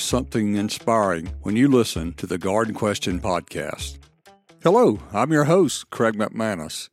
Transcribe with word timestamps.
something 0.00 0.56
inspiring 0.56 1.26
when 1.42 1.56
you 1.56 1.68
listen 1.68 2.14
to 2.14 2.26
the 2.26 2.38
Garden 2.38 2.74
Question 2.74 3.20
podcast. 3.20 3.98
Hello, 4.62 4.98
I'm 5.12 5.32
your 5.32 5.44
host, 5.44 5.90
Craig 5.90 6.14
McManus. 6.16 6.88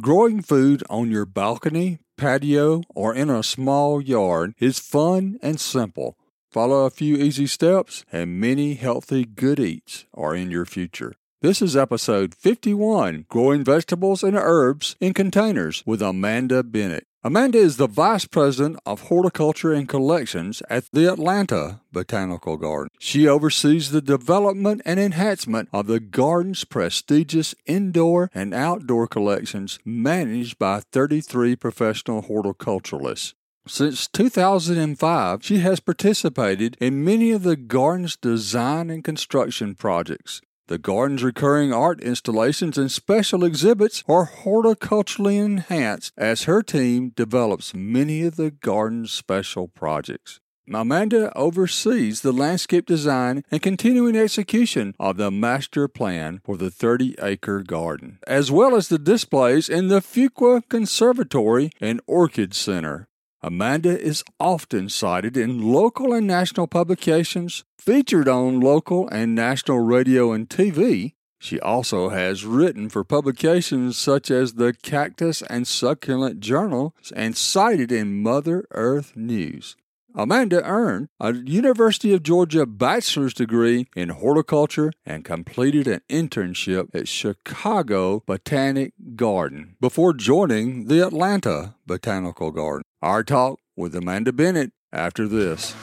Growing 0.00 0.42
food 0.42 0.82
on 0.90 1.10
your 1.10 1.24
balcony, 1.24 2.00
patio, 2.16 2.82
or 2.94 3.14
in 3.14 3.30
a 3.30 3.42
small 3.42 4.00
yard 4.00 4.54
is 4.58 4.78
fun 4.78 5.38
and 5.42 5.60
simple. 5.60 6.16
Follow 6.50 6.84
a 6.84 6.90
few 6.90 7.16
easy 7.16 7.46
steps, 7.46 8.04
and 8.12 8.40
many 8.40 8.74
healthy 8.74 9.24
good 9.24 9.60
eats 9.60 10.06
are 10.14 10.34
in 10.34 10.50
your 10.50 10.64
future. 10.64 11.14
This 11.42 11.60
is 11.60 11.76
episode 11.76 12.34
51 12.34 13.26
Growing 13.28 13.62
Vegetables 13.62 14.22
and 14.22 14.36
Herbs 14.36 14.96
in 15.00 15.12
Containers 15.12 15.82
with 15.86 16.00
Amanda 16.00 16.62
Bennett. 16.62 17.06
Amanda 17.26 17.58
is 17.58 17.76
the 17.76 17.88
Vice 17.88 18.24
President 18.24 18.78
of 18.86 19.08
Horticulture 19.08 19.72
and 19.72 19.88
Collections 19.88 20.62
at 20.70 20.84
the 20.92 21.12
Atlanta 21.12 21.80
Botanical 21.90 22.56
Garden. 22.56 22.88
She 23.00 23.26
oversees 23.26 23.90
the 23.90 24.00
development 24.00 24.80
and 24.84 25.00
enhancement 25.00 25.68
of 25.72 25.88
the 25.88 25.98
garden's 25.98 26.62
prestigious 26.62 27.52
indoor 27.66 28.30
and 28.32 28.54
outdoor 28.54 29.08
collections 29.08 29.80
managed 29.84 30.60
by 30.60 30.82
33 30.92 31.56
professional 31.56 32.22
horticulturalists. 32.22 33.34
Since 33.66 34.06
2005, 34.06 35.44
she 35.44 35.58
has 35.58 35.80
participated 35.80 36.76
in 36.80 37.04
many 37.04 37.32
of 37.32 37.42
the 37.42 37.56
garden's 37.56 38.16
design 38.16 38.88
and 38.88 39.02
construction 39.02 39.74
projects. 39.74 40.42
The 40.68 40.78
garden's 40.78 41.22
recurring 41.22 41.72
art 41.72 42.00
installations 42.00 42.76
and 42.76 42.90
special 42.90 43.44
exhibits 43.44 44.02
are 44.08 44.26
horticulturally 44.26 45.36
enhanced 45.36 46.12
as 46.16 46.44
her 46.44 46.60
team 46.60 47.12
develops 47.14 47.72
many 47.72 48.22
of 48.22 48.34
the 48.34 48.50
garden's 48.50 49.12
special 49.12 49.68
projects. 49.68 50.40
Amanda 50.68 51.32
oversees 51.38 52.22
the 52.22 52.32
landscape 52.32 52.84
design 52.84 53.44
and 53.52 53.62
continuing 53.62 54.16
execution 54.16 54.96
of 54.98 55.18
the 55.18 55.30
master 55.30 55.86
plan 55.86 56.40
for 56.44 56.56
the 56.56 56.72
30 56.72 57.14
acre 57.22 57.62
garden, 57.62 58.18
as 58.26 58.50
well 58.50 58.74
as 58.74 58.88
the 58.88 58.98
displays 58.98 59.68
in 59.68 59.86
the 59.86 60.00
Fuqua 60.00 60.68
Conservatory 60.68 61.70
and 61.80 62.00
Orchid 62.08 62.54
Center. 62.54 63.06
Amanda 63.46 63.96
is 63.96 64.24
often 64.40 64.88
cited 64.88 65.36
in 65.36 65.62
local 65.72 66.12
and 66.12 66.26
national 66.26 66.66
publications, 66.66 67.62
featured 67.78 68.26
on 68.26 68.58
local 68.58 69.06
and 69.10 69.36
national 69.36 69.78
radio 69.78 70.32
and 70.32 70.48
TV. 70.48 71.12
She 71.38 71.60
also 71.60 72.08
has 72.08 72.44
written 72.44 72.88
for 72.88 73.04
publications 73.04 73.96
such 73.96 74.32
as 74.32 74.54
the 74.54 74.74
Cactus 74.82 75.42
and 75.42 75.64
Succulent 75.64 76.40
Journal 76.40 76.92
and 77.14 77.36
cited 77.36 77.92
in 77.92 78.20
Mother 78.20 78.66
Earth 78.72 79.12
News. 79.14 79.76
Amanda 80.18 80.64
earned 80.64 81.08
a 81.20 81.34
University 81.34 82.14
of 82.14 82.22
Georgia 82.22 82.64
bachelor's 82.64 83.34
degree 83.34 83.86
in 83.94 84.08
horticulture 84.08 84.90
and 85.04 85.26
completed 85.26 85.86
an 85.86 86.00
internship 86.08 86.88
at 86.94 87.06
Chicago 87.06 88.22
Botanic 88.26 88.94
Garden 89.14 89.76
before 89.78 90.14
joining 90.14 90.86
the 90.86 91.06
Atlanta 91.06 91.74
Botanical 91.84 92.50
Garden. 92.50 92.82
Our 93.02 93.24
talk 93.24 93.60
with 93.76 93.94
Amanda 93.94 94.32
Bennett 94.32 94.72
after 94.90 95.28
this. 95.28 95.74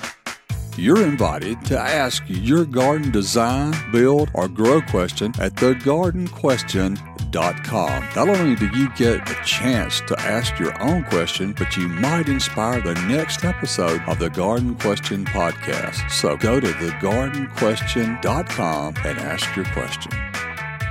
You're 0.76 1.04
invited 1.04 1.64
to 1.66 1.80
ask 1.80 2.24
your 2.28 2.66
garden 2.66 3.12
design, 3.12 3.76
build, 3.92 4.32
or 4.34 4.48
grow 4.48 4.82
question 4.82 5.32
at 5.40 5.54
thegardenquestion.com. 5.54 8.10
Not 8.16 8.30
only 8.30 8.56
do 8.56 8.66
you 8.78 8.90
get 8.96 9.30
a 9.30 9.36
chance 9.44 10.02
to 10.02 10.20
ask 10.20 10.58
your 10.58 10.76
own 10.82 11.04
question, 11.04 11.54
but 11.58 11.78
you 11.78 11.88
might 11.88 12.28
inspire 12.28 12.82
the 12.82 12.96
next 13.08 13.46
episode 13.46 14.02
of 14.08 14.18
the 14.18 14.32
Garden 14.32 14.74
Question 14.76 15.26
podcast. 15.26 16.10
So 16.10 16.36
go 16.38 16.60
to 16.60 16.68
thegardenquestion.com 16.68 18.96
and 19.06 19.20
ask 19.20 19.56
your 19.56 19.66
question. 19.66 20.12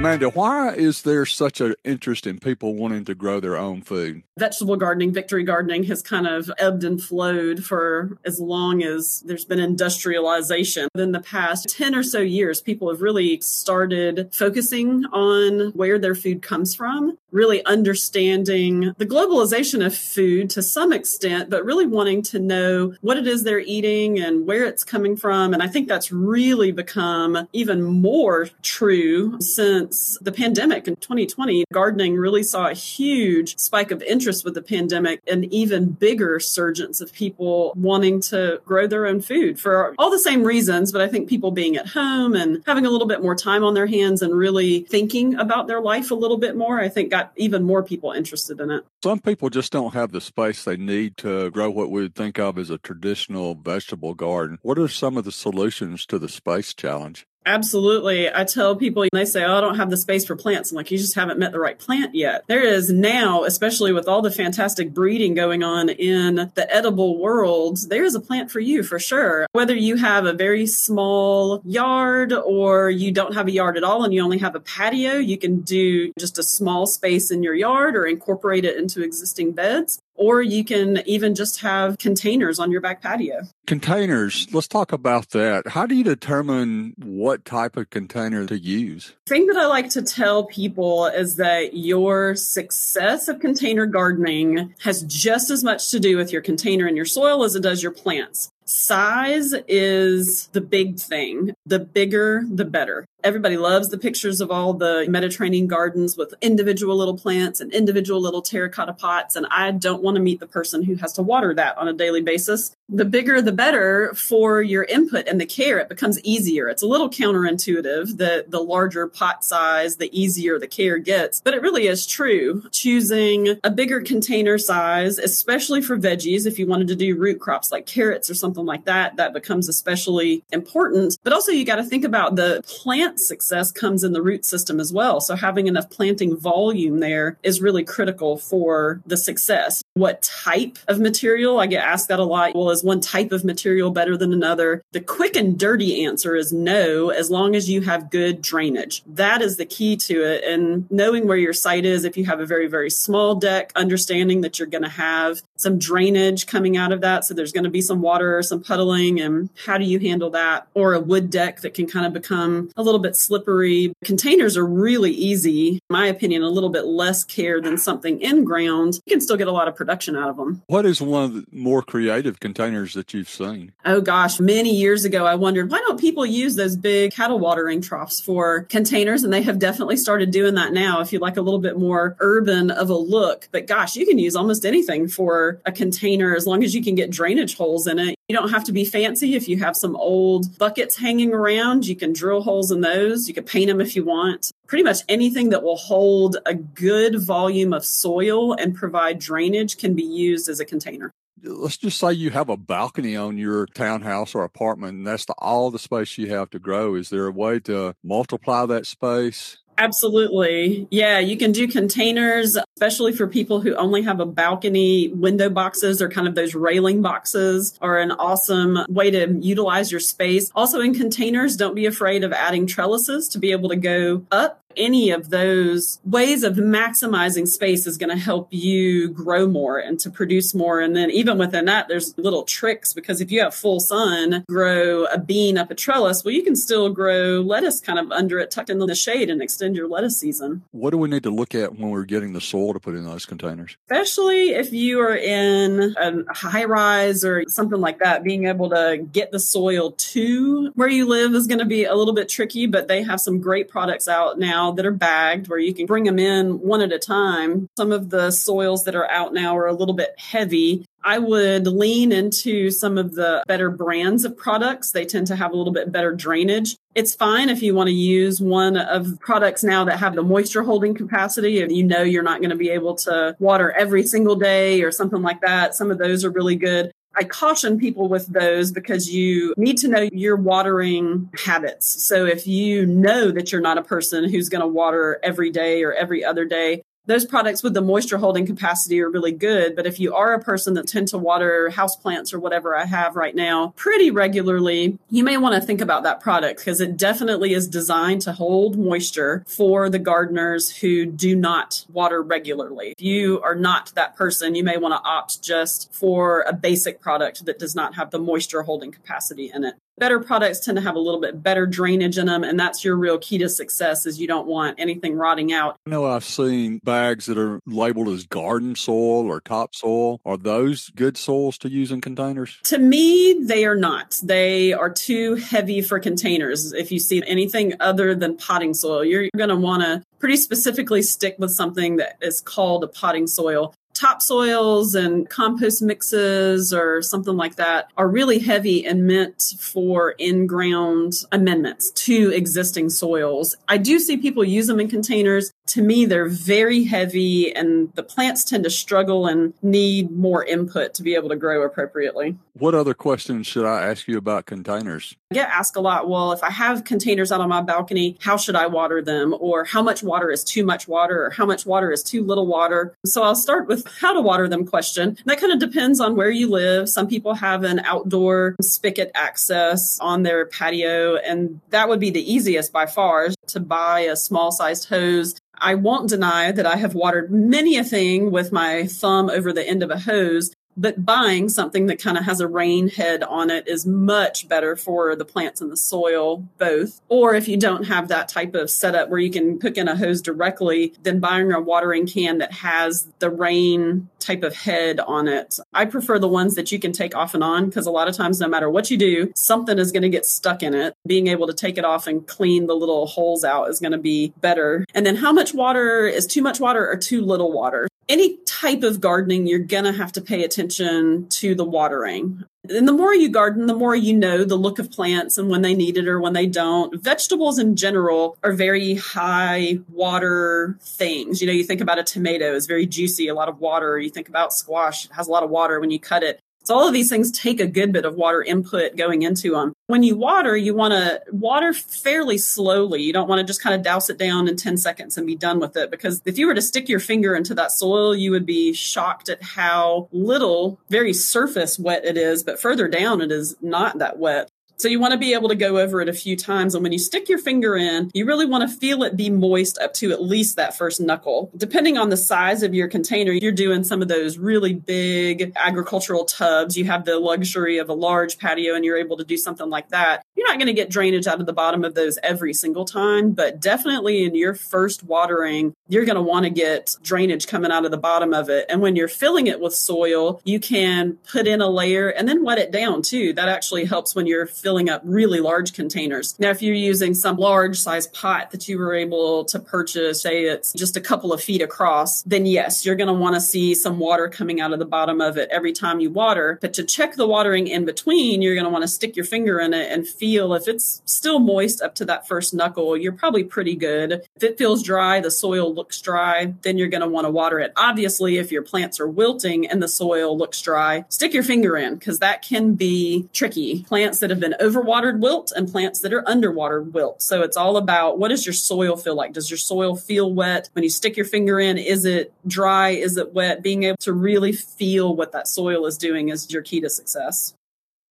Amanda, 0.03 0.31
why 0.31 0.75
is 0.75 1.03
there 1.03 1.25
such 1.25 1.61
an 1.61 1.77
interest 1.85 2.27
in 2.27 2.41
people 2.41 2.75
wanting 2.75 3.05
to 3.05 3.15
grow 3.15 3.39
their 3.39 3.57
own 3.57 3.83
food? 3.83 4.25
Vegetable 4.37 4.75
gardening, 4.75 5.13
victory 5.13 5.45
gardening 5.45 5.85
has 5.85 6.03
kind 6.03 6.27
of 6.27 6.51
ebbed 6.59 6.83
and 6.83 7.01
flowed 7.01 7.65
for 7.65 8.19
as 8.25 8.41
long 8.41 8.83
as 8.83 9.23
there's 9.25 9.45
been 9.45 9.61
industrialization. 9.61 10.89
In 10.97 11.13
the 11.13 11.21
past 11.21 11.69
10 11.69 11.95
or 11.95 12.03
so 12.03 12.19
years, 12.19 12.61
people 12.61 12.91
have 12.91 13.01
really 13.01 13.41
started 13.43 14.31
focusing 14.33 15.05
on 15.13 15.71
where 15.71 16.01
their 16.01 16.17
food 16.17 16.43
comes 16.43 16.75
from, 16.75 17.17
really 17.33 17.65
understanding 17.65 18.95
the 18.99 19.07
globalization 19.07 19.85
of 19.85 19.95
food 19.95 20.51
to 20.51 20.63
some 20.63 20.93
extent, 20.93 21.51
but 21.51 21.65
really 21.65 21.87
wanting 21.87 22.23
to 22.23 22.39
know 22.39 22.95
what 23.01 23.17
it 23.17 23.27
is 23.27 23.43
they're 23.43 23.61
eating 23.61 24.21
and 24.21 24.47
where 24.47 24.65
it's 24.65 24.85
coming 24.85 25.17
from. 25.17 25.53
And 25.55 25.63
I 25.63 25.67
think 25.67 25.89
that's 25.89 26.13
really 26.13 26.73
become 26.73 27.49
even 27.53 27.83
more 27.83 28.49
true 28.63 29.41
since 29.41 30.19
the 30.21 30.33
pandemic 30.33 30.87
in 30.87 30.97
2020, 30.97 31.65
gardening 31.73 32.17
really 32.17 32.43
saw 32.43 32.69
a 32.69 32.75
huge 32.75 33.59
spike 33.59 33.91
of 33.91 34.03
interest 34.03 34.45
with 34.45 34.55
the 34.55 34.63
pandemic 34.63 35.23
and 35.27 35.45
even 35.47 35.91
bigger 35.91 36.39
surgence 36.39 37.01
of 37.01 37.13
people 37.13 37.73
wanting 37.77 38.21
to 38.21 38.61
grow 38.65 38.87
their 38.87 39.07
own 39.07 39.21
food 39.21 39.59
for 39.59 39.95
all 39.99 40.11
the 40.11 40.19
same 40.19 40.43
reasons. 40.43 40.93
But 40.93 41.01
I 41.01 41.09
think 41.09 41.29
people 41.29 41.51
being 41.51 41.77
at 41.77 41.89
home 41.89 42.35
and 42.35 42.63
having 42.67 42.87
a 42.87 42.91
little 42.91 43.07
bit 43.07 43.23
more 43.23 43.35
time 43.35 43.65
on 43.65 43.75
their 43.75 43.87
hands 43.87 44.23
and 44.23 44.37
really 44.37 44.81
thinking 44.81 45.35
about 45.37 45.67
their 45.67 45.81
life 45.81 46.11
a 46.11 46.15
little 46.15 46.39
bit 46.39 46.57
more, 46.57 46.81
I 46.81 46.89
think 46.89 47.11
got 47.11 47.22
even 47.37 47.63
more 47.63 47.83
people 47.83 48.13
interested 48.13 48.61
in 48.61 48.71
it. 48.71 48.85
Some 49.03 49.21
people 49.21 49.51
just 49.51 49.73
don't 49.73 49.95
have 49.95 50.13
the 50.13 50.21
space 50.21 50.65
they 50.65 50.77
need 50.77 51.17
to 51.19 51.51
grow 51.51 51.71
what 51.71 51.91
we 51.91 52.03
would 52.03 52.15
think 52.15 52.39
of 52.39 52.59
as 52.59 52.71
a 52.71 52.79
traditional 52.79 53.55
vegetable 53.55 54.15
garden. 54.15 54.59
What 54.63 54.79
are 54.79 54.89
some 54.89 55.17
of 55.17 55.25
the 55.25 55.33
solutions 55.33 56.07
to 56.07 56.19
the 56.19 56.29
space 56.29 56.75
challenge? 56.75 57.27
Absolutely. 57.45 58.33
I 58.33 58.45
tell 58.45 58.77
people, 58.77 59.03
and 59.03 59.11
they 59.13 59.25
say, 59.25 59.45
Oh, 59.45 59.59
I 59.59 59.61
don't 59.61 59.77
have 59.77 59.91
the 59.91 59.97
space 59.97 60.25
for 60.25 60.37
plants. 60.37 60.71
I'm 60.71 60.77
like, 60.77 60.91
you 60.91 60.99
just 60.99 61.15
haven't 61.15 61.39
met 61.39 61.53
the 61.53 61.59
right 61.59 61.79
plant 61.79 62.15
yet. 62.15 62.45
There 62.47 62.63
is 62.63 62.91
now, 62.91 63.45
especially 63.45 63.93
with 63.93 64.07
all 64.07 64.23
the 64.23 64.31
fantastic 64.31 64.95
breeding 64.95 65.35
going 65.35 65.63
on 65.63 65.89
in 65.89 66.51
the 66.55 66.67
edible 66.75 67.19
world, 67.19 67.79
there 67.89 68.05
is 68.05 68.15
a 68.15 68.21
plant 68.21 68.51
for 68.51 68.61
you 68.61 68.83
for 68.83 68.99
sure. 68.99 69.47
Whether 69.53 69.75
you 69.75 69.97
have 69.97 70.25
a 70.25 70.33
very 70.33 70.67
small 70.67 71.63
yard 71.65 72.33
or 72.33 72.91
you 72.91 73.13
don't 73.13 73.35
have 73.35 73.49
a 73.49 73.53
yard 73.53 73.77
at 73.77 73.85
all 73.85 74.05
and 74.05 74.15
you 74.15 74.23
only 74.23 74.39
have 74.39 74.55
a 74.55 74.61
patio, 74.61 75.15
you 75.15 75.37
can 75.37 75.61
do 75.61 76.13
just 76.19 76.39
a 76.39 76.43
small 76.43 76.87
space 76.87 77.31
in 77.31 77.43
your 77.43 77.55
yard 77.55 77.97
or 77.97 78.07
incorporate 78.07 78.65
it 78.65 78.77
into 78.77 79.03
existing 79.03 79.53
beds 79.53 80.01
or 80.15 80.43
you 80.43 80.65
can 80.65 81.03
even 81.07 81.35
just 81.35 81.61
have 81.61 81.99
containers 81.99 82.59
on 82.59 82.71
your 82.71 82.81
back 82.81 83.03
patio. 83.03 83.43
Containers, 83.67 84.47
let's 84.53 84.69
talk 84.69 84.93
about 84.93 85.31
that. 85.31 85.69
How 85.69 85.87
do 85.87 85.95
you 85.95 86.05
determine 86.05 86.95
what 86.99 87.45
type 87.45 87.77
of 87.77 87.91
container 87.91 88.47
to 88.47 88.59
use? 88.59 89.15
The 89.27 89.35
thing 89.35 89.47
that 89.47 89.57
I 89.57 89.67
like 89.67 89.89
to 89.91 90.03
tell 90.03 90.45
people 90.45 91.07
is 91.07 91.37
that 91.37 91.75
your 91.77 92.35
success 92.35 93.29
of 93.29 93.41
container 93.41 93.87
gardening 93.87 94.75
has 94.83 95.03
just 95.03 95.51
as 95.51 95.65
much 95.65 95.91
to 95.91 96.01
do 96.01 96.17
with 96.17 96.33
your 96.33 96.43
container 96.43 96.87
and 96.87 96.97
your 96.97 97.07
soil 97.07 97.45
as 97.45 97.55
it 97.55 97.63
does 97.63 97.83
your 97.83 97.93
plants. 97.93 98.53
Size 98.65 99.55
is 99.69 100.47
the 100.49 100.61
big 100.61 100.99
thing. 100.99 101.55
The 101.67 101.79
bigger, 101.79 102.45
the 102.49 102.65
better. 102.65 103.07
Everybody 103.25 103.57
loves 103.57 103.89
the 103.89 103.99
pictures 103.99 104.41
of 104.41 104.51
all 104.51 104.75
the 104.75 105.07
Mediterranean 105.09 105.69
gardens 105.69 106.17
with 106.17 106.35
individual 106.41 106.97
little 106.97 107.17
plants 107.17 107.61
and 107.61 107.73
individual 107.73 108.21
little 108.21 108.43
terracotta 108.43 108.95
pots. 108.95 109.37
And 109.37 109.47
I 109.51 109.71
don't 109.71 110.03
want 110.03 110.17
to 110.17 110.21
meet 110.21 110.41
the 110.41 110.47
person 110.47 110.83
who 110.83 110.97
has 110.97 111.13
to 111.15 111.23
water 111.23 111.55
that 111.55 111.79
on 111.79 111.87
a 111.87 111.93
daily 111.93 112.21
basis. 112.21 112.75
The 112.89 113.05
bigger, 113.05 113.41
the 113.41 113.53
better 113.53 114.13
for 114.15 114.61
your 114.61 114.83
input 114.85 115.29
and 115.29 115.41
the 115.41 115.47
care. 115.47 115.79
It 115.79 115.89
becomes 115.89 116.21
easier. 116.25 116.69
It's 116.69 116.83
a 116.83 116.87
little 116.87 117.09
counterintuitive 117.09 118.17
that 118.17 118.51
the 118.51 118.61
larger 118.61 119.07
pot 119.07 119.45
size, 119.45 119.97
the 119.97 120.11
easier 120.19 120.59
the 120.59 120.67
care 120.67 120.99
gets, 120.99 121.41
but 121.41 121.55
it 121.55 121.63
really 121.63 121.87
is 121.87 122.07
true. 122.07 122.65
Choosing 122.73 123.61
a 123.63 123.71
bigger 123.71 124.01
container 124.01 124.59
size, 124.59 125.19
especially 125.19 125.81
for 125.81 125.97
veggies, 125.97 126.45
if 126.45 126.59
you 126.59 126.67
wanted 126.67 126.89
to 126.89 126.97
do 126.97 127.17
root 127.17 127.41
crops 127.41 127.71
like 127.71 127.87
carrots 127.87 128.29
or 128.29 128.35
something 128.35 128.52
something 128.53 128.67
like 128.67 128.85
that, 128.85 129.17
that 129.17 129.33
becomes 129.33 129.69
especially 129.69 130.45
important. 130.53 131.17
But 131.25 131.33
also, 131.33 131.53
you 131.53 131.65
got 131.65 131.77
to 131.77 131.85
think 131.85 132.05
about 132.05 132.37
the 132.37 132.63
plant 132.67 133.19
success 133.19 133.73
comes 133.73 134.05
in 134.05 134.13
the 134.13 134.23
root 134.23 134.45
system 134.45 134.79
as 134.79 134.93
well. 134.93 135.21
So, 135.21 135.37
having 135.37 135.67
enough 135.67 135.89
planting 135.91 136.37
volume 136.37 137.01
there 137.01 137.39
is 137.43 137.63
really 137.63 137.85
critical 137.85 138.37
for 138.37 139.01
the 139.07 139.17
success. 139.17 139.83
What 139.95 140.23
type 140.23 140.79
of 140.89 141.01
material? 141.01 141.61
I 141.61 141.67
get 141.67 141.85
asked 141.85 142.09
that 142.09 142.19
a 142.19 142.25
lot. 142.25 142.55
Well, 142.55 142.71
is 142.71 142.85
one 142.85 143.01
type 143.01 143.33
of 143.33 143.45
material 143.45 143.91
better 143.91 144.17
than 144.17 144.33
another? 144.33 144.83
The 144.93 145.01
quick 145.01 145.37
and 145.37 145.59
dirty 145.59 146.05
answer 146.05 146.37
is 146.37 146.53
no, 146.53 147.11
as 147.11 147.31
long 147.31 147.55
as 147.55 147.71
you 147.71 147.83
have 147.83 148.11
good 148.11 148.43
drainage. 148.43 149.03
That 149.07 149.41
is 149.41 149.57
the 149.57 149.65
key 149.65 149.97
to 149.97 150.25
it. 150.25 150.45
And 150.45 150.91
knowing 150.91 151.27
where 151.27 151.37
your 151.37 151.53
site 151.53 151.85
is, 151.85 152.05
if 152.05 152.17
you 152.17 152.27
have 152.27 152.41
a 152.41 152.47
very, 152.47 152.67
very 152.67 152.91
small 152.91 153.35
deck, 153.35 153.73
understanding 153.75 154.43
that 154.43 154.59
you're 154.59 154.69
going 154.69 154.83
to 154.83 154.89
have 154.89 155.41
some 155.57 155.79
drainage 155.79 156.47
coming 156.47 156.77
out 156.77 156.93
of 156.93 157.01
that. 157.01 157.25
So 157.25 157.35
there's 157.35 157.53
going 157.53 157.65
to 157.65 157.71
be 157.71 157.81
some 157.81 158.03
water 158.03 158.42
some 158.43 158.63
puddling. 158.63 159.21
And 159.21 159.51
how 159.65 159.79
do 159.79 159.85
you 159.85 159.99
handle 159.99 160.31
that? 160.31 160.67
Or 160.75 160.95
a 160.95 161.01
wood 161.01 161.31
deck 161.31 161.61
that 161.61 161.75
can 161.75 161.87
kind 161.87 162.07
of 162.07 162.13
become 162.13 162.71
a 162.77 162.83
little 162.83 163.01
bit 163.01 163.17
slippery. 163.17 163.93
Containers 164.05 164.57
are 164.57 164.67
really 164.67 165.13
easy, 165.13 165.75
in 165.75 165.81
my 165.91 166.07
opinion, 166.07 166.43
a 166.43 166.49
little 166.49 166.71
bit 166.71 166.87
less 166.87 167.25
care 167.25 167.61
than 167.61 167.79
something 167.79 168.21
in 168.21 168.45
ground. 168.45 169.01
You 169.07 169.13
can 169.13 169.21
still 169.21 169.37
get 169.37 169.49
a 169.49 169.53
lot 169.53 169.69
of 169.69 169.77
production 169.77 170.17
out 170.17 170.29
of 170.29 170.37
them. 170.37 170.63
What 170.67 170.87
is 170.87 171.01
one 171.01 171.25
of 171.25 171.35
the 171.35 171.45
more 171.53 171.83
creative 171.83 172.41
containers 172.41 172.95
that 172.95 173.15
you've 173.15 173.29
seen? 173.29 173.73
Oh 173.85 174.01
gosh, 174.01 174.41
many 174.41 174.75
years 174.75 175.05
ago, 175.05 175.27
I 175.27 175.35
wondered 175.35 175.71
why 175.71 175.79
don't 175.79 176.01
people 176.01 176.27
use 176.27 176.57
those 176.57 176.77
big 176.77 177.13
cattle 177.13 177.39
watering 177.39 177.81
troughs 177.81 178.21
for 178.21 178.63
containers? 178.65 179.25
And 179.25 179.33
they 179.33 179.43
have 179.43 179.59
definitely 179.59 179.97
started 179.97 180.31
doing 180.31 180.55
that 180.55 180.73
now. 180.73 181.01
If 181.01 181.13
you 181.13 181.19
like 181.19 181.37
a 181.37 181.43
little 181.43 181.61
bit 181.61 181.79
more 181.79 182.17
urban 182.21 182.71
of 182.71 182.91
a 182.91 182.97
look, 182.97 183.49
but 183.53 183.67
gosh, 183.67 183.97
you 183.97 184.07
can 184.07 184.19
use 184.19 184.37
almost 184.37 184.65
anything 184.65 185.09
for 185.09 185.61
a 185.65 185.73
container 185.73 186.35
as 186.35 186.47
long 186.47 186.65
as 186.65 186.75
you 186.75 186.83
can 186.83 186.95
get 186.95 187.11
drainage 187.11 187.57
holes 187.57 187.87
in 187.87 187.99
it. 187.99 188.17
You 188.33 188.39
don't 188.39 188.49
have 188.49 188.65
to 188.65 188.73
be 188.73 188.87
fancy. 188.87 189.35
If 189.35 189.47
you 189.47 189.59
have 189.59 189.77
some 189.77 189.95
old 189.95 190.57
buckets 190.57 190.97
hanging 190.97 191.35
around, 191.35 191.87
you 191.87 191.95
can 191.95 192.15
drill 192.15 192.41
holes 192.41 192.71
in 192.71 192.81
those. 192.81 193.29
You 193.29 193.35
can 193.35 193.45
paint 193.45 193.67
them 193.67 193.79
if 193.79 193.95
you 193.95 194.07
want. 194.07 194.53
Pretty 194.67 194.83
much 194.83 195.01
anything 195.07 195.51
that 195.51 195.63
will 195.63 195.77
hold 195.77 196.39
a 196.47 196.55
good 196.55 197.21
volume 197.21 197.75
of 197.75 197.85
soil 197.85 198.55
and 198.55 198.75
provide 198.75 199.19
drainage 199.19 199.77
can 199.77 199.93
be 199.93 200.03
used 200.03 200.49
as 200.49 200.61
a 200.61 200.65
container 200.65 201.13
let's 201.45 201.77
just 201.77 201.99
say 201.99 202.13
you 202.13 202.31
have 202.31 202.49
a 202.49 202.57
balcony 202.57 203.17
on 203.17 203.37
your 203.37 203.67
townhouse 203.67 204.33
or 204.35 204.45
apartment 204.45 204.99
and 204.99 205.07
that's 205.07 205.25
the, 205.25 205.35
all 205.39 205.73
the 205.73 205.79
space 205.79 206.17
you 206.17 206.29
have 206.29 206.49
to 206.49 206.59
grow 206.59 206.95
is 206.95 207.11
there 207.11 207.27
a 207.27 207.33
way 207.33 207.59
to 207.59 207.95
multiply 208.05 208.65
that 208.65 208.87
space 208.87 209.59
Absolutely. 209.79 210.87
Yeah, 210.91 211.19
you 211.19 211.37
can 211.37 211.53
do 211.53 211.67
containers, 211.67 212.57
especially 212.77 213.13
for 213.13 213.27
people 213.27 213.61
who 213.61 213.75
only 213.75 214.03
have 214.03 214.21
a 214.21 214.27
balcony. 214.27 215.09
Window 215.09 215.49
boxes 215.49 216.01
or 216.03 216.09
kind 216.09 216.29
of 216.29 216.35
those 216.35 216.55
railing 216.55 217.03
boxes 217.03 217.79
are 217.81 217.99
an 217.99 218.13
awesome 218.13 218.79
way 218.89 219.11
to 219.11 219.33
utilize 219.41 219.91
your 219.91 220.01
space. 220.01 220.51
Also, 220.55 220.81
in 220.81 220.95
containers, 220.95 221.57
don't 221.57 221.75
be 221.75 221.87
afraid 221.87 222.23
of 222.23 222.33
adding 222.33 222.67
trellises 222.67 223.29
to 223.29 223.39
be 223.39 223.53
able 223.53 223.69
to 223.71 223.77
go 223.77 224.25
up 224.31 224.63
any 224.77 225.11
of 225.11 225.31
those 225.31 226.01
ways 226.05 226.43
of 226.43 226.55
maximizing 226.55 227.49
space 227.49 227.87
is 227.87 227.99
going 227.99 228.11
to 228.11 228.23
help 228.23 228.49
you 228.51 229.09
grow 229.09 229.47
more 229.47 229.79
and 229.79 229.99
to 230.01 230.11
produce 230.11 230.55
more. 230.55 230.81
And 230.81 230.95
then 230.95 231.11
even 231.11 231.39
within 231.39 231.65
that, 231.67 231.89
there's 231.89 232.17
little 232.19 232.45
tricks 232.45 232.93
because 232.93 233.21
if 233.21 233.31
you 233.31 233.41
have 233.41 233.55
full 233.55 233.81
sun, 233.81 234.45
grow 234.49 235.05
a 235.07 235.19
bean 235.19 235.59
up 235.59 235.71
a 235.71 235.75
trellis, 235.75 236.25
well, 236.25 236.35
you 236.35 236.43
can 236.43 236.57
still 236.57 236.91
grow 236.91 237.41
lettuce 237.41 237.81
kind 237.81 237.99
of 237.99 238.11
under 238.13 238.39
it, 238.39 238.51
tucked 238.51 238.71
in 238.71 238.79
the 238.79 238.95
shade 238.95 239.31
and 239.31 239.43
extend 239.43 239.77
your 239.77 239.89
lettuce 239.89 240.19
season. 240.19 240.63
What 240.73 240.91
do 240.91 240.99
we 240.99 241.09
need 241.09 241.23
to 241.23 241.31
look 241.31 241.55
at 241.55 241.79
when 241.79 241.91
we're 241.91 242.05
getting 242.05 242.33
the 242.33 242.41
soil 242.41 242.73
to 242.73 242.81
put 242.81 242.95
in 242.95 243.05
those 243.05 243.27
containers? 243.27 243.77
Especially 243.89 244.51
if 244.51 244.73
you 244.73 245.01
are 245.01 245.17
in 245.17 245.95
a 245.99 246.35
high 246.35 246.65
rise 246.65 247.25
or 247.25 247.45
something 247.49 247.81
like 247.81 247.99
that, 248.01 248.23
being 248.23 248.47
able 248.47 248.71
to 248.71 249.07
get 249.13 249.33
the 249.33 249.39
soil 249.39 249.93
to 249.93 250.71
where 250.75 250.89
you 250.89 251.07
live 251.07 251.35
is 251.35 251.47
going 251.47 251.59
to 251.59 251.65
be 251.65 251.85
a 251.85 251.95
little 251.95 252.15
bit 252.15 252.29
tricky, 252.29 252.67
but 252.67 252.89
they 252.89 253.03
have 253.03 253.21
some 253.21 253.41
great 253.41 253.69
products 253.69 254.09
out 254.09 254.39
now 254.39 254.62
now 254.63 254.73
that 254.73 254.87
are 254.87 254.93
bagged 254.93 255.49
where 255.49 255.59
you 255.59 255.75
can 255.75 255.87
bring 255.87 256.05
them 256.05 256.19
in 256.19 256.61
one 256.61 256.81
at 256.81 256.93
a 256.93 256.99
time. 256.99 257.69
Some 257.77 257.93
of 257.93 258.11
the 258.11 258.31
soils 258.31 258.85
that 258.85 258.95
are 258.95 259.11
out 259.11 259.35
now 259.35 259.57
are 259.57 259.67
a 259.67 259.73
little 259.73 259.95
bit 259.95 260.15
heavy. 260.19 260.85
I 261.05 261.19
would 261.19 261.67
lean 261.67 262.13
into 262.13 262.71
some 262.71 262.97
of 262.97 263.15
the 263.15 263.43
better 263.49 263.71
brands 263.71 264.25
of 264.25 264.37
products. 264.37 264.93
They 264.93 265.05
tend 265.05 265.27
to 265.29 265.37
have 265.37 265.53
a 265.53 265.57
little 265.57 265.73
bit 265.73 265.91
better 265.91 266.15
drainage. 266.15 266.77
It's 266.95 267.15
fine 267.15 267.49
if 267.49 267.61
you 267.63 267.75
want 267.75 267.89
to 267.89 267.95
use 267.95 268.41
one 268.41 268.77
of 268.77 269.19
products 269.19 269.65
now 269.65 269.85
that 269.85 269.99
have 269.99 270.15
the 270.15 270.23
moisture 270.23 270.63
holding 270.63 270.95
capacity 270.95 271.61
and 271.61 271.75
you 271.75 271.83
know 271.83 272.03
you're 272.03 272.23
not 272.23 272.41
going 272.41 272.51
to 272.51 272.57
be 272.57 272.71
able 272.71 272.95
to 272.97 273.35
water 273.41 273.73
every 273.73 274.05
single 274.07 274.37
day 274.37 274.83
or 274.83 274.93
something 274.93 275.23
like 275.23 275.41
that. 275.41 275.75
Some 275.75 275.91
of 275.91 275.99
those 275.99 276.25
are 276.25 276.31
really 276.31 276.57
good. 276.57 276.93
I 277.15 277.25
caution 277.25 277.79
people 277.79 278.09
with 278.09 278.27
those 278.29 278.73
because 278.73 279.11
you 279.11 279.55
need 279.57 279.79
to 279.79 279.89
know 279.89 280.09
your 280.13 280.37
watering 280.37 281.31
habits. 281.45 282.05
So 282.05 282.25
if 282.25 282.47
you 282.47 282.87
know 282.87 283.31
that 283.31 283.53
you're 283.53 283.61
not 283.61 283.79
a 283.79 283.83
person 283.83 284.31
who's 284.31 284.49
going 284.49 284.63
to 284.63 284.67
water 284.67 285.21
every 285.23 285.51
day 285.51 285.83
or 285.83 285.93
every 285.93 286.25
other 286.25 286.45
day, 286.45 286.83
those 287.07 287.25
products 287.25 287.63
with 287.63 287.75
the 287.75 287.81
moisture 287.81 288.19
holding 288.19 288.47
capacity 288.47 289.01
are 289.01 289.11
really 289.11 289.33
good. 289.33 289.75
But 289.75 289.87
if 289.87 289.99
you 289.99 290.15
are 290.15 290.35
a 290.35 290.43
person 290.43 290.75
that 290.75 290.87
tend 290.87 291.09
to 291.09 291.19
water 291.19 291.71
houseplants 291.73 292.33
or 292.33 292.39
whatever 292.39 292.77
I 292.77 292.85
have 292.85 293.17
right 293.17 293.35
now 293.35 293.73
pretty 293.77 294.11
regularly, 294.11 294.99
you 295.11 295.25
may 295.25 295.37
want 295.37 295.55
to 295.55 295.61
think 295.61 295.81
about 295.81 296.05
that 296.05 296.21
product 296.21 296.61
because 296.61 296.81
it 296.81 296.97
definitely 296.97 297.55
is 297.55 297.67
designed 297.67 298.23
to 298.23 298.33
hold 298.33 298.79
moisture 298.79 299.45
for 299.49 299.89
the 299.89 299.99
gardeners 299.99 300.77
who 300.77 301.05
do 301.05 301.35
not 301.35 301.85
water 301.93 302.23
regularly. 302.23 302.95
If 302.97 303.03
you 303.03 303.41
are 303.43 303.57
not 303.57 303.93
that 303.95 304.17
person, 304.17 304.55
you 304.55 304.63
may 304.63 304.77
want 304.77 304.93
to 304.93 305.09
opt 305.09 305.43
just 305.43 305.93
for 305.93 306.45
a 306.47 306.53
basic 306.53 307.01
product 307.01 307.45
that 307.47 307.59
does 307.59 307.75
not 307.75 307.97
have 307.97 308.11
the 308.11 308.19
moisture 308.19 308.63
holding 308.63 308.93
capacity 308.93 309.51
in 309.53 309.65
it 309.65 309.75
better 309.99 310.21
products 310.21 310.61
tend 310.61 310.77
to 310.77 310.83
have 310.83 310.97
a 310.97 310.99
little 310.99 311.21
bit 311.21 311.43
better 311.43 311.67
drainage 311.67 312.19
in 312.19 312.27
them 312.27 312.45
and 312.45 312.59
that's 312.59 312.85
your 312.85 312.97
real 312.97 313.19
key 313.19 313.39
to 313.39 313.49
success 313.49 314.07
is 314.07 314.21
you 314.21 314.27
don't 314.27 314.47
want 314.47 314.79
anything 314.79 315.15
rotting 315.15 315.53
out. 315.53 315.77
I 315.87 315.91
know 315.91 316.07
i've 316.07 316.25
seen 316.25 316.81
bags 316.85 317.27
that 317.27 317.39
are 317.39 317.61
labeled 317.67 318.09
as 318.09 318.27
garden 318.27 318.75
soil 318.75 319.31
or 319.31 319.41
topsoil. 319.41 320.21
Are 320.25 320.37
those 320.37 320.91
good 320.91 321.17
soils 321.17 321.59
to 321.59 321.71
use 321.71 321.93
in 321.93 322.01
containers? 322.01 322.59
To 322.65 322.79
me 322.79 323.45
they 323.45 323.65
are 323.65 323.77
not. 323.77 324.21
They 324.23 324.73
are 324.73 324.91
too 324.91 325.37
heavy 325.37 325.83
for 325.83 325.99
containers. 325.99 326.73
If 326.73 326.91
you 326.91 326.99
see 326.99 327.23
anything 327.27 327.75
other 327.81 328.15
than 328.15 328.37
potting 328.37 328.75
soil 328.75 329.05
you're 329.05 329.29
going 329.37 329.51
to 329.51 329.57
want 329.57 329.83
to 329.83 330.03
pretty 330.19 330.37
specifically 330.37 331.03
stick 331.03 331.35
with 331.39 331.51
something 331.51 331.97
that 331.97 332.17
is 332.21 332.41
called 332.41 332.85
a 332.85 332.89
potting 332.89 333.27
soil 333.27 333.75
topsoils 334.03 334.97
and 334.97 335.29
compost 335.29 335.81
mixes 335.81 336.75
or 336.75 337.03
something 337.03 337.37
like 337.37 337.55
that 337.55 337.89
are 337.97 338.09
really 338.09 338.41
heavy 338.41 338.85
and 338.85 339.07
meant 339.07 339.55
for 339.61 340.11
in 340.19 340.47
ground 340.47 341.15
amendments 341.31 341.93
to 341.93 342.33
existing 342.35 342.91
soils. 342.91 343.57
I 343.69 343.79
do 343.79 344.01
see 344.01 344.17
people 344.17 344.43
use 344.43 344.67
them 344.67 344.81
in 344.81 344.89
containers. 344.89 345.53
To 345.69 345.83
me, 345.83 346.07
they're 346.07 346.29
very 346.29 346.85
heavy 346.85 347.55
and 347.55 347.93
the 347.95 348.03
plants 348.03 348.45
tend 348.45 348.65
to 348.65 348.71
struggle 348.71 349.27
and 349.27 349.55
need 349.63 350.11
more 350.11 350.45
input 350.45 350.93
to 350.95 351.03
be 351.03 351.15
able 351.15 351.29
to 351.29 351.37
grow 351.37 351.63
appropriately. 351.63 352.37
What 352.55 352.75
other 352.75 352.95
questions 352.95 353.47
should 353.47 353.65
I 353.65 353.83
ask 353.83 354.07
you 354.09 354.19
about 354.19 354.45
containers? 354.45 355.17
I 355.31 355.35
get 355.35 355.49
asked 355.49 355.77
a 355.77 355.81
lot, 355.81 356.09
well, 356.09 356.33
if 356.33 356.43
I 356.43 356.51
have 356.51 356.85
containers 356.85 357.33
out 357.33 357.41
on 357.41 357.49
my 357.49 357.63
balcony, 357.63 358.19
how 358.21 358.37
should 358.37 358.57
I 358.57 358.67
water 358.67 359.01
them? 359.01 359.35
Or 359.39 359.65
how 359.65 359.83
much 359.83 360.03
water 360.03 360.31
is 360.31 360.45
too 360.45 360.65
much 360.65 360.87
water? 360.89 361.27
Or 361.27 361.31
how 361.31 361.47
much 361.47 361.65
water 361.65 361.91
is 361.91 362.03
too 362.03 362.25
little 362.25 362.47
water? 362.47 362.95
So 363.07 363.23
I'll 363.23 363.35
start 363.35 363.69
with 363.69 363.87
how 364.01 364.13
to 364.13 364.21
water 364.21 364.49
them 364.49 364.67
question. 364.67 365.17
That 365.25 365.41
kind 365.41 365.53
of 365.53 365.61
depends 365.61 366.01
on 366.01 366.17
where 366.17 366.31
you 366.31 366.51
live. 366.51 366.89
Some 366.89 367.07
people 367.07 367.35
have 367.35 367.63
an 367.63 367.79
outdoor 367.81 368.57
spigot 368.61 369.11
access 369.15 369.99
on 370.01 370.25
their 370.25 370.45
patio, 370.45 371.17
and 371.17 371.61
that 371.71 371.89
would 371.89 372.01
be 372.01 372.11
the 372.11 372.33
easiest 372.33 372.73
by 372.73 372.87
far 372.87 373.29
to 373.47 373.61
buy 373.61 374.01
a 374.01 374.17
small 374.17 374.53
sized 374.53 374.89
hose 374.89 375.37
I 375.59 375.75
won't 375.75 376.09
deny 376.09 376.53
that 376.53 376.67
I 376.67 376.77
have 376.77 376.95
watered 376.95 377.31
many 377.31 377.77
a 377.77 377.85
thing 377.85 378.31
with 378.31 378.53
my 378.53 378.87
thumb 378.87 379.31
over 379.31 379.53
the 379.53 379.67
end 379.67 379.83
of 379.83 379.91
a 379.91 379.99
hose, 379.99 380.51
but 380.77 381.05
buying 381.05 381.49
something 381.49 381.87
that 381.87 382.01
kind 382.01 382.17
of 382.17 382.25
has 382.25 382.41
a 382.41 382.49
rain 382.49 382.89
head 382.89 383.23
on 383.23 383.51
it 383.51 383.69
is 383.69 383.87
much 383.87 384.49
better 384.49 384.77
for 384.77 385.15
the 385.17 385.25
plants 385.25 385.61
and 385.61 385.71
the 385.71 385.77
soil 385.77 386.47
both. 386.59 387.01
Or 387.09 387.35
if 387.35 387.49
you 387.49 387.57
don't 387.57 387.85
have 387.85 388.09
that 388.09 388.29
type 388.29 388.55
of 388.55 388.71
setup 388.71 389.09
where 389.09 389.21
you 389.21 389.31
can 389.31 389.61
hook 389.61 389.77
in 389.77 389.89
a 389.89 389.97
hose 389.97 390.23
directly 390.23 390.95
then 391.03 391.21
buying 391.21 391.53
a 391.53 391.61
watering 391.61 392.07
can 392.07 392.39
that 392.39 392.53
has 392.53 393.09
the 393.19 393.31
rain 393.31 394.09
type 394.19 394.43
of 394.43 394.55
head 394.55 395.01
on 395.01 395.29
it. 395.29 395.59
I 395.73 395.85
prefer 395.85 396.19
the 396.19 396.29
ones 396.29 396.55
that 396.55 396.73
you 396.73 396.79
can 396.79 396.93
take 396.93 397.15
off 397.15 397.35
and 397.35 397.43
on 397.43 397.67
because 397.67 397.87
a 397.87 397.91
lot 397.91 398.09
of 398.09 398.17
times 398.17 398.41
no 398.41 398.49
matter 398.49 398.71
what 398.71 398.91
you 398.91 398.97
do 398.97 399.33
something 399.35 399.79
is 399.79 399.93
going 399.93 400.03
to 400.03 400.09
get 400.09 400.27
stuck 400.27 400.63
in 400.63 400.75
it. 400.75 400.95
Being 401.07 401.27
able 401.27 401.47
to 401.47 401.53
take 401.53 401.79
it 401.79 401.85
off 401.85 402.07
and 402.07 402.27
clean 402.27 402.67
the 402.67 402.75
little 402.75 403.07
holes 403.07 403.45
out 403.45 403.69
is 403.69 403.81
going 403.81 403.93
to 403.93 403.99
be 403.99 404.33
better. 404.41 404.85
And 404.95 405.05
then 405.05 405.17
how 405.17 405.33
much 405.33 405.55
water 405.55 406.07
is 406.07 406.27
too 406.27 406.43
much 406.43 406.61
water 406.61 406.89
or 406.89 406.97
too 406.97 407.23
little 407.23 407.53
water 407.53 407.89
any 408.09 408.39
type 408.47 408.83
of 408.83 409.01
gardening, 409.01 409.47
you're 409.47 409.59
going 409.59 409.85
to 409.85 409.93
have 409.93 410.13
to 410.13 410.21
pay 410.21 410.45
attention 410.45 411.29
to 411.29 411.55
the 411.55 411.65
watering. 411.65 412.45
And 412.69 412.87
the 412.87 412.93
more 412.93 413.15
you 413.15 413.29
garden, 413.29 413.67
the 413.67 413.75
more 413.75 413.97
you 413.97 414.15
know 414.15 414.45
the 414.45 414.57
look 414.57 414.79
of 414.79 414.91
plants 414.91 415.37
and 415.37 415.49
when 415.49 415.63
they 415.63 415.75
need 415.75 415.97
it 415.97 416.07
or 416.07 416.21
when 416.21 416.33
they 416.33 416.47
don't. 416.47 417.03
Vegetables 417.03 417.59
in 417.59 417.75
general 417.75 418.37
are 418.43 418.53
very 418.53 418.95
high 418.95 419.79
water 419.91 420.79
things. 420.81 421.41
You 421.41 421.49
know, 421.49 421.53
you 421.53 421.65
think 421.65 421.81
about 421.81 421.99
a 421.99 422.05
tomato 422.05 422.55
is 422.55 422.67
very 422.67 422.87
juicy, 422.87 423.29
a 423.29 423.35
lot 423.35 423.49
of 423.49 423.59
water. 423.59 423.99
You 423.99 424.11
think 424.11 424.29
about 424.29 424.53
squash, 424.53 425.07
it 425.07 425.13
has 425.13 425.27
a 425.27 425.31
lot 425.31 425.43
of 425.43 425.51
water 425.51 425.81
when 425.81 425.91
you 425.91 425.99
cut 425.99 426.23
it. 426.23 426.41
So 426.65 426.75
all 426.75 426.87
of 426.87 426.93
these 426.93 427.09
things 427.09 427.31
take 427.31 427.61
a 427.61 427.67
good 427.67 427.93
bit 427.93 428.05
of 428.05 428.15
water 428.15 428.43
input 428.43 428.97
going 428.97 429.23
into 429.23 429.53
them. 429.53 429.73
When 429.89 430.03
you 430.03 430.17
water, 430.17 430.57
you 430.57 430.75
want 430.75 430.93
to 430.93 431.21
water 431.33 431.73
fairly 431.73 432.39
slowly. 432.39 433.03
You 433.03 433.13
don't 433.13 433.29
want 433.29 433.41
to 433.41 433.45
just 433.45 433.63
kind 433.63 433.75
of 433.75 433.83
douse 433.83 434.09
it 434.09 434.19
down 434.19 434.49
in 434.49 434.57
10 434.57 434.77
seconds 434.77 435.19
and 435.19 435.27
be 435.27 435.37
done 435.37 435.59
with 435.59 435.77
it 435.77 435.91
because 435.91 436.23
if 436.25 436.39
you 436.39 436.47
were 436.47 436.55
to 436.55 436.63
stick 436.63 436.89
your 436.89 437.01
finger 437.01 437.35
into 437.35 437.55
that 437.55 437.73
soil, 437.73 438.15
you 438.15 438.31
would 438.31 438.47
be 438.47 438.73
shocked 438.73 439.29
at 439.29 439.43
how 439.43 440.09
little, 440.13 440.79
very 440.89 441.13
surface 441.13 441.79
wet 441.79 442.05
it 442.05 442.17
is, 442.17 442.43
but 442.43 442.61
further 442.61 442.89
down 442.89 443.21
it 443.21 443.33
is 443.33 443.57
not 443.61 443.99
that 443.99 444.19
wet. 444.19 444.51
So 444.83 444.89
you 444.89 444.99
want 444.99 445.13
to 445.13 445.19
be 445.19 445.33
able 445.33 445.49
to 445.49 445.55
go 445.55 445.79
over 445.79 446.01
it 446.01 446.09
a 446.09 446.13
few 446.13 446.35
times. 446.35 446.75
And 446.75 446.83
when 446.83 446.91
you 446.91 446.99
stick 446.99 447.29
your 447.29 447.39
finger 447.39 447.77
in, 447.77 448.11
you 448.15 448.27
really 448.27 448.47
want 448.47 448.69
to 448.69 448.77
feel 448.77 449.05
it 449.05 449.17
be 449.17 449.31
moist 449.31 449.79
up 449.79 449.95
to 449.95 450.11
at 450.11 450.21
least 450.21 450.57
that 450.57 450.77
first 450.77 451.01
knuckle. 451.01 451.53
Depending 451.57 451.97
on 451.97 452.09
the 452.09 452.17
size 452.17 452.65
of 452.65 452.75
your 452.75 452.89
container, 452.89 453.31
you're 453.31 453.53
doing 453.53 453.85
some 453.85 454.03
of 454.03 454.09
those 454.09 454.39
really 454.39 454.75
big 454.75 455.53
agricultural 455.55 456.25
tubs. 456.25 456.77
You 456.77 456.87
have 456.87 457.05
the 457.05 457.21
luxury 457.21 457.79
of 457.79 457.91
a 457.91 457.95
large 457.95 458.39
patio 458.39 458.75
and 458.75 458.85
you're 458.85 458.97
able 458.97 459.17
to 459.19 459.25
do 459.25 459.37
something 459.37 459.71
like 459.71 459.91
that. 459.91 460.25
You're 460.35 460.49
not 460.49 460.59
going 460.59 460.67
to 460.67 460.73
get 460.73 460.91
drainage 460.91 461.29
out 461.29 461.39
of 461.39 461.47
the 461.47 461.53
bottom 461.53 461.85
of 461.85 461.95
those 461.95 462.19
every 462.21 462.53
single 462.53 462.85
time, 462.85 463.35
but 463.35 463.61
definitely 463.61 464.25
in 464.25 464.35
your 464.35 464.55
first 464.57 465.05
watering, 465.05 465.75
you're 465.89 466.05
going 466.05 466.17
to 466.17 466.23
want 466.23 466.43
to 466.43 466.51
get 466.51 466.97
drainage 467.05 467.47
coming 467.47 467.71
out 467.71 467.85
of 467.85 467.93
the 467.93 467.99
bottom 467.99 468.35
of 468.35 468.51
it. 468.51 468.67
And 468.69 468.83
when 468.83 468.97
you're 468.97 469.07
filling 469.07 469.47
it 469.47 469.61
with 469.61 469.75
soil, 469.75 470.41
you 470.43 470.59
can 470.59 471.19
put 471.31 471.47
in 471.47 471.61
a 471.61 471.69
layer 471.69 472.09
and 472.09 472.29
then 472.29 472.43
wet 472.43 472.59
it 472.59 472.73
down 472.73 473.03
too. 473.03 473.33
That 473.33 473.49
actually 473.49 473.85
helps 473.85 474.17
when 474.17 474.27
you're 474.27 474.47
filling 474.47 474.72
filling 474.73 474.89
up 474.89 475.03
really 475.05 475.39
large 475.39 475.75
containers. 475.75 476.35
Now, 476.39 476.49
if 476.49 476.63
you're 476.63 476.75
using 476.75 477.13
some 477.13 477.37
large 477.37 477.79
size 477.79 478.07
pot 478.07 478.53
that 478.53 478.69
you 478.69 478.79
were 478.79 478.95
able 478.95 479.45
to 479.45 479.59
purchase, 479.59 480.23
say 480.23 480.45
it's 480.45 480.73
just 480.73 480.97
a 480.97 481.01
couple 481.01 481.31
of 481.31 481.43
feet 481.43 481.61
across, 481.61 482.23
then 482.23 482.47
yes, 482.47 482.87
you're 482.87 482.95
going 482.95 483.09
to 483.09 483.13
want 483.13 483.35
to 483.35 483.41
see 483.43 483.75
some 483.75 483.99
water 483.99 484.31
coming 484.31 484.63
out 484.63 484.73
of 484.73 484.79
the 484.79 484.87
bottom 484.87 485.21
of 485.21 485.37
it 485.37 485.51
every 485.51 485.75
time 485.75 486.01
you 486.01 486.09
water. 486.09 486.59
But 486.63 486.73
to 486.73 486.85
check 486.85 487.17
the 487.17 487.27
watering 487.27 487.67
in 487.67 487.85
between, 487.85 488.41
you're 488.41 488.55
going 488.55 488.65
to 488.65 488.71
want 488.71 488.81
to 488.81 488.89
stick 488.89 489.15
your 489.15 489.27
finger 489.27 489.61
in 489.61 489.75
it 489.75 489.93
and 489.93 490.09
feel 490.09 490.55
if 490.55 490.67
it's 490.67 491.03
still 491.05 491.39
moist 491.39 491.83
up 491.83 491.95
to 491.97 492.07
that 492.07 492.27
first 492.27 492.55
knuckle, 492.55 492.97
you're 492.97 493.13
probably 493.13 493.45
pretty 493.45 493.77
good. 493.77 494.27
If 494.35 494.43
it 494.43 494.57
feels 494.57 494.83
dry, 494.83 495.21
the 495.21 495.31
soil 495.31 495.75
looks 495.75 496.01
dry, 496.01 496.55
then 496.63 496.79
you're 496.79 496.89
going 496.89 497.03
to 497.03 497.09
want 497.09 497.27
to 497.27 497.31
water 497.31 497.61
it. 497.61 497.75
Obviously, 497.77 498.39
if 498.39 498.51
your 498.51 498.63
plants 498.63 498.99
are 498.99 499.07
wilting 499.07 499.69
and 499.69 499.83
the 499.83 499.89
soil 499.89 500.35
looks 500.35 500.63
dry, 500.63 501.05
stick 501.11 501.35
your 501.35 501.43
finger 501.43 501.77
in 501.77 501.97
because 501.97 502.21
that 502.21 502.41
can 502.41 502.73
be 502.73 503.29
tricky. 503.35 503.83
Plants 503.83 504.19
that 504.21 504.31
have 504.31 504.41
been 504.41 504.52
overwatered 504.61 505.21
wilt 505.21 505.53
and 505.55 505.71
plants 505.71 506.01
that 506.01 506.13
are 506.13 506.23
underwatered 506.23 506.93
wilt. 506.93 507.23
So 507.23 507.43
it's 507.43 507.57
all 507.57 507.77
about 507.77 508.19
what 508.19 508.29
does 508.29 508.47
your 508.47 508.53
soil 508.53 508.97
feel 508.97 509.15
like? 509.15 509.33
Does 509.33 509.51
your 509.51 509.59
soil 509.59 509.97
feel 509.97 510.33
wet? 510.33 510.69
When 510.73 510.83
you 510.83 510.91
stick 510.91 511.17
your 511.17 511.27
finger 511.27 511.61
in, 511.61 511.79
is 511.79 512.05
it 512.05 512.33
dry? 512.47 512.91
Is 512.91 513.17
it 513.17 513.33
wet? 513.33 513.63
Being 513.63 513.85
able 513.85 513.97
to 514.01 514.13
really 514.13 514.53
feel 514.53 515.15
what 515.15 515.33
that 515.33 515.49
soil 515.49 515.87
is 515.87 515.97
doing 515.97 516.29
is 516.29 516.51
your 516.53 516.63
key 516.63 516.81
to 516.81 516.91
success. 516.91 517.55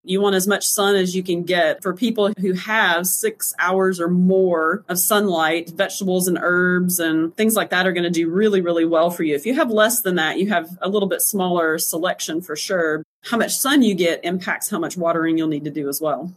You 0.08 0.22
want 0.22 0.36
as 0.36 0.46
much 0.46 0.66
sun 0.66 0.96
as 0.96 1.14
you 1.14 1.22
can 1.22 1.42
get. 1.42 1.82
For 1.82 1.92
people 1.92 2.32
who 2.40 2.54
have 2.54 3.06
six 3.06 3.54
hours 3.58 4.00
or 4.00 4.08
more 4.08 4.82
of 4.88 4.98
sunlight, 4.98 5.70
vegetables 5.70 6.28
and 6.28 6.38
herbs 6.40 6.98
and 6.98 7.36
things 7.36 7.54
like 7.54 7.70
that 7.70 7.86
are 7.86 7.92
going 7.92 8.04
to 8.04 8.10
do 8.10 8.30
really, 8.30 8.62
really 8.62 8.86
well 8.86 9.10
for 9.10 9.22
you. 9.22 9.34
If 9.34 9.44
you 9.44 9.54
have 9.54 9.70
less 9.70 10.00
than 10.00 10.14
that, 10.14 10.38
you 10.38 10.48
have 10.48 10.78
a 10.80 10.88
little 10.88 11.08
bit 11.08 11.20
smaller 11.20 11.76
selection 11.76 12.40
for 12.40 12.56
sure. 12.56 13.02
How 13.24 13.36
much 13.36 13.54
sun 13.54 13.82
you 13.82 13.94
get 13.94 14.24
impacts 14.24 14.70
how 14.70 14.78
much 14.78 14.96
watering 14.96 15.36
you'll 15.36 15.48
need 15.48 15.64
to 15.64 15.70
do 15.70 15.88
as 15.88 16.00
well. 16.00 16.32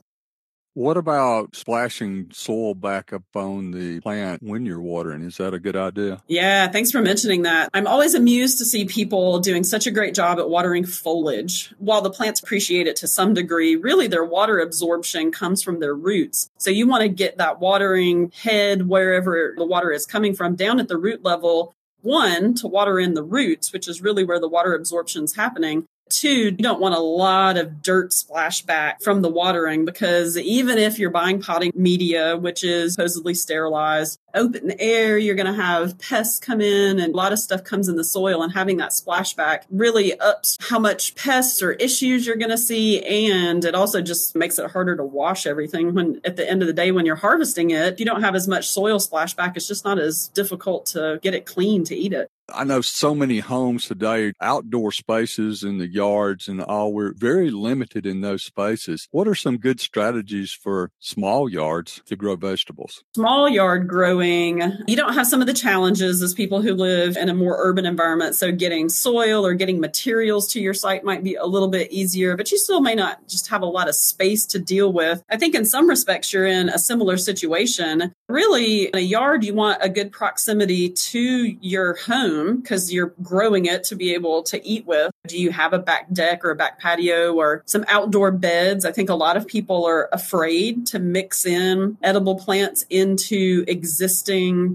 What 0.74 0.96
about 0.96 1.54
splashing 1.54 2.30
soil 2.32 2.76
back 2.76 3.12
up 3.12 3.24
on 3.36 3.72
the 3.72 4.00
plant 4.00 4.42
when 4.42 4.66
you're 4.66 4.80
watering? 4.80 5.22
Is 5.22 5.36
that 5.36 5.54
a 5.54 5.60
good 5.60 5.76
idea? 5.76 6.24
Yeah, 6.28 6.70
thanks 6.70 6.92
for 6.92 7.02
mentioning 7.02 7.42
that. 7.42 7.70
I'm 7.74 7.88
always 7.88 8.14
amused 8.14 8.58
to 8.60 8.66
see 8.66 8.86
people 8.86 9.40
doing 9.40 9.66
such 9.66 9.86
a 9.86 9.92
great 9.92 10.16
job 10.16 10.40
at 10.40 10.50
watering 10.50 10.86
foliage. 10.86 11.74
While 11.78 12.02
the 12.02 12.10
plants 12.10 12.40
appreciate 12.40 12.88
it 12.88 12.96
to 12.98 13.08
some 13.08 13.34
degree, 13.34 13.76
really 13.76 14.08
their 14.08 14.24
water 14.24 14.60
absorption 14.60 15.30
comes 15.30 15.62
from 15.62 15.82
their 15.82 15.94
roots. 15.94 16.50
So 16.58 16.70
you 16.70 16.88
want 16.88 17.02
to 17.02 17.10
get 17.10 17.38
that 17.38 17.60
watering 17.60 18.32
head 18.34 18.88
wherever 18.88 19.54
the 19.58 19.66
water 19.66 19.92
is 19.92 20.06
coming 20.06 20.34
from 20.34 20.56
down 20.56 20.80
at 20.80 20.88
the 20.88 20.98
root 20.98 21.22
level 21.22 21.76
one 22.02 22.56
to 22.56 22.68
water 22.68 23.00
in 23.00 23.14
the 23.14 23.22
roots 23.22 23.72
which 23.72 23.88
is 23.88 24.02
really 24.02 24.24
where 24.24 24.40
the 24.40 24.48
water 24.48 24.74
absorption 24.74 25.24
is 25.24 25.36
happening 25.36 25.86
Two, 26.12 26.30
you 26.30 26.52
don't 26.52 26.82
want 26.82 26.94
a 26.94 27.00
lot 27.00 27.56
of 27.56 27.82
dirt 27.82 28.12
splashback 28.12 29.02
from 29.02 29.22
the 29.22 29.30
watering 29.30 29.86
because 29.86 30.38
even 30.38 30.78
if 30.78 31.00
you're 31.00 31.10
buying 31.10 31.42
potting 31.42 31.72
media, 31.74 32.36
which 32.36 32.66
is 32.66 32.96
supposedly 32.96 33.34
sterilized, 33.34 34.20
open 34.34 34.74
air, 34.80 35.18
you're 35.18 35.36
going 35.36 35.54
to 35.54 35.62
have 35.62 35.98
pests 36.00 36.40
come 36.40 36.62
in 36.62 37.00
and 37.00 37.14
a 37.14 37.18
lot 37.18 37.34
of 37.34 37.40
stuff 37.40 37.64
comes 37.64 37.88
in 37.88 37.96
the 37.96 38.04
soil 38.04 38.42
and 38.44 38.54
having 38.54 38.78
that 38.78 38.92
splashback 38.92 39.64
really 39.70 40.18
ups 40.20 40.58
how 40.62 40.80
much 40.80 41.16
pests 41.16 41.62
or 41.62 41.74
issues 41.74 42.26
you're 42.26 42.36
going 42.36 42.52
to 42.52 42.58
see. 42.58 43.02
And 43.04 43.64
it 43.66 43.76
also 43.76 44.02
just 44.02 44.36
makes 44.36 44.60
it 44.60 44.72
harder 44.72 44.96
to 44.96 45.04
wash 45.04 45.46
everything 45.46 45.94
when 45.94 46.22
at 46.24 46.36
the 46.36 46.50
end 46.50 46.62
of 46.62 46.68
the 46.68 46.74
day, 46.74 46.92
when 46.92 47.06
you're 47.06 47.16
harvesting 47.16 47.72
it, 47.72 48.00
you 48.00 48.06
don't 48.06 48.22
have 48.22 48.36
as 48.36 48.48
much 48.48 48.70
soil 48.70 48.98
splashback. 48.98 49.56
It's 49.56 49.68
just 49.68 49.86
not 49.86 50.00
as 50.00 50.30
difficult 50.30 50.86
to 50.88 51.20
get 51.22 51.34
it 51.34 51.46
clean 51.46 51.84
to 51.86 51.96
eat 51.96 52.14
it. 52.14 52.30
I 52.54 52.64
know 52.64 52.82
so 52.82 53.16
many 53.16 53.40
homes 53.40 53.88
today, 53.88 54.34
outdoor 54.42 54.92
spaces 54.92 55.64
in 55.64 55.78
the 55.78 55.88
yards 55.88 56.48
and 56.48 56.62
all, 56.62 56.94
we're 56.94 57.14
very 57.14 57.50
limited 57.50 58.06
in 58.06 58.22
those 58.22 58.44
spaces. 58.44 59.08
What 59.12 59.28
are 59.28 59.36
some 59.36 59.58
good 59.58 59.80
strategies 59.80 60.52
for 60.52 60.92
small 61.00 61.50
yards 61.50 62.02
to 62.08 62.16
grow 62.16 62.36
vegetables? 62.36 63.04
Small 63.16 63.48
yard 63.48 63.88
growing, 63.88 64.21
you 64.22 64.96
don't 64.96 65.14
have 65.14 65.28
some 65.28 65.42
of 65.42 65.48
the 65.48 65.54
challenges 65.54 66.22
as 66.22 66.34
people 66.34 66.62
who 66.62 66.74
live 66.74 67.18
in 67.18 67.30
a 67.30 67.34
more 67.34 67.58
urban 67.60 67.86
environment. 67.86 68.36
So 68.36 68.52
getting 68.52 68.90
soil 68.90 69.46
or 69.46 69.54
getting 69.54 69.80
materials 69.80 70.48
to 70.54 70.62
your 70.62 70.74
site 70.74 71.04
might 71.04 71.24
be 71.24 71.36
a 71.36 71.46
little 71.46 71.68
bit 71.68 71.92
easier, 71.92 72.38
but 72.38 72.52
you 72.52 72.58
still 72.58 72.82
may 72.82 72.96
not 72.96 73.28
just 73.28 73.48
have 73.50 73.62
a 73.62 73.66
lot 73.66 73.90
of 73.90 73.96
space 73.96 74.46
to 74.48 74.60
deal 74.60 74.92
with. 74.92 75.24
I 75.30 75.38
think 75.38 75.56
in 75.56 75.66
some 75.66 75.90
respects, 75.90 76.32
you're 76.32 76.46
in 76.46 76.70
a 76.70 76.80
similar 76.80 77.18
situation. 77.18 78.14
Really, 78.30 78.86
in 78.86 78.98
a 78.98 79.02
yard, 79.02 79.44
you 79.44 79.54
want 79.54 79.80
a 79.82 79.90
good 79.90 80.12
proximity 80.12 80.90
to 80.90 81.20
your 81.62 81.96
home 81.96 82.62
because 82.62 82.94
you're 82.94 83.14
growing 83.22 83.66
it 83.66 83.84
to 83.86 83.96
be 83.96 84.14
able 84.14 84.44
to 84.44 84.66
eat 84.66 84.86
with. 84.86 85.12
Do 85.28 85.38
you 85.38 85.52
have 85.52 85.74
a 85.74 85.80
back 85.80 86.12
deck 86.14 86.46
or 86.46 86.52
a 86.52 86.56
back 86.56 86.80
patio 86.80 87.34
or 87.34 87.64
some 87.66 87.86
outdoor 87.88 88.32
beds? 88.32 88.86
I 88.86 88.92
think 88.92 89.10
a 89.10 89.16
lot 89.16 89.38
of 89.38 89.48
people 89.48 89.86
are 89.86 90.10
afraid 90.12 90.86
to 90.88 91.00
mix 91.00 91.46
in 91.46 91.98
edible 92.02 92.36
plants 92.36 92.86
into 92.90 93.64
existing 93.68 94.11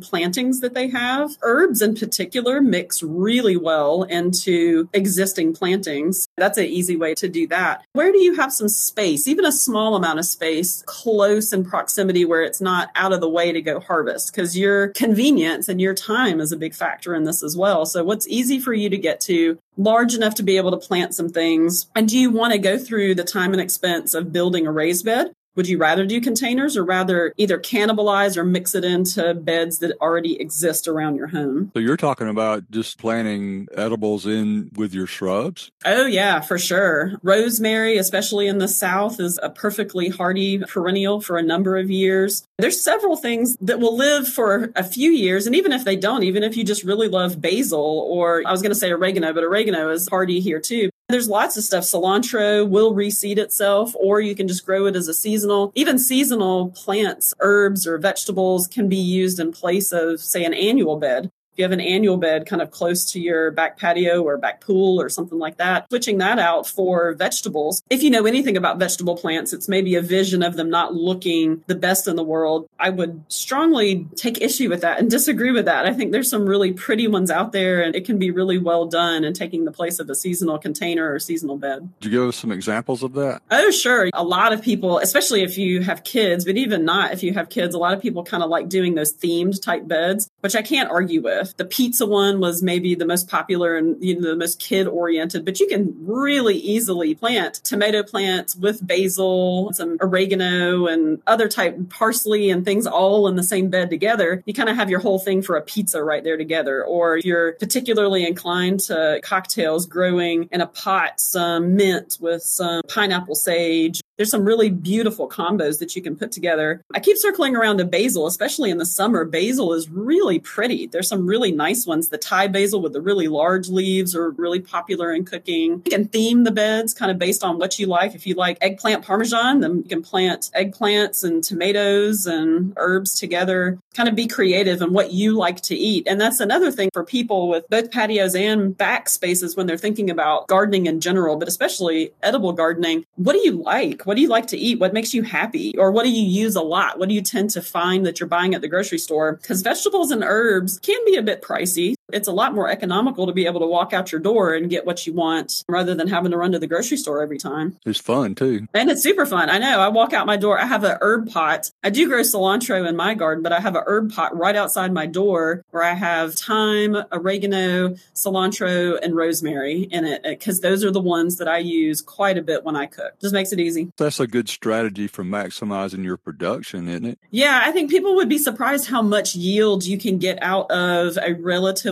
plantings 0.00 0.60
that 0.60 0.74
they 0.74 0.88
have. 0.88 1.36
Herbs 1.42 1.82
in 1.82 1.94
particular 1.94 2.60
mix 2.60 3.02
really 3.02 3.56
well 3.56 4.02
into 4.04 4.88
existing 4.92 5.54
plantings. 5.54 6.28
That's 6.36 6.58
an 6.58 6.66
easy 6.66 6.96
way 6.96 7.14
to 7.14 7.28
do 7.28 7.46
that. 7.48 7.84
Where 7.92 8.12
do 8.12 8.18
you 8.18 8.36
have 8.36 8.52
some 8.52 8.68
space, 8.68 9.26
even 9.28 9.44
a 9.44 9.52
small 9.52 9.96
amount 9.96 10.18
of 10.18 10.24
space, 10.24 10.82
close 10.86 11.52
in 11.52 11.64
proximity 11.64 12.24
where 12.24 12.42
it's 12.42 12.60
not 12.60 12.90
out 12.94 13.12
of 13.12 13.20
the 13.20 13.28
way 13.28 13.52
to 13.52 13.62
go 13.62 13.80
harvest? 13.80 14.32
Because 14.32 14.56
your 14.56 14.88
convenience 14.88 15.68
and 15.68 15.80
your 15.80 15.94
time 15.94 16.40
is 16.40 16.52
a 16.52 16.56
big 16.56 16.74
factor 16.74 17.14
in 17.14 17.24
this 17.24 17.42
as 17.42 17.56
well. 17.56 17.86
So 17.86 18.04
what's 18.04 18.28
easy 18.28 18.58
for 18.58 18.72
you 18.72 18.88
to 18.90 18.98
get 18.98 19.20
to, 19.22 19.58
large 19.76 20.14
enough 20.14 20.34
to 20.36 20.42
be 20.42 20.56
able 20.56 20.70
to 20.70 20.76
plant 20.86 21.14
some 21.14 21.28
things? 21.28 21.86
And 21.94 22.08
do 22.08 22.18
you 22.18 22.30
want 22.30 22.52
to 22.52 22.58
go 22.58 22.78
through 22.78 23.14
the 23.14 23.24
time 23.24 23.52
and 23.52 23.60
expense 23.60 24.14
of 24.14 24.32
building 24.32 24.66
a 24.66 24.72
raised 24.72 25.04
bed? 25.04 25.32
Would 25.56 25.68
you 25.68 25.78
rather 25.78 26.04
do 26.04 26.20
containers 26.20 26.76
or 26.76 26.84
rather 26.84 27.32
either 27.36 27.58
cannibalize 27.58 28.36
or 28.36 28.44
mix 28.44 28.74
it 28.74 28.84
into 28.84 29.34
beds 29.34 29.78
that 29.78 29.96
already 30.00 30.40
exist 30.40 30.86
around 30.86 31.16
your 31.16 31.28
home? 31.28 31.70
So 31.74 31.80
you're 31.80 31.96
talking 31.96 32.28
about 32.28 32.70
just 32.70 32.98
planting 32.98 33.66
edibles 33.74 34.26
in 34.26 34.70
with 34.74 34.92
your 34.92 35.06
shrubs? 35.06 35.72
Oh, 35.84 36.04
yeah, 36.04 36.40
for 36.40 36.58
sure. 36.58 37.14
Rosemary, 37.22 37.96
especially 37.96 38.46
in 38.46 38.58
the 38.58 38.68
South, 38.68 39.18
is 39.18 39.40
a 39.42 39.48
perfectly 39.48 40.10
hardy 40.10 40.58
perennial 40.58 41.20
for 41.22 41.38
a 41.38 41.42
number 41.42 41.78
of 41.78 41.90
years. 41.90 42.46
There's 42.58 42.82
several 42.82 43.16
things 43.16 43.56
that 43.62 43.80
will 43.80 43.96
live 43.96 44.28
for 44.28 44.72
a 44.76 44.84
few 44.84 45.10
years. 45.10 45.46
And 45.46 45.56
even 45.56 45.72
if 45.72 45.84
they 45.84 45.96
don't, 45.96 46.22
even 46.22 46.42
if 46.42 46.56
you 46.56 46.64
just 46.64 46.84
really 46.84 47.08
love 47.08 47.40
basil 47.40 47.80
or 47.80 48.42
I 48.46 48.52
was 48.52 48.60
going 48.60 48.72
to 48.72 48.78
say 48.78 48.92
oregano, 48.92 49.32
but 49.32 49.42
oregano 49.42 49.88
is 49.90 50.08
hardy 50.08 50.40
here 50.40 50.60
too. 50.60 50.90
There's 51.08 51.28
lots 51.28 51.56
of 51.56 51.62
stuff. 51.62 51.84
Cilantro 51.84 52.68
will 52.68 52.92
reseed 52.92 53.38
itself, 53.38 53.94
or 53.94 54.20
you 54.20 54.34
can 54.34 54.48
just 54.48 54.66
grow 54.66 54.86
it 54.86 54.96
as 54.96 55.06
a 55.06 55.14
seasonal. 55.14 55.70
Even 55.76 56.00
seasonal 56.00 56.70
plants, 56.70 57.32
herbs, 57.38 57.86
or 57.86 57.96
vegetables 57.96 58.66
can 58.66 58.88
be 58.88 58.96
used 58.96 59.38
in 59.38 59.52
place 59.52 59.92
of, 59.92 60.20
say, 60.20 60.44
an 60.44 60.52
annual 60.52 60.98
bed 60.98 61.30
you 61.58 61.64
have 61.64 61.72
an 61.72 61.80
annual 61.80 62.16
bed 62.16 62.46
kind 62.46 62.62
of 62.62 62.70
close 62.70 63.12
to 63.12 63.20
your 63.20 63.50
back 63.50 63.78
patio 63.78 64.22
or 64.22 64.36
back 64.38 64.60
pool 64.60 65.00
or 65.00 65.08
something 65.08 65.38
like 65.38 65.58
that, 65.58 65.88
switching 65.88 66.18
that 66.18 66.38
out 66.38 66.66
for 66.66 67.14
vegetables. 67.14 67.82
If 67.90 68.02
you 68.02 68.10
know 68.10 68.26
anything 68.26 68.56
about 68.56 68.78
vegetable 68.78 69.16
plants, 69.16 69.52
it's 69.52 69.68
maybe 69.68 69.94
a 69.94 70.02
vision 70.02 70.42
of 70.42 70.56
them 70.56 70.70
not 70.70 70.94
looking 70.94 71.62
the 71.66 71.74
best 71.74 72.08
in 72.08 72.16
the 72.16 72.24
world. 72.24 72.68
I 72.78 72.90
would 72.90 73.24
strongly 73.28 74.06
take 74.16 74.40
issue 74.40 74.68
with 74.68 74.82
that 74.82 74.98
and 74.98 75.10
disagree 75.10 75.52
with 75.52 75.64
that. 75.66 75.86
I 75.86 75.92
think 75.92 76.12
there's 76.12 76.30
some 76.30 76.46
really 76.46 76.72
pretty 76.72 77.08
ones 77.08 77.30
out 77.30 77.52
there 77.52 77.82
and 77.82 77.94
it 77.94 78.04
can 78.04 78.18
be 78.18 78.30
really 78.30 78.58
well 78.58 78.86
done 78.86 79.24
and 79.24 79.34
taking 79.34 79.64
the 79.64 79.72
place 79.72 79.98
of 79.98 80.08
a 80.10 80.14
seasonal 80.14 80.58
container 80.58 81.12
or 81.12 81.18
seasonal 81.18 81.56
bed. 81.56 81.88
Could 82.00 82.12
you 82.12 82.18
give 82.20 82.28
us 82.28 82.36
some 82.36 82.52
examples 82.52 83.02
of 83.02 83.14
that? 83.14 83.42
Oh, 83.50 83.70
sure. 83.70 84.10
A 84.12 84.24
lot 84.24 84.52
of 84.52 84.62
people, 84.62 84.98
especially 84.98 85.42
if 85.42 85.58
you 85.58 85.82
have 85.82 86.04
kids, 86.04 86.44
but 86.44 86.56
even 86.56 86.84
not 86.84 87.12
if 87.12 87.22
you 87.22 87.32
have 87.34 87.48
kids, 87.48 87.74
a 87.74 87.78
lot 87.78 87.94
of 87.94 88.02
people 88.02 88.24
kind 88.24 88.42
of 88.42 88.50
like 88.50 88.68
doing 88.68 88.94
those 88.94 89.12
themed 89.12 89.62
type 89.62 89.86
beds 89.86 90.30
which 90.46 90.54
I 90.54 90.62
can't 90.62 90.88
argue 90.88 91.22
with. 91.22 91.56
The 91.56 91.64
pizza 91.64 92.06
one 92.06 92.38
was 92.38 92.62
maybe 92.62 92.94
the 92.94 93.04
most 93.04 93.28
popular 93.28 93.76
and 93.76 94.00
you 94.00 94.14
know, 94.14 94.30
the 94.30 94.36
most 94.36 94.60
kid 94.60 94.86
oriented, 94.86 95.44
but 95.44 95.58
you 95.58 95.66
can 95.66 95.92
really 96.06 96.54
easily 96.54 97.16
plant 97.16 97.54
tomato 97.64 98.04
plants 98.04 98.54
with 98.54 98.86
basil, 98.86 99.72
some 99.72 99.96
oregano 100.00 100.86
and 100.86 101.20
other 101.26 101.48
type 101.48 101.76
parsley 101.88 102.48
and 102.48 102.64
things 102.64 102.86
all 102.86 103.26
in 103.26 103.34
the 103.34 103.42
same 103.42 103.70
bed 103.70 103.90
together. 103.90 104.40
You 104.46 104.54
kind 104.54 104.68
of 104.68 104.76
have 104.76 104.88
your 104.88 105.00
whole 105.00 105.18
thing 105.18 105.42
for 105.42 105.56
a 105.56 105.62
pizza 105.62 106.00
right 106.00 106.22
there 106.22 106.36
together. 106.36 106.84
Or 106.84 107.16
if 107.16 107.24
you're 107.24 107.54
particularly 107.54 108.24
inclined 108.24 108.78
to 108.80 109.18
cocktails, 109.24 109.84
growing 109.86 110.48
in 110.52 110.60
a 110.60 110.68
pot 110.68 111.18
some 111.18 111.74
mint 111.74 112.18
with 112.20 112.44
some 112.44 112.82
pineapple 112.88 113.34
sage 113.34 114.00
there's 114.16 114.30
some 114.30 114.44
really 114.44 114.70
beautiful 114.70 115.28
combos 115.28 115.78
that 115.78 115.94
you 115.94 116.02
can 116.02 116.16
put 116.16 116.32
together. 116.32 116.82
I 116.94 117.00
keep 117.00 117.16
circling 117.16 117.54
around 117.54 117.78
to 117.78 117.84
basil, 117.84 118.26
especially 118.26 118.70
in 118.70 118.78
the 118.78 118.86
summer. 118.86 119.24
Basil 119.24 119.72
is 119.74 119.90
really 119.90 120.38
pretty. 120.38 120.86
There's 120.86 121.08
some 121.08 121.26
really 121.26 121.52
nice 121.52 121.86
ones. 121.86 122.08
The 122.08 122.18
Thai 122.18 122.48
basil 122.48 122.80
with 122.80 122.92
the 122.92 123.00
really 123.00 123.28
large 123.28 123.68
leaves 123.68 124.16
are 124.16 124.30
really 124.30 124.60
popular 124.60 125.12
in 125.12 125.24
cooking. 125.24 125.82
You 125.84 125.90
can 125.90 126.08
theme 126.08 126.44
the 126.44 126.50
beds 126.50 126.94
kind 126.94 127.10
of 127.10 127.18
based 127.18 127.44
on 127.44 127.58
what 127.58 127.78
you 127.78 127.86
like. 127.86 128.14
If 128.14 128.26
you 128.26 128.34
like 128.34 128.58
eggplant 128.60 129.04
parmesan, 129.04 129.60
then 129.60 129.78
you 129.78 129.84
can 129.84 130.02
plant 130.02 130.50
eggplants 130.56 131.22
and 131.22 131.44
tomatoes 131.44 132.26
and 132.26 132.72
herbs 132.76 133.18
together. 133.18 133.78
Kind 133.94 134.08
of 134.08 134.14
be 134.14 134.26
creative 134.26 134.80
in 134.80 134.92
what 134.92 135.12
you 135.12 135.36
like 135.36 135.60
to 135.62 135.76
eat. 135.76 136.06
And 136.06 136.20
that's 136.20 136.40
another 136.40 136.70
thing 136.70 136.90
for 136.92 137.04
people 137.04 137.48
with 137.48 137.68
both 137.68 137.90
patios 137.90 138.34
and 138.34 138.76
back 138.76 139.08
spaces 139.08 139.56
when 139.56 139.66
they're 139.66 139.76
thinking 139.76 140.08
about 140.08 140.48
gardening 140.48 140.86
in 140.86 141.00
general, 141.00 141.36
but 141.36 141.48
especially 141.48 142.12
edible 142.22 142.52
gardening. 142.52 143.04
What 143.16 143.32
do 143.32 143.40
you 143.40 143.52
like? 143.62 144.05
What 144.06 144.14
do 144.14 144.22
you 144.22 144.28
like 144.28 144.46
to 144.48 144.56
eat? 144.56 144.78
What 144.78 144.92
makes 144.92 145.12
you 145.12 145.24
happy? 145.24 145.76
Or 145.76 145.90
what 145.90 146.04
do 146.04 146.12
you 146.12 146.22
use 146.22 146.54
a 146.54 146.62
lot? 146.62 146.96
What 146.96 147.08
do 147.08 147.14
you 147.16 147.22
tend 147.22 147.50
to 147.50 147.60
find 147.60 148.06
that 148.06 148.20
you're 148.20 148.28
buying 148.28 148.54
at 148.54 148.60
the 148.60 148.68
grocery 148.68 148.98
store? 148.98 149.32
Because 149.32 149.62
vegetables 149.62 150.12
and 150.12 150.22
herbs 150.22 150.78
can 150.78 151.04
be 151.04 151.16
a 151.16 151.22
bit 151.22 151.42
pricey. 151.42 151.96
It's 152.12 152.28
a 152.28 152.32
lot 152.32 152.54
more 152.54 152.70
economical 152.70 153.26
to 153.26 153.32
be 153.32 153.46
able 153.46 153.60
to 153.60 153.66
walk 153.66 153.92
out 153.92 154.12
your 154.12 154.20
door 154.20 154.54
and 154.54 154.70
get 154.70 154.86
what 154.86 155.06
you 155.06 155.12
want 155.12 155.64
rather 155.68 155.94
than 155.94 156.08
having 156.08 156.30
to 156.30 156.36
run 156.36 156.52
to 156.52 156.58
the 156.58 156.66
grocery 156.66 156.96
store 156.96 157.20
every 157.20 157.38
time. 157.38 157.76
It's 157.84 157.98
fun 157.98 158.34
too. 158.34 158.68
And 158.72 158.90
it's 158.90 159.02
super 159.02 159.26
fun. 159.26 159.50
I 159.50 159.58
know. 159.58 159.80
I 159.80 159.88
walk 159.88 160.12
out 160.12 160.26
my 160.26 160.36
door. 160.36 160.58
I 160.60 160.66
have 160.66 160.84
an 160.84 160.98
herb 161.00 161.28
pot. 161.30 161.70
I 161.82 161.90
do 161.90 162.06
grow 162.06 162.20
cilantro 162.20 162.88
in 162.88 162.94
my 162.94 163.14
garden, 163.14 163.42
but 163.42 163.52
I 163.52 163.60
have 163.60 163.74
an 163.74 163.82
herb 163.86 164.12
pot 164.12 164.36
right 164.36 164.54
outside 164.54 164.92
my 164.92 165.06
door 165.06 165.64
where 165.70 165.82
I 165.82 165.94
have 165.94 166.34
thyme, 166.34 166.96
oregano, 167.10 167.96
cilantro, 168.14 168.98
and 169.02 169.16
rosemary 169.16 169.82
in 169.82 170.04
it 170.04 170.24
uh, 170.24 170.30
because 170.30 170.60
those 170.60 170.84
are 170.84 170.92
the 170.92 171.00
ones 171.00 171.36
that 171.36 171.48
I 171.48 171.58
use 171.58 172.02
quite 172.02 172.38
a 172.38 172.42
bit 172.42 172.64
when 172.64 172.76
I 172.76 172.86
cook. 172.86 173.18
Just 173.20 173.34
makes 173.34 173.52
it 173.52 173.58
easy. 173.58 173.92
That's 173.96 174.20
a 174.20 174.26
good 174.26 174.48
strategy 174.48 175.08
for 175.08 175.24
maximizing 175.24 176.04
your 176.04 176.16
production, 176.16 176.88
isn't 176.88 177.04
it? 177.04 177.18
Yeah, 177.30 177.62
I 177.64 177.72
think 177.72 177.90
people 177.90 178.14
would 178.14 178.28
be 178.28 178.38
surprised 178.38 178.88
how 178.88 179.02
much 179.02 179.34
yield 179.34 179.84
you 179.84 179.98
can 179.98 180.18
get 180.18 180.38
out 180.40 180.70
of 180.70 181.16
a 181.18 181.32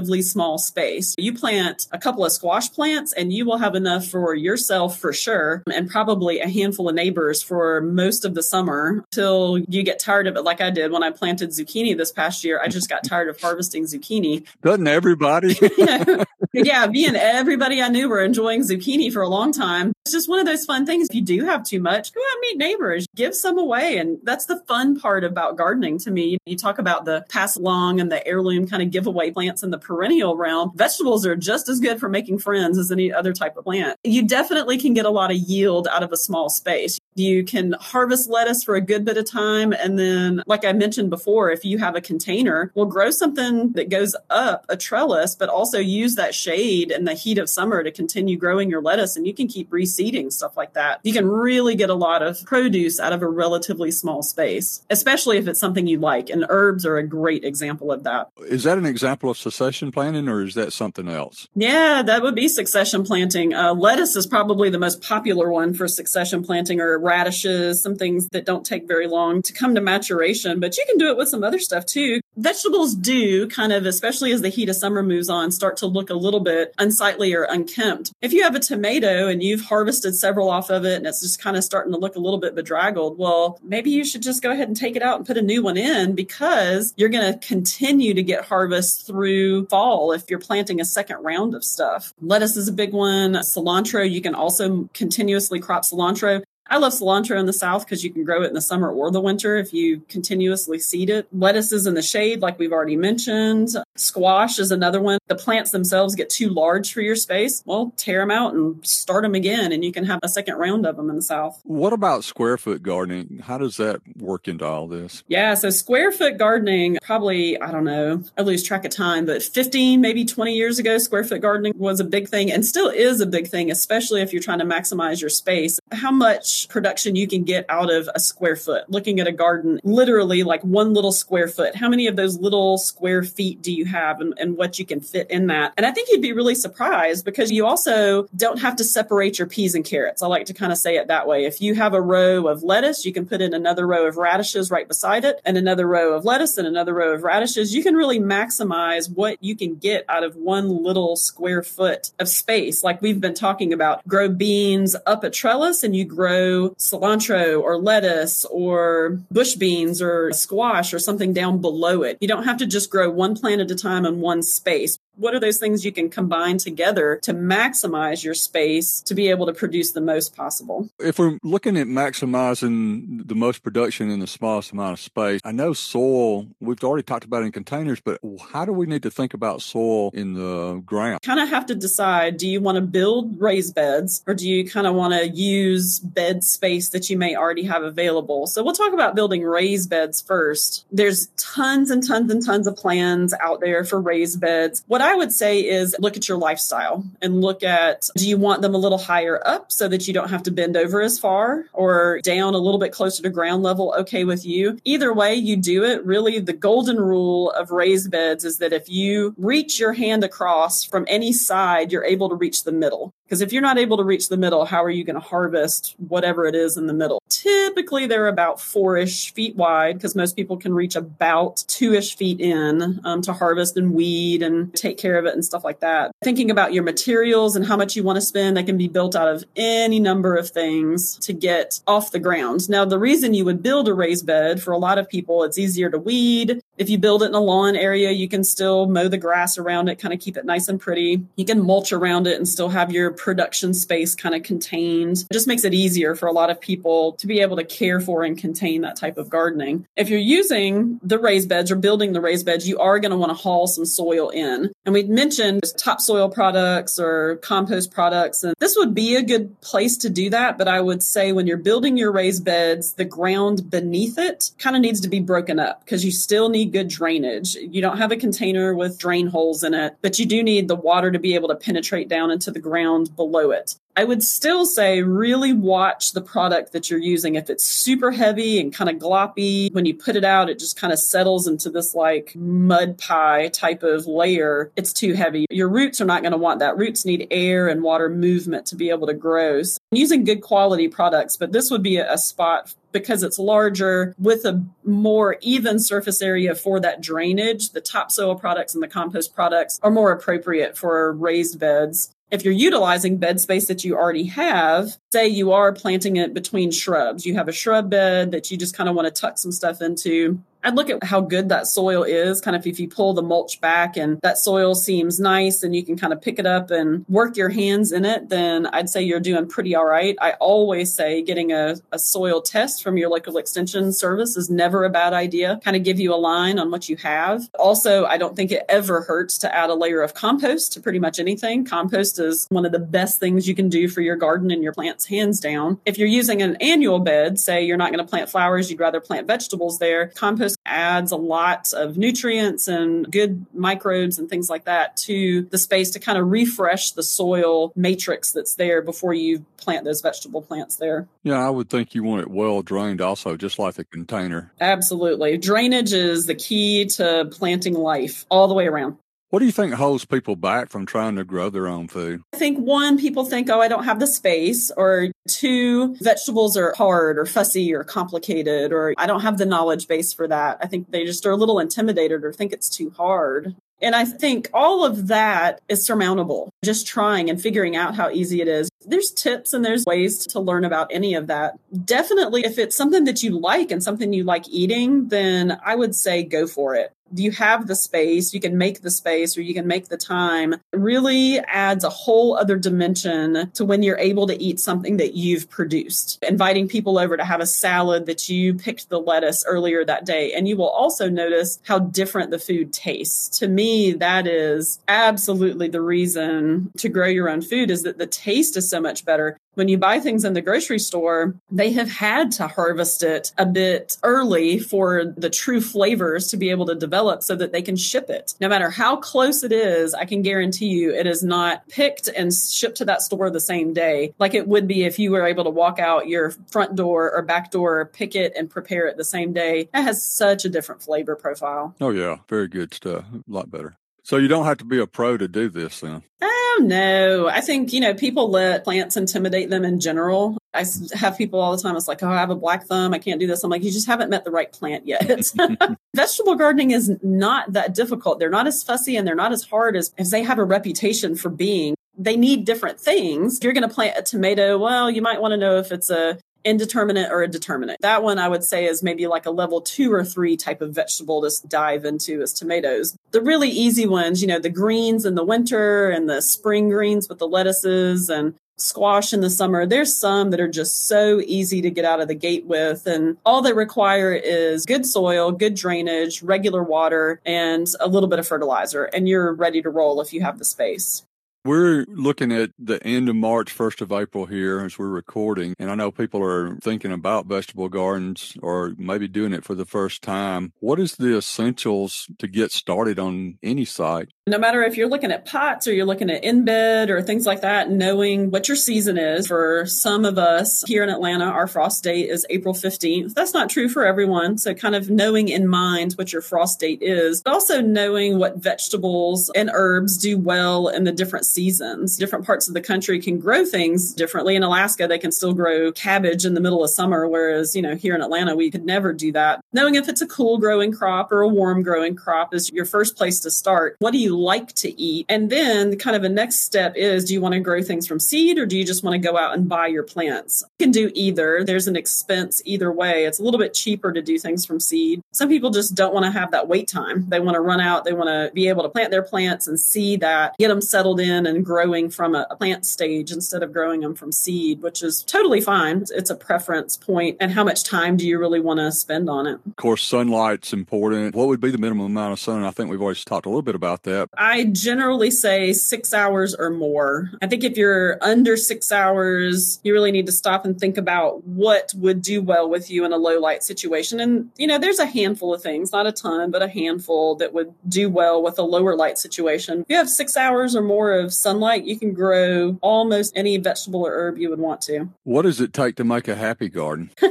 relatively 0.04 0.23
small 0.23 0.58
space. 0.58 1.14
You 1.18 1.32
plant 1.34 1.87
a 1.92 1.99
couple 1.99 2.25
of 2.25 2.32
squash 2.32 2.70
plants 2.70 3.12
and 3.12 3.32
you 3.32 3.44
will 3.44 3.58
have 3.58 3.75
enough 3.75 4.06
for 4.06 4.34
yourself 4.34 4.99
for 4.99 5.12
sure, 5.12 5.62
and 5.73 5.88
probably 5.88 6.40
a 6.40 6.49
handful 6.49 6.88
of 6.88 6.94
neighbors 6.94 7.42
for 7.42 7.80
most 7.80 8.25
of 8.25 8.34
the 8.34 8.42
summer 8.42 9.04
till 9.11 9.58
you 9.68 9.82
get 9.82 9.99
tired 9.99 10.26
of 10.26 10.37
it, 10.37 10.42
like 10.42 10.61
I 10.61 10.70
did 10.70 10.92
when 10.92 11.02
I 11.02 11.11
planted 11.11 11.50
zucchini 11.50 11.96
this 11.96 12.12
past 12.12 12.44
year. 12.44 12.61
I 12.62 12.68
just 12.68 12.88
got 12.88 13.04
tired 13.08 13.28
of 13.28 13.40
harvesting 13.40 13.84
zucchini. 13.84 14.46
Doesn't 14.62 14.87
everybody? 14.87 15.56
yeah, 16.52 16.87
me 16.87 17.06
and 17.06 17.16
everybody 17.16 17.82
I 17.82 17.88
knew 17.88 18.08
were 18.08 18.23
enjoying 18.23 18.62
zucchini 18.62 19.12
for 19.12 19.23
a 19.23 19.28
long 19.28 19.52
time. 19.52 19.92
It's 20.04 20.12
just 20.12 20.28
one 20.28 20.38
of 20.38 20.46
those 20.46 20.64
fun 20.64 20.87
things. 20.87 21.08
If 21.08 21.16
you 21.16 21.23
do 21.23 21.44
have 21.46 21.64
too 21.64 21.80
much, 21.80 22.12
go 22.12 22.20
out 22.20 22.34
and 22.34 22.40
meet 22.42 22.58
neighbors, 22.58 23.06
give 23.14 23.34
some 23.34 23.58
away. 23.58 23.96
And 23.99 24.18
that's 24.23 24.46
the 24.46 24.61
fun 24.68 25.00
part 25.00 25.25
about 25.25 25.56
gardening 25.56 25.99
to 26.00 26.11
me. 26.11 26.38
You 26.44 26.56
talk 26.56 26.78
about 26.78 27.04
the 27.04 27.25
pass 27.28 27.56
along 27.56 28.00
and 28.00 28.12
the 28.12 28.25
heirloom 28.26 28.68
kind 28.68 28.82
of 28.82 28.90
giveaway 28.90 29.30
plants 29.30 29.62
in 29.62 29.70
the 29.70 29.78
perennial 29.95 30.37
realm. 30.37 30.73
Vegetables 30.75 31.25
are 31.25 31.37
just 31.37 31.69
as 31.69 31.79
good 31.79 32.01
for 32.01 32.09
making 32.09 32.39
friends 32.39 32.79
as 32.79 32.91
any 32.91 33.13
other 33.13 33.33
type 33.33 33.57
of 33.57 33.65
plant. 33.65 33.97
You 34.03 34.27
definitely 34.27 34.77
can 34.79 34.93
get 34.93 35.07
a 35.07 35.11
lot 35.11 35.31
of 35.31 35.37
yield 35.37 35.87
out 35.89 36.03
of 36.03 36.13
a 36.13 36.17
small 36.17 36.49
space. 36.49 36.99
You 37.15 37.45
can 37.45 37.77
harvest 37.79 38.29
lettuce 38.29 38.65
for 38.65 38.75
a 38.75 38.81
good 38.81 39.05
bit 39.05 39.17
of 39.17 39.25
time. 39.25 39.73
And 39.73 39.97
then, 39.97 40.43
like 40.47 40.65
I 40.65 40.73
mentioned 40.73 41.11
before, 41.11 41.51
if 41.51 41.65
you 41.65 41.79
have 41.79 41.95
a 41.95 42.01
container, 42.01 42.73
we'll 42.75 42.87
grow 42.87 43.11
something 43.11 43.73
that 43.73 43.89
goes 43.89 44.17
up 44.31 44.67
a 44.69 44.77
trellis, 44.77 45.37
but 45.37 45.49
also 45.49 45.79
use 45.79 46.17
that 46.17 46.35
shade 46.35 46.91
and 46.91 47.07
the 47.07 47.15
heat 47.15 47.39
of 47.39 47.49
summer 47.49 47.85
to 47.85 47.93
continue 47.93 48.37
growing 48.37 48.69
your 48.69 48.83
lettuce. 48.83 49.17
And 49.17 49.29
you 49.29 49.35
can 49.35 49.47
keep 49.47 49.71
reseeding 49.71 50.33
stuff 50.33 50.57
like 50.57 50.75
that. 50.75 50.99
You 51.05 51.13
can 51.13 51.29
really 51.29 51.77
get 51.77 51.89
a 51.89 51.95
lot 51.95 52.23
of 52.23 52.45
produce 52.45 52.99
out 52.99 53.13
of 53.13 53.23
a 53.23 53.29
relatively 53.29 53.93
small 53.93 54.23
space, 54.23 54.85
especially 54.91 55.39
if 55.39 55.47
it's 55.47 55.61
something 55.61 55.87
you 55.87 56.00
like. 56.00 56.30
And 56.30 56.45
herbs 56.49 56.85
are 56.85 56.97
a 56.97 57.07
great 57.07 57.45
example 57.45 57.93
of 57.93 58.02
that. 58.02 58.30
Is 58.49 58.65
that 58.65 58.76
an 58.76 58.87
example 58.87 59.30
of 59.30 59.39
succession 59.84 59.92
planting 59.92 60.28
or 60.28 60.44
is 60.44 60.54
that 60.54 60.73
something 60.73 61.08
else? 61.08 61.49
Yeah, 61.54 62.02
that 62.02 62.23
would 62.23 62.34
be 62.34 62.49
succession 62.49 63.04
planting. 63.04 63.54
Uh, 63.54 63.75
lettuce 63.75 64.16
is 64.16 64.26
probably 64.26 64.70
the 64.70 64.78
most 64.78 65.02
popular 65.02 65.50
one 65.50 65.75
for 65.75 65.88
succession 65.88 66.42
planting 66.42 66.80
or 66.80 66.99
radishes, 66.99 67.82
some 67.82 67.97
things 67.97 68.28
that 68.30 68.47
don't 68.47 68.64
take 68.64 68.86
very 68.86 69.06
long 69.06 69.42
to 69.42 69.52
come 69.52 69.75
to 69.75 69.80
maturation, 69.80 70.60
but 70.60 70.76
you 70.76 70.84
can 70.86 70.99
do 70.99 71.08
it 71.08 71.16
with 71.16 71.28
some 71.28 71.44
other 71.44 71.58
stuff 71.58 71.84
too. 71.86 72.20
Vegetables 72.36 72.94
do 72.94 73.49
kind 73.49 73.73
of, 73.73 73.86
especially 73.86 74.32
as 74.32 74.42
the 74.42 74.49
heat 74.49 74.68
of 74.68 74.76
summer 74.76 75.02
moves 75.02 75.28
on, 75.28 75.50
start 75.50 75.76
to 75.78 75.86
look 75.86 76.10
a 76.10 76.14
little 76.14 76.40
bit 76.40 76.75
unsightly 76.78 77.34
or 77.34 77.44
unkempt. 77.44 78.12
If 78.23 78.32
you 78.32 78.42
have 78.42 78.54
a 78.54 78.60
tomato 78.60 79.28
and 79.28 79.42
you've 79.42 79.62
harvested 79.62 80.14
several 80.16 80.50
off 80.50 80.70
of 80.70 80.84
it 80.84 80.97
and 80.97 81.06
it's 81.06 81.20
just 81.20 81.40
kind 81.40 81.56
of 81.56 81.64
starting 81.64 81.92
to 81.92 81.99
look 81.99 82.16
a 82.16 82.20
little 82.20 82.38
bit 82.38 82.54
bedraggled, 82.54 83.18
well, 83.18 83.58
maybe 83.62 83.90
you 83.90 84.04
should 84.04 84.23
just 84.23 84.42
go 84.42 84.50
ahead 84.50 84.68
and 84.68 84.76
take 84.76 84.97
it 84.97 85.02
out 85.02 85.18
and 85.18 85.26
put 85.26 85.36
a 85.36 85.42
new 85.42 85.62
one 85.62 85.76
in 85.76 86.14
because 86.14 86.92
you're 86.97 87.08
going 87.08 87.32
to 87.32 87.47
continue 87.47 88.14
to 88.14 88.23
get 88.23 88.44
harvest 88.44 89.06
through 89.06 89.66
fall 89.75 90.13
if 90.13 90.30
you're 90.30 90.39
planting 90.39 90.80
a 90.80 90.84
second 90.84 91.17
round 91.25 91.52
of 91.52 91.65
stuff. 91.65 92.15
Lettuce 92.21 92.56
is 92.56 92.69
a 92.69 92.73
big 92.73 92.93
one. 92.93 93.32
Cilantro, 93.32 94.08
you 94.08 94.21
can 94.21 94.32
also 94.32 94.89
continuously 94.95 95.58
crop 95.58 95.82
cilantro. 95.82 96.45
I 96.69 96.79
love 96.79 96.93
cilantro 96.93 97.39
in 97.39 97.47
the 97.47 97.53
South 97.53 97.85
because 97.85 98.03
you 98.03 98.11
can 98.11 98.25
grow 98.25 98.43
it 98.43 98.49
in 98.49 98.55
the 98.55 98.61
summer 98.61 98.91
or 98.91 99.11
the 99.11 99.21
winter 99.21 99.57
if 99.57 99.75
you 99.75 100.00
continuously 100.09 100.79
seed 100.79 101.11
it. 101.11 101.29
Lettuces 101.33 101.87
in 101.87 101.95
the 101.95 102.03
shade, 102.03 102.41
like 102.41 102.59
we've 102.59 102.73
already 102.73 102.97
mentioned. 102.97 103.71
Squash 103.97 104.59
is 104.59 104.71
another 104.71 105.00
one. 105.00 105.19
The 105.29 105.35
plants 105.35 105.71
themselves 105.71 106.15
get 106.15 106.31
too 106.31 106.49
large 106.49 106.93
for 106.93 107.03
your 107.03 107.17
space. 107.17 107.63
Well, 107.67 107.93
tear 107.97 108.21
them 108.21 108.31
out 108.31 108.55
and 108.55 108.85
start 108.87 109.23
them 109.23 109.35
again, 109.35 109.73
and 109.73 109.85
you 109.85 109.93
can 109.93 110.05
have 110.07 110.21
a 110.23 110.29
second 110.29 110.57
round 110.57 110.87
of 110.87 110.97
them 110.97 111.11
in 111.11 111.17
the 111.17 111.23
South. 111.23 111.61
What 111.65 111.93
about 111.93 112.25
square 112.25 112.57
foot 112.57 112.83
gardening? 112.83 113.41
How 113.45 113.59
does 113.59 113.77
that 113.77 114.00
work 114.17 114.49
into 114.49 114.65
all 114.65 114.89
this? 114.89 115.23
Yeah, 115.29 115.55
so 115.55 115.71
square 115.71 116.13
foot 116.13 116.39
gardening, 116.39 116.99
probably, 117.03 117.61
I 117.61 117.71
don't 117.71 117.85
know, 117.85 118.23
I 118.39 118.43
lose 118.43 118.63
track 118.63 118.85
of 118.85 118.91
time, 118.91 119.27
but 119.27 119.43
15, 119.43 120.00
maybe 120.00 120.25
20 120.25 120.55
years 120.55 120.79
ago, 120.79 120.99
square 120.99 121.25
foot 121.25 121.43
gardening 121.43 121.75
was 121.77 122.00
a 122.00 122.05
big 122.05 122.29
thing 122.29 122.50
and 122.50 122.65
still 122.65 122.89
is 122.89 123.21
a 123.21 123.27
big 123.27 123.49
thing, 123.49 123.71
especially 123.71 124.23
if 124.23 124.33
you're 124.33 124.43
trying 124.43 124.61
to 124.61 124.65
maximize 124.65 125.21
your 125.21 125.31
space. 125.31 125.79
How 125.93 126.11
much 126.11 126.53
production 126.69 127.17
you 127.17 127.26
can 127.26 127.45
get 127.45 127.67
out 127.69 127.93
of 127.93 128.08
a 128.14 128.21
square 128.21 128.56
foot? 128.56 128.88
Looking 128.90 129.21
at 129.21 129.26
a 129.26 129.32
garden, 129.32 129.80
literally 129.84 130.43
like 130.43 130.62
one 130.62 130.95
little 130.95 131.12
square 131.12 131.49
foot. 131.49 131.76
How 131.76 131.88
many 131.88 132.06
of 132.06 132.17
those 132.17 132.38
little 132.38 132.78
square 132.78 133.23
feet 133.23 133.62
do 133.62 133.73
you 133.73 133.84
have 133.86 134.21
and, 134.21 134.34
and 134.38 134.56
what 134.56 134.78
you 134.78 134.86
can 134.86 135.00
fit 135.00 135.30
in 135.30 135.49
that? 135.49 135.73
And 135.76 135.86
I 135.86 135.93
think 135.93 136.08
you'd 136.10 136.23
be 136.23 136.32
really 136.32 136.54
surprised 136.54 137.25
because 137.25 137.50
you 137.50 137.67
also 137.67 138.26
don't 138.36 138.60
have 138.60 138.76
to 138.76 138.84
separate 138.84 139.38
your 139.38 139.49
peas 139.49 139.75
and 139.75 139.84
carrots. 139.84 140.23
I 140.23 140.26
like 140.26 140.47
to 140.47 140.54
kind 140.54 140.73
of 140.73 140.78
say 140.78 140.97
it 140.97 141.08
that 141.08 141.26
way. 141.26 141.45
If 141.45 141.60
you 141.60 141.75
have 141.75 141.95
a 141.95 142.00
row 142.00 142.47
of 142.47 142.62
lettuce, 142.62 143.04
you 143.04 143.12
can 143.12 143.26
put 143.26 143.40
in 143.40 143.54
another 143.54 143.86
row 143.86 144.06
of 144.06 144.17
radishes 144.17 144.71
right 144.71 144.86
beside 144.86 145.25
it 145.25 145.40
and 145.45 145.56
another 145.56 145.86
row 145.86 146.14
of 146.14 146.25
lettuce 146.25 146.56
and 146.58 146.67
another 146.67 146.95
row 146.95 147.14
of 147.14 147.23
radishes. 147.23 147.75
You 147.75 147.82
can 147.82 147.95
really 147.95 148.21
maximize 148.21 149.12
what 149.12 149.43
you 149.43 149.56
can 149.56 149.76
get 149.76 150.04
out 150.08 150.25
of 150.25 150.36
one 150.36 150.82
little 150.82 151.17
square 151.17 151.62
foot 151.62 152.10
of 152.19 152.28
space. 152.28 152.82
Like 152.82 153.02
we've 153.02 153.21
been 153.21 153.34
talking 153.34 153.73
about, 153.73 154.06
grow 154.06 154.28
beans 154.28 154.97
up 155.06 155.25
a 155.25 155.30
trellis 155.30 155.82
and 155.82 155.95
you 155.95 156.04
grow 156.04 156.44
cilantro 156.78 157.61
or 157.61 157.78
lettuce 157.78 158.45
or 158.47 159.21
bush 159.30 159.54
beans 159.54 160.00
or 160.00 160.33
squash 160.33 160.93
or 160.93 160.99
something 160.99 161.33
down 161.33 161.61
below 161.61 162.02
it. 162.02 162.19
You 162.21 162.28
don't 162.28 162.45
have 162.45 162.59
to 162.59 162.67
just 162.67 162.91
grow 162.91 163.11
one 163.11 163.37
plant 163.37 163.61
at 163.61 163.71
a 163.71 163.75
time 163.75 164.07
in 164.07 164.21
one 164.21 164.43
space. 164.43 164.99
What 165.17 165.35
are 165.35 165.41
those 165.41 165.59
things 165.59 165.85
you 165.85 165.93
can 165.93 166.11
combine 166.11 166.59
together 166.59 167.19
to 167.23 167.33
maximize 167.33 168.25
your 168.25 168.35
space 168.35 169.00
to 169.03 169.15
be 169.15 169.29
able 169.29 169.47
to 169.47 169.53
produce 169.53 169.93
the 169.93 170.00
most 170.00 170.35
possible? 170.37 170.89
If 170.99 171.19
we're 171.19 171.39
looking 171.43 171.77
at 171.77 171.87
maximizing 171.87 173.27
the 173.27 173.35
most 173.35 173.63
production 173.63 174.11
in 174.11 174.21
the 174.21 174.27
smallest 174.27 174.73
amount 174.73 174.95
of 174.95 175.00
space, 175.00 175.41
I 175.45 175.53
know 175.53 175.73
soil, 175.73 176.49
we've 176.61 176.83
already 176.83 177.05
talked 177.05 177.25
about 177.25 177.43
in 177.45 177.53
containers, 177.53 178.00
but 178.00 178.21
how 178.50 178.65
do 178.65 178.73
we 178.73 178.87
need 178.87 179.03
to 179.05 179.11
think 179.11 179.35
about 179.35 179.63
soil 179.63 180.11
in 180.15 180.35
the 180.35 180.83
ground? 180.85 181.21
Kind 181.23 181.41
of 181.41 181.49
have 181.49 181.67
to 181.67 181.75
decide 181.75 182.37
do 182.37 182.49
you 182.49 182.61
want 182.61 182.77
to 182.77 182.83
build 182.83 183.41
raised 183.41 183.75
beds 183.75 184.23
or 184.27 184.35
do 184.35 184.49
you 184.49 184.69
kind 184.69 184.87
of 184.87 184.95
want 184.95 185.15
to 185.15 185.29
use 185.29 186.00
bed 186.00 186.43
space 186.43 186.89
that 186.91 187.09
you 187.09 187.17
may 187.17 187.37
already 187.37 187.65
have 187.65 187.83
available? 187.83 188.47
So 188.47 188.65
we'll 188.65 188.75
talk 188.75 188.93
about 188.93 189.15
building 189.15 189.43
raised 189.45 189.91
beds 189.91 190.21
first. 190.21 190.87
There's 190.91 191.29
tons 191.37 191.91
and 191.91 192.07
tons 192.07 192.33
and 192.33 192.45
tons 192.45 192.67
of 192.67 192.77
plans 192.77 193.35
out 193.41 193.61
there 193.61 193.85
for 193.85 194.00
raised 194.00 194.41
beds. 194.41 194.83
What 194.87 195.03
I 195.04 195.14
would 195.14 195.32
say 195.32 195.60
is 195.60 195.95
look 195.99 196.17
at 196.17 196.28
your 196.28 196.38
lifestyle 196.38 197.04
and 197.21 197.40
look 197.40 197.62
at 197.62 198.08
do 198.17 198.28
you 198.28 198.36
want 198.36 198.62
them 198.62 198.75
a 198.75 198.78
little 198.78 198.99
higher 198.99 199.40
up 199.47 199.71
so 199.71 199.88
that 199.88 200.08
you 200.08 200.14
don't 200.14 200.30
have 200.30 200.43
to 200.45 200.50
bend 200.50 200.76
over 200.76 201.02
as 201.02 201.19
far 201.19 201.67
or 201.73 202.21
down 202.23 202.54
a 202.54 202.58
little 202.58 202.80
bit 202.80 202.93
closer 202.93 203.23
to 203.23 203.30
ground 203.30 203.62
level? 203.62 203.95
Okay 203.99 204.25
with 204.25 204.47
you. 204.47 204.78
Either 204.84 205.12
way 205.12 205.34
you 205.34 205.56
do 205.56 205.84
it, 205.84 206.04
really 206.04 206.38
the 206.38 206.52
golden 206.52 206.97
rule 206.97 207.50
of 207.52 207.71
raised 207.71 208.10
beds 208.10 208.45
is 208.45 208.58
that 208.58 208.73
if 208.73 208.88
you 208.88 209.34
reach 209.36 209.78
your 209.78 209.93
hand 209.93 210.25
across 210.25 210.84
from 210.84 211.04
any 211.08 211.32
side, 211.32 211.93
you're 211.93 212.04
able 212.04 212.28
to 212.28 212.34
reach 212.34 212.64
the 212.64 212.73
middle. 212.73 213.12
Because 213.25 213.41
if 213.41 213.52
you're 213.52 213.63
not 213.63 213.78
able 213.78 213.97
to 213.97 214.04
reach 214.04 214.28
the 214.28 214.37
middle, 214.37 214.65
how 214.65 214.84
are 214.84 214.91
you 214.91 215.02
going 215.02 215.15
to 215.15 215.21
harvest 215.21 215.95
whatever 216.08 216.45
it 216.45 216.54
is 216.54 216.76
in 216.76 216.87
the 216.87 216.93
middle? 216.93 217.23
Typically, 217.28 218.06
they're 218.06 218.28
about 218.28 218.60
four 218.60 218.97
ish 218.97 219.32
feet 219.32 219.56
wide 219.56 219.97
because 219.97 220.15
most 220.15 220.37
people 220.37 220.56
can 220.56 220.75
reach 220.75 220.95
about 220.95 221.65
two 221.69 221.95
ish 221.95 222.17
feet 222.17 222.41
in 222.41 223.00
um, 223.04 223.23
to 223.23 223.32
harvest 223.32 223.76
and 223.76 223.95
weed 223.95 224.43
and 224.43 224.75
take 224.75 224.99
care 224.99 225.19
of 225.19 225.25
it 225.25 225.34
and 225.34 225.45
stuff 225.45 225.65
like 225.65 225.80
that. 225.80 226.13
Thinking 226.23 226.50
about 226.50 226.75
your 226.75 226.82
materials 226.82 227.56
and 227.56 227.65
how 227.65 227.76
much 227.76 227.97
you 227.97 228.02
want 228.02 228.17
to 228.17 228.21
spend, 228.21 228.56
they 228.56 228.63
can 228.63 228.76
be 228.76 228.89
built 228.89 229.17
out 229.17 229.28
of 229.28 229.45
any 229.56 230.00
number 230.00 230.37
of 230.37 230.50
things 230.50 231.17
to 231.19 231.32
get 231.32 231.80
off 231.87 232.13
the 232.13 232.19
ground. 232.19 232.69
Now, 232.69 232.84
the 232.84 232.99
reason 232.99 233.34
you 233.34 233.45
would 233.47 233.63
build 233.63 233.89
a 233.89 233.95
raised 233.95 234.26
bed 234.26 234.63
for 234.63 234.73
a 234.73 234.78
lot 234.78 234.99
of 234.99 235.08
people, 235.08 235.43
it's 235.45 235.58
easier 235.58 235.91
to 235.91 235.99
weed. 235.99 236.60
If 236.76 236.91
you 236.91 236.99
build 236.99 237.23
it 237.23 237.26
in 237.26 237.34
a 237.34 237.41
lawn 237.41 237.75
area, 237.75 238.10
you 238.10 238.28
can 238.28 238.45
still 238.45 238.87
mow 238.87 239.08
the 239.08 239.17
grass 239.17 239.56
around 239.56 239.89
it, 239.89 239.99
kind 239.99 240.13
of 240.13 240.21
keep 240.21 240.37
it 240.37 240.45
nice 240.45 240.69
and 240.69 240.80
pretty. 240.80 241.25
You 241.37 241.45
can 241.45 241.65
mulch 241.65 241.93
around 241.93 242.26
it 242.26 242.37
and 242.37 242.47
still 242.47 242.69
have 242.69 242.93
your 242.93 243.14
production 243.17 243.75
space 243.75 244.15
kind 244.15 244.35
of 244.35 244.43
contained. 244.43 245.19
It 245.31 245.33
just 245.33 245.47
makes 245.47 245.65
it 245.65 245.75
easier 245.75 246.15
for 246.15 246.27
a 246.27 246.33
lot 246.33 246.50
of 246.50 246.61
people 246.61 247.13
to 247.15 247.27
be 247.27 247.41
able 247.41 247.57
to 247.57 247.65
care 247.65 248.00
for 248.00 248.23
and 248.23 248.37
contain 248.37 248.83
that 248.83 248.97
type 248.97 249.19
of 249.19 249.31
gardening. 249.31 249.87
If 249.97 250.09
you're 250.09 250.19
using 250.19 251.00
the 251.03 251.19
raised 251.19 251.49
beds 251.49 251.71
or 251.71 251.77
building 251.77 252.13
the 252.13 252.21
raised 252.21 252.47
beds, 252.47 252.69
you 252.69 252.79
are 252.79 252.99
going 252.99 253.11
to 253.11 253.17
want 253.17 253.31
to 253.31 253.35
haul 253.35 253.67
some 253.67 253.87
soil 253.87 254.31
in. 254.31 254.73
And 254.85 254.93
we'd 254.93 255.09
mentioned 255.09 255.63
topsoil 255.79 256.29
products 256.29 256.99
or 256.99 257.37
compost 257.37 257.93
products, 257.93 258.45
and 258.45 258.55
this 258.59 258.77
would 258.77 258.95
be 258.95 259.17
a 259.17 259.23
good 259.23 259.61
place 259.61 259.97
to 259.99 260.11
do 260.11 260.31
that. 260.31 260.59
But 260.59 260.69
I 260.69 260.81
would 260.81 261.03
say 261.03 261.33
when 261.33 261.47
you're 261.47 261.57
building 261.57 261.97
your 261.97 262.13
raised 262.13 262.45
beds, 262.45 262.95
the 262.95 263.05
ground 263.05 263.71
beneath 263.71 264.19
it 264.19 264.50
kind 264.59 264.77
of 264.77 264.83
needs 264.83 265.00
to 265.00 265.09
be 265.09 265.21
broken 265.21 265.59
up 265.59 265.85
because 265.85 266.05
you 266.05 266.11
still 266.11 266.49
need 266.49 266.73
good 266.73 266.89
drainage. 266.89 267.55
You 267.55 267.83
don't 267.83 267.99
have 267.99 268.13
a 268.13 268.17
container 268.17 268.75
with 268.75 268.99
drain 268.99 269.27
holes 269.27 269.65
in 269.65 269.75
it, 269.75 269.97
but 270.03 270.19
you 270.19 270.27
do 270.27 270.43
need 270.43 270.69
the 270.69 270.77
water 270.77 271.11
to 271.11 271.19
be 271.19 271.35
able 271.35 271.49
to 271.49 271.57
penetrate 271.57 272.09
down 272.09 272.31
into 272.31 272.50
the 272.50 272.61
ground 272.61 273.03
below 273.08 273.50
it. 273.50 273.76
I 273.97 274.02
would 274.04 274.25
still 274.25 274.67
say 274.67 275.02
really 275.02 275.52
watch 275.52 276.12
the 276.12 276.21
product 276.21 276.73
that 276.73 276.90
you're 276.90 276.99
using. 276.99 277.36
If 277.36 277.49
it's 277.49 277.64
super 277.64 278.10
heavy 278.10 278.58
and 278.58 278.75
kind 278.75 278.90
of 278.90 278.97
gloppy, 278.97 279.73
when 279.73 279.86
you 279.86 279.95
put 279.95 280.17
it 280.17 280.25
out, 280.25 280.50
it 280.50 280.58
just 280.58 280.76
kind 280.76 280.93
of 280.93 280.99
settles 280.99 281.47
into 281.47 281.71
this 281.71 281.95
like 281.95 282.34
mud 282.34 282.99
pie 282.99 283.49
type 283.49 283.84
of 283.84 284.06
layer. 284.06 284.73
It's 284.75 284.93
too 284.93 285.12
heavy. 285.12 285.47
Your 285.49 285.69
roots 285.69 286.00
are 286.00 286.06
not 286.06 286.23
going 286.23 286.32
to 286.32 286.38
want 286.38 286.58
that. 286.58 286.76
Roots 286.76 287.04
need 287.04 287.28
air 287.30 287.69
and 287.69 287.82
water 287.84 288.08
movement 288.08 288.67
to 288.67 288.76
be 288.76 288.90
able 288.90 289.06
to 289.06 289.14
grow. 289.14 289.62
So 289.62 289.78
using 289.93 290.25
good 290.25 290.43
quality 290.43 290.88
products, 290.88 291.36
but 291.36 291.52
this 291.52 291.71
would 291.71 291.82
be 291.82 291.99
a 291.99 292.19
spot 292.19 292.75
because 292.90 293.23
it's 293.23 293.38
larger 293.38 294.14
with 294.19 294.45
a 294.45 294.64
more 294.84 295.36
even 295.40 295.78
surface 295.78 296.23
area 296.23 296.54
for 296.54 296.80
that 296.80 297.00
drainage. 297.00 297.71
The 297.71 297.80
topsoil 297.80 298.36
products 298.36 298.75
and 298.75 298.82
the 298.82 298.88
compost 298.88 299.34
products 299.34 299.78
are 299.82 299.90
more 299.90 300.12
appropriate 300.12 300.76
for 300.76 301.12
raised 301.12 301.58
beds 301.58 302.14
if 302.34 302.44
you're 302.44 302.52
utilizing 302.52 303.18
bed 303.18 303.40
space 303.40 303.68
that 303.68 303.84
you 303.84 303.97
already 303.97 304.25
have, 304.25 304.97
say 305.12 305.28
you 305.28 305.52
are 305.52 305.73
planting 305.73 306.16
it 306.16 306.34
between 306.34 306.70
shrubs, 306.70 307.25
you 307.25 307.34
have 307.34 307.49
a 307.49 307.52
shrub 307.52 307.88
bed 307.88 308.32
that 308.32 308.50
you 308.50 308.56
just 308.56 308.76
kind 308.76 308.88
of 308.88 308.97
want 308.97 309.06
to 309.06 309.20
tuck 309.20 309.38
some 309.38 309.52
stuff 309.52 309.80
into, 309.80 310.40
I'd 310.65 310.77
look 310.77 310.89
at 310.89 311.05
how 311.05 311.21
good 311.21 311.50
that 311.50 311.67
soil 311.67 312.03
is. 312.03 312.41
Kind 312.41 312.57
of 312.57 312.67
if 312.67 312.81
you 312.81 312.89
pull 312.89 313.13
the 313.13 313.23
mulch 313.23 313.61
back 313.61 313.97
and 313.99 314.19
that 314.23 314.39
soil 314.39 314.75
seems 314.75 315.21
nice 315.21 315.63
and 315.63 315.77
you 315.77 315.85
can 315.85 315.97
kind 315.97 316.13
of 316.13 316.23
pick 316.23 316.39
it 316.39 316.47
up 316.47 316.71
and 316.71 317.05
work 317.09 317.37
your 317.37 317.50
hands 317.50 317.93
in 317.93 318.07
it, 318.07 318.31
then 318.31 318.67
I'd 318.69 318.89
say 318.89 319.03
you're 319.03 319.21
doing 319.21 319.47
pretty 319.47 319.75
all 319.75 319.85
right. 319.85 320.17
I 320.23 320.33
always 320.33 320.95
say 320.95 321.23
getting 321.23 321.53
a, 321.53 321.77
a 321.93 321.99
soil 321.99 322.41
test 322.41 322.83
from 322.83 322.97
your 322.97 323.11
local 323.11 323.37
extension 323.37 323.93
service 323.93 324.39
is 324.39 324.49
never 324.49 324.85
a 324.85 324.91
bad 324.91 325.13
idea. 325.13 325.61
Kind 325.63 325.77
of 325.77 325.85
give 325.85 326.00
you 326.00 326.15
a 326.15 326.17
line 326.17 326.59
on 326.59 326.71
what 326.71 326.89
you 326.89 326.97
have. 326.97 327.50
Also, 327.59 328.07
I 328.07 328.17
don't 328.17 328.35
think 328.35 328.50
it 328.50 328.65
ever 328.69 329.03
hurts 329.03 329.37
to 329.39 329.55
add 329.55 329.69
a 329.69 329.75
layer 329.75 330.00
of 330.00 330.15
compost 330.15 330.73
to 330.73 330.81
pretty 330.81 330.99
much 330.99 331.19
anything. 331.19 331.67
Compost 331.67 332.19
is 332.19 332.47
one 332.49 332.65
of 332.65 332.73
the 332.73 332.79
best 332.79 333.21
things 333.21 333.47
you 333.47 333.55
can 333.55 333.69
do 333.69 333.87
for 333.87 334.00
your 334.00 334.17
garden 334.17 334.50
and 334.50 334.63
your 334.63 334.73
plants, 334.73 335.05
hands 335.05 335.41
down. 335.41 335.79
If 335.85 335.99
you're 335.99 336.09
using 336.09 336.41
an 336.41 336.57
annual 336.57 337.00
bed, 337.00 337.39
say 337.39 337.63
you're 337.63 337.77
not 337.77 337.93
going 337.93 338.05
to 338.05 338.11
plant 338.11 338.31
flowers, 338.31 338.71
you'd 338.71 338.81
rather 338.81 339.00
plant 339.00 339.27
vegetables 339.27 339.79
there, 339.79 340.09
compost 340.09 340.53
adds 340.67 341.12
a 341.12 341.17
lot 341.17 341.73
of 341.73 341.97
nutrients 341.97 342.69
and 342.69 343.10
good 343.10 343.47
microbes 343.54 344.19
and 344.19 344.28
things 344.28 344.49
like 344.50 344.64
that 344.64 344.97
to 344.97 345.43
the 345.50 345.58
space 345.58 345.90
to 345.90 346.00
kind 346.00 346.19
of 346.19 346.30
refresh 346.30 346.93
the 346.93 347.02
soil 347.02 347.73
matrix 347.76 348.32
that's 348.32 348.54
there 348.54 348.82
before 348.82 349.14
you 349.14 349.45
plant 349.56 349.84
those 349.84 350.00
vegetable 350.00 350.43
plants 350.43 350.76
there. 350.76 351.08
Yeah, 351.23 351.45
I 351.45 351.50
would 351.50 351.71
think 351.71 351.95
you 351.95 352.02
want 352.02 352.23
it 352.23 352.30
well 352.30 352.62
drained 352.62 353.00
also, 353.00 353.36
just 353.36 353.58
like 353.58 353.75
the 353.75 353.84
container. 353.84 354.52
Absolutely. 354.60 355.38
Drainage 355.38 355.93
is 355.93 356.26
the 356.26 356.34
key 356.34 356.84
to 356.86 357.28
planting 357.30 357.75
life 357.75 358.26
all 358.28 358.47
the 358.47 358.54
way 358.54 358.67
around. 358.67 358.99
What 359.34 359.40
do 359.40 359.47
you 359.47 359.50
think 359.50 359.75
holds 359.75 360.04
people 360.04 360.36
back 360.36 360.70
from 360.70 360.86
trying 360.86 361.16
to 361.16 361.25
grow 361.25 361.50
their 361.50 361.66
own 361.66 361.88
food? 361.88 362.23
I 362.32 362.36
think 362.36 362.56
one, 362.56 362.97
people 362.97 363.25
think, 363.25 363.50
oh, 363.50 363.60
I 363.60 363.66
don't 363.66 363.82
have 363.82 363.99
the 363.99 364.06
space, 364.06 364.70
or 364.76 365.08
two, 365.28 365.97
vegetables 365.97 366.56
are 366.56 366.73
hard 366.76 367.18
or 367.18 367.26
fussy 367.26 367.75
or 367.75 367.82
complicated, 367.82 368.73
or 368.73 368.94
I 368.97 369.08
don't 369.08 369.23
have 369.23 369.38
the 369.38 369.44
knowledge 369.44 369.88
base 369.88 370.12
for 370.12 370.28
that. 370.28 370.58
I 370.62 370.68
think 370.68 370.92
they 370.92 371.04
just 371.04 371.26
are 371.26 371.32
a 371.32 371.36
little 371.36 371.58
intimidated 371.58 372.23
or 372.23 372.32
think 372.32 372.52
it's 372.52 372.68
too 372.68 372.90
hard. 372.90 373.56
And 373.82 373.97
I 373.97 374.04
think 374.04 374.50
all 374.54 374.84
of 374.84 375.08
that 375.08 375.60
is 375.68 375.84
surmountable. 375.84 376.50
Just 376.64 376.86
trying 376.86 377.28
and 377.28 377.42
figuring 377.42 377.75
out 377.75 377.97
how 377.97 378.10
easy 378.10 378.40
it 378.40 378.47
is. 378.47 378.70
There's 378.86 379.10
tips 379.10 379.52
and 379.52 379.64
there's 379.64 379.84
ways 379.84 380.28
to 380.28 380.38
learn 380.38 380.64
about 380.64 380.92
any 380.92 381.14
of 381.14 381.26
that. 381.26 381.58
Definitely, 381.84 382.44
if 382.44 382.56
it's 382.56 382.76
something 382.76 383.02
that 383.02 383.25
you 383.25 383.36
like 383.36 383.73
and 383.73 383.82
something 383.82 384.12
you 384.12 384.23
like 384.23 384.49
eating, 384.49 385.08
then 385.08 385.58
I 385.64 385.75
would 385.75 385.97
say 385.97 386.23
go 386.23 386.47
for 386.47 386.76
it 386.76 386.92
you 387.19 387.31
have 387.33 387.67
the 387.67 387.77
space, 387.77 388.35
you 388.35 388.41
can 388.41 388.59
make 388.59 388.83
the 388.83 388.91
space 388.91 389.37
or 389.37 389.43
you 389.43 389.55
can 389.55 389.67
make 389.67 389.89
the 389.89 389.97
time, 389.97 390.55
really 390.73 391.39
adds 391.41 391.85
a 391.85 391.91
whole 391.91 392.37
other 392.37 392.57
dimension 392.57 393.50
to 393.53 393.65
when 393.65 393.83
you're 393.83 393.99
able 393.99 394.27
to 394.27 394.43
eat 394.43 394.61
something 394.61 394.97
that 394.99 395.15
you've 395.15 395.49
produced. 395.50 396.23
Inviting 396.23 396.69
people 396.69 396.99
over 396.99 397.17
to 397.17 397.25
have 397.25 397.41
a 397.41 397.47
salad 397.47 398.07
that 398.07 398.29
you 398.29 398.55
picked 398.55 398.89
the 398.89 399.00
lettuce 399.00 399.45
earlier 399.47 399.85
that 399.85 400.05
day. 400.05 400.33
And 400.33 400.49
you 400.49 400.57
will 400.57 400.69
also 400.69 401.09
notice 401.09 401.59
how 401.65 401.79
different 401.79 402.31
the 402.31 402.39
food 402.39 402.73
tastes. 402.73 403.39
To 403.39 403.49
me, 403.49 403.93
that 403.95 404.27
is 404.27 404.81
absolutely 404.89 405.69
the 405.69 405.81
reason 405.81 406.71
to 406.79 406.89
grow 406.89 407.09
your 407.09 407.29
own 407.29 407.43
food 407.43 407.71
is 407.71 407.83
that 407.83 407.99
the 407.99 408.07
taste 408.07 408.57
is 408.57 408.69
so 408.69 408.81
much 408.81 409.05
better 409.05 409.37
when 409.54 409.69
you 409.69 409.78
buy 409.78 410.00
things 410.00 410.25
in 410.25 410.32
the 410.32 410.40
grocery 410.40 410.78
store, 410.78 411.34
they 411.50 411.73
have 411.73 411.90
had 411.90 412.32
to 412.32 412.47
harvest 412.47 413.02
it 413.02 413.32
a 413.38 413.47
bit 413.47 413.97
early 414.02 414.58
for 414.58 415.04
the 415.17 415.30
true 415.30 415.60
flavors 415.60 416.28
to 416.28 416.36
be 416.36 416.50
able 416.50 416.67
to 416.67 416.75
develop 416.75 417.23
so 417.23 417.34
that 417.36 417.52
they 417.52 417.62
can 417.62 417.76
ship 417.76 418.10
it. 418.10 418.34
No 418.40 418.49
matter 418.49 418.71
how 418.71 418.97
close 418.97 419.43
it 419.43 419.52
is, 419.52 419.95
I 419.95 420.04
can 420.04 420.23
guarantee 420.23 420.69
you 420.69 420.95
it 420.95 421.06
is 421.06 421.23
not 421.23 421.69
picked 421.69 422.08
and 422.08 422.32
shipped 422.34 422.78
to 422.78 422.84
that 422.86 423.02
store 423.02 423.30
the 423.30 423.40
same 423.40 423.73
day 423.73 424.14
like 424.19 424.34
it 424.34 424.49
would 424.49 424.67
be 424.67 424.84
if 424.84 424.99
you 424.99 425.10
were 425.10 425.26
able 425.26 425.45
to 425.45 425.50
walk 425.50 425.78
out 425.78 426.08
your 426.08 426.30
front 426.50 426.75
door 426.75 427.12
or 427.14 427.23
back 427.23 427.50
door, 427.50 427.86
pick 427.86 428.14
it 428.14 428.32
and 428.36 428.50
prepare 428.50 428.86
it 428.86 428.97
the 428.97 429.04
same 429.04 429.32
day. 429.32 429.69
That 429.73 429.82
has 429.82 430.02
such 430.02 430.45
a 430.45 430.49
different 430.49 430.82
flavor 430.82 431.17
profile. 431.17 431.75
Oh, 431.80 431.90
yeah. 431.90 432.19
Very 432.28 432.49
good 432.49 432.75
stuff. 432.75 433.04
A 433.12 433.23
lot 433.28 433.50
better. 433.50 433.76
So 434.02 434.17
you 434.17 434.28
don't 434.28 434.45
have 434.45 434.58
to 434.58 434.64
be 434.64 434.78
a 434.78 434.86
pro 434.86 435.17
to 435.17 435.28
do 435.28 435.49
this 435.49 435.80
then? 435.80 436.02
Uh, 436.21 436.28
Oh, 436.56 436.62
no. 436.62 437.28
I 437.28 437.40
think, 437.40 437.73
you 437.73 437.80
know, 437.80 437.95
people 437.95 438.30
let 438.30 438.64
plants 438.64 438.97
intimidate 438.97 439.50
them 439.50 439.64
in 439.64 439.80
general. 439.80 440.38
I 440.52 440.64
have 440.95 441.19
people 441.19 441.40
all 441.40 441.56
the 441.56 441.62
time. 441.62 441.76
It's 441.76 441.88
like, 441.88 442.02
oh, 442.02 442.08
I 442.08 442.19
have 442.19 442.30
a 442.30 442.36
black 442.36 442.67
thumb. 442.67 442.95
I 442.95 442.99
can't 442.99 443.19
do 443.19 443.26
this. 443.26 443.43
I'm 443.43 443.50
like, 443.50 443.64
you 443.64 443.73
just 443.73 443.86
haven't 443.86 444.10
met 444.10 444.25
the 444.25 444.30
right 444.30 444.52
plant 444.52 444.86
yet. 444.86 445.04
Vegetable 445.97 446.36
gardening 446.36 446.71
is 446.71 446.93
not 447.02 447.52
that 447.54 447.75
difficult. 447.75 448.19
They're 448.21 448.30
not 448.30 448.47
as 448.47 448.62
fussy 448.62 448.97
and 448.97 449.06
they're 449.06 449.14
not 449.14 449.32
as 449.32 449.43
hard 449.43 449.76
as, 449.76 449.93
as 449.99 450.10
they 450.10 450.23
have 450.23 450.38
a 450.38 450.45
reputation 450.45 451.17
for 451.17 451.28
being 451.28 451.75
they 451.97 452.17
need 452.17 452.45
different 452.45 452.80
things. 452.80 453.38
If 453.38 453.45
you're 453.45 453.52
going 453.52 453.69
to 453.69 453.73
plant 453.73 453.97
a 453.97 454.02
tomato, 454.02 454.58
well, 454.58 454.90
you 454.90 455.00
might 455.00 455.21
want 455.21 455.30
to 455.32 455.36
know 455.36 455.58
if 455.58 455.71
it's 455.71 455.90
a 455.90 456.19
indeterminate 456.45 457.11
or 457.11 457.23
a 457.23 457.28
determinate. 457.28 457.78
That 457.80 458.02
one 458.02 458.19
I 458.19 458.28
would 458.28 458.45
say 458.45 458.67
is 458.67 458.83
maybe 458.83 459.07
like 459.07 459.26
a 459.26 459.30
level 459.30 459.61
two 459.61 459.93
or 459.93 460.04
three 460.04 460.37
type 460.37 460.61
of 460.61 460.75
vegetable 460.75 461.23
to 461.23 461.49
dive 461.49 461.85
into 461.85 462.23
is 462.23 462.33
tomatoes. 462.33 462.97
The 463.11 463.21
really 463.21 463.49
easy 463.49 463.87
ones, 463.87 464.21
you 464.21 464.28
know, 464.28 464.39
the 464.39 464.50
greens 464.50 465.07
in 465.07 465.15
the 465.15 465.25
winter 465.25 465.91
and 465.91 466.09
the 466.09 466.21
spring 466.21 466.69
greens 466.69 467.09
with 467.09 467.19
the 467.19 467.28
lettuces 467.28 468.11
and 468.11 468.35
squash 468.57 469.13
in 469.13 469.21
the 469.21 469.30
summer. 469.30 469.67
There's 469.67 469.97
some 469.97 470.30
that 470.30 470.41
are 470.41 470.49
just 470.49 470.87
so 470.87 471.21
easy 471.25 471.61
to 471.63 471.71
get 471.71 471.85
out 471.85 472.00
of 472.00 472.09
the 472.09 472.15
gate 472.15 472.47
with. 472.47 472.87
And 472.87 473.17
all 473.25 473.43
they 473.43 473.52
require 473.52 474.13
is 474.13 474.65
good 474.65 474.87
soil, 474.87 475.33
good 475.33 475.54
drainage, 475.54 476.23
regular 476.23 476.63
water, 476.63 477.21
and 477.25 477.67
a 477.80 477.89
little 477.89 478.09
bit 478.09 478.19
of 478.19 478.28
fertilizer. 478.28 478.85
And 478.85 479.09
you're 479.09 479.33
ready 479.33 479.63
to 479.63 479.71
roll 479.71 480.00
if 480.00 480.13
you 480.13 480.21
have 480.23 480.39
the 480.39 480.45
space. 480.45 481.04
We're 481.47 481.85
looking 481.89 482.33
at 482.33 482.52
the 482.59 482.83
end 482.83 483.11
of 483.11 483.17
March, 483.17 483.54
1st 483.54 483.83
of 483.83 483.93
April 483.93 484.25
here 484.25 484.61
as 484.61 484.78
we're 484.78 484.89
recording. 484.89 485.54
And 485.59 485.71
I 485.71 485.75
know 485.75 485.91
people 485.91 486.23
are 486.23 486.57
thinking 486.63 486.91
about 486.91 487.26
vegetable 487.26 487.69
gardens 487.69 488.35
or 488.41 488.73
maybe 488.78 489.09
doing 489.09 489.35
it 489.35 489.45
for 489.45 489.54
the 489.54 489.67
first 489.67 490.00
time. 490.00 490.54
What 490.61 490.80
is 490.80 490.97
the 490.97 491.19
essentials 491.19 492.07
to 492.17 492.28
get 492.28 492.50
started 492.50 492.99
on 492.99 493.37
any 493.43 493.67
site? 493.67 494.09
No 494.26 494.39
matter 494.39 494.63
if 494.63 494.78
you're 494.78 494.89
looking 494.89 495.13
at 495.13 495.26
pots 495.26 495.69
or 495.69 495.75
you're 495.75 495.84
looking 495.84 496.08
at 496.08 496.25
in 496.25 496.47
bed 496.47 496.89
or 496.89 497.02
things 497.02 497.26
like 497.26 497.43
that, 497.43 497.71
knowing 497.71 498.30
what 498.30 498.49
your 498.49 498.56
season 498.56 498.97
is. 498.97 499.26
For 499.26 499.67
some 499.67 500.06
of 500.06 500.17
us 500.17 500.65
here 500.67 500.82
in 500.82 500.89
Atlanta, 500.89 501.26
our 501.26 501.47
frost 501.47 501.84
date 501.84 502.08
is 502.08 502.25
April 502.30 502.54
15th. 502.54 503.13
That's 503.13 503.34
not 503.34 503.50
true 503.50 503.69
for 503.69 503.84
everyone. 503.84 504.39
So, 504.39 504.54
kind 504.54 504.75
of 504.75 504.89
knowing 504.89 505.28
in 505.28 505.47
mind 505.47 505.93
what 505.97 506.10
your 506.10 506.23
frost 506.23 506.58
date 506.58 506.78
is, 506.80 507.21
but 507.21 507.34
also 507.34 507.60
knowing 507.60 508.19
what 508.19 508.39
vegetables 508.39 509.30
and 509.34 509.50
herbs 509.52 509.99
do 509.99 510.17
well 510.17 510.69
in 510.69 510.84
the 510.84 510.93
different 510.93 511.26
seasons. 511.26 511.99
Different 511.99 512.25
parts 512.25 512.49
of 512.49 512.54
the 512.54 512.63
country 512.63 513.02
can 513.02 513.19
grow 513.19 513.45
things 513.45 513.93
differently. 513.93 514.37
In 514.37 514.43
Alaska, 514.43 514.89
they 514.89 514.99
can 514.99 515.13
still 515.13 515.34
grow 515.34 515.71
cabbage 515.71 516.25
in 516.25 516.32
the 516.32 516.41
middle 516.41 516.65
of 516.65 516.71
summer, 516.71 517.06
whereas, 517.06 517.54
you 517.54 517.60
know, 517.60 517.76
here 517.76 517.95
in 517.95 518.00
Atlanta, 518.00 518.34
we 518.34 518.50
could 518.50 518.65
never 518.65 518.95
do 518.95 519.13
that. 519.13 519.45
Knowing 519.52 519.75
if 519.75 519.87
it's 519.87 520.00
a 520.00 520.06
cool 520.06 520.39
growing 520.39 520.73
crop 520.73 521.13
or 521.13 521.21
a 521.21 521.28
warm 521.28 521.63
growing 521.63 521.95
crop 521.95 522.32
is 522.32 522.50
your 522.50 522.65
first 522.65 522.97
place 522.97 523.21
to 523.21 523.30
start. 523.30 523.76
What 523.80 523.91
do 523.91 523.99
you 523.99 524.14
like 524.15 524.53
to 524.55 524.81
eat? 524.81 525.07
And 525.09 525.31
then 525.31 525.77
kind 525.79 525.97
of 525.97 526.05
a 526.05 526.09
next 526.09 526.41
step 526.41 526.77
is 526.77 527.05
do 527.05 527.15
you 527.15 527.21
want 527.21 527.35
to 527.35 527.41
grow 527.41 527.63
things 527.63 527.87
from 527.87 528.00
seed 528.00 528.39
or 528.39 528.47
do 528.47 528.57
you 528.57 528.65
just 528.65 528.83
want 528.83 528.95
to 528.95 529.09
go 529.09 529.17
out 529.17 529.35
and 529.35 529.49
buy 529.49 529.67
your 529.67 529.83
plants? 529.83 530.45
You 530.59 530.67
can 530.67 530.73
do 530.73 530.91
either. 530.95 531.45
There's 531.45 531.69
an 531.69 531.77
expense 531.77 532.43
either 532.45 532.71
way. 532.73 533.05
It's 533.05 533.19
a 533.19 533.23
little 533.23 533.41
bit 533.41 533.55
cheaper 533.55 533.93
to 533.93 534.03
do 534.03 534.19
things 534.19 534.47
from 534.47 534.61
seed. 534.61 535.03
Some 535.13 535.29
people 535.29 535.50
just 535.50 535.75
don't 535.75 535.95
want 535.95 536.07
to 536.07 536.13
have 536.13 536.31
that 536.31 536.49
wait 536.49 536.69
time. 536.69 537.09
They 537.09 537.21
want 537.21 537.35
to 537.35 537.41
run 537.41 537.61
out, 537.61 537.85
they 537.85 537.93
want 537.93 538.09
to 538.09 538.31
be 538.35 538.49
able 538.49 538.63
to 538.63 538.69
plant 538.69 538.91
their 538.91 539.03
plants 539.03 539.47
and 539.47 539.59
see 539.59 539.97
that, 539.97 540.37
get 540.39 540.49
them 540.49 540.61
settled 540.61 541.00
in 541.00 541.27
and 541.27 541.45
growing 541.45 541.91
from 541.91 542.15
a, 542.15 542.27
a 542.31 542.37
plant 542.37 542.67
stage 542.67 543.11
instead 543.11 543.43
of 543.43 543.53
growing 543.53 543.81
them 543.81 543.95
from 543.95 544.13
seed, 544.13 544.63
which 544.63 544.83
is 544.83 545.03
totally 545.03 545.41
fine. 545.41 545.85
It's 545.95 546.11
a 546.11 546.15
preference 546.15 546.77
point. 546.77 547.17
And 547.21 547.33
how 547.33 547.45
much 547.45 547.65
time 547.65 547.97
do 547.97 548.07
you 548.07 548.19
really 548.19 548.41
want 548.41 548.61
to 548.61 548.73
spend 548.73 549.09
on 549.09 549.27
it? 549.27 549.41
Of 549.47 549.57
course, 549.57 549.83
sunlight's 549.83 550.53
important. 550.53 551.15
What 551.15 551.29
would 551.29 551.41
be 551.41 551.50
the 551.50 551.59
minimum 551.59 551.87
amount 551.87 552.13
of 552.13 552.21
sun? 552.21 552.45
I 552.45 552.50
think 552.50 552.71
we've 552.71 552.81
always 552.81 553.05
talked 553.05 553.27
a 553.27 553.29
little 553.29 553.43
bit 553.43 553.55
about 553.55 553.83
that. 553.85 554.03
I 554.17 554.45
generally 554.45 555.10
say 555.10 555.52
six 555.52 555.93
hours 555.93 556.34
or 556.34 556.50
more. 556.50 557.10
I 557.23 557.26
think 557.26 557.45
if 557.45 557.56
you're 557.56 557.99
under 558.02 558.36
six 558.36 558.73
hours, 558.73 559.60
you 559.62 559.73
really 559.73 559.93
need 559.93 560.06
to 560.06 560.12
stop 560.12 560.45
and 560.45 560.58
think 560.58 560.76
about 560.76 561.25
what 561.25 561.73
would 561.76 562.02
do 562.02 562.23
well 562.23 562.49
with 562.49 562.71
you 562.71 562.84
in 562.84 562.93
a 562.93 562.97
low 562.97 563.19
light 563.19 563.43
situation. 563.43 564.00
And, 564.00 564.30
you 564.36 564.47
know, 564.47 564.58
there's 564.58 564.78
a 564.78 564.86
handful 564.86 565.34
of 565.34 565.43
things, 565.43 565.73
not 565.73 565.86
a 565.86 565.93
ton, 565.93 566.30
but 566.30 566.43
a 566.43 566.49
handful 566.49 567.17
that 567.17 567.32
would 567.32 567.54
do 567.69 567.88
well 567.88 568.23
with 568.23 568.38
a 568.38 568.43
lower 568.43 568.76
light 568.76 568.99
situation. 568.99 569.60
If 569.60 569.67
you 569.69 569.76
have 569.76 569.88
six 569.88 570.17
hours 570.17 570.54
or 570.56 570.62
more 570.62 570.93
of 570.93 571.12
sunlight, 571.12 571.64
you 571.64 571.78
can 571.78 571.93
grow 571.93 572.58
almost 572.60 573.12
any 573.17 573.36
vegetable 573.38 573.86
or 573.86 573.93
herb 573.93 574.19
you 574.19 574.30
would 574.30 574.38
want 574.38 574.60
to. 574.62 574.88
What 575.04 575.23
does 575.23 575.40
it 575.40 575.52
take 575.52 575.76
to 575.76 575.84
make 575.84 576.08
a 576.08 576.14
happy 576.14 576.49
garden? 576.49 576.90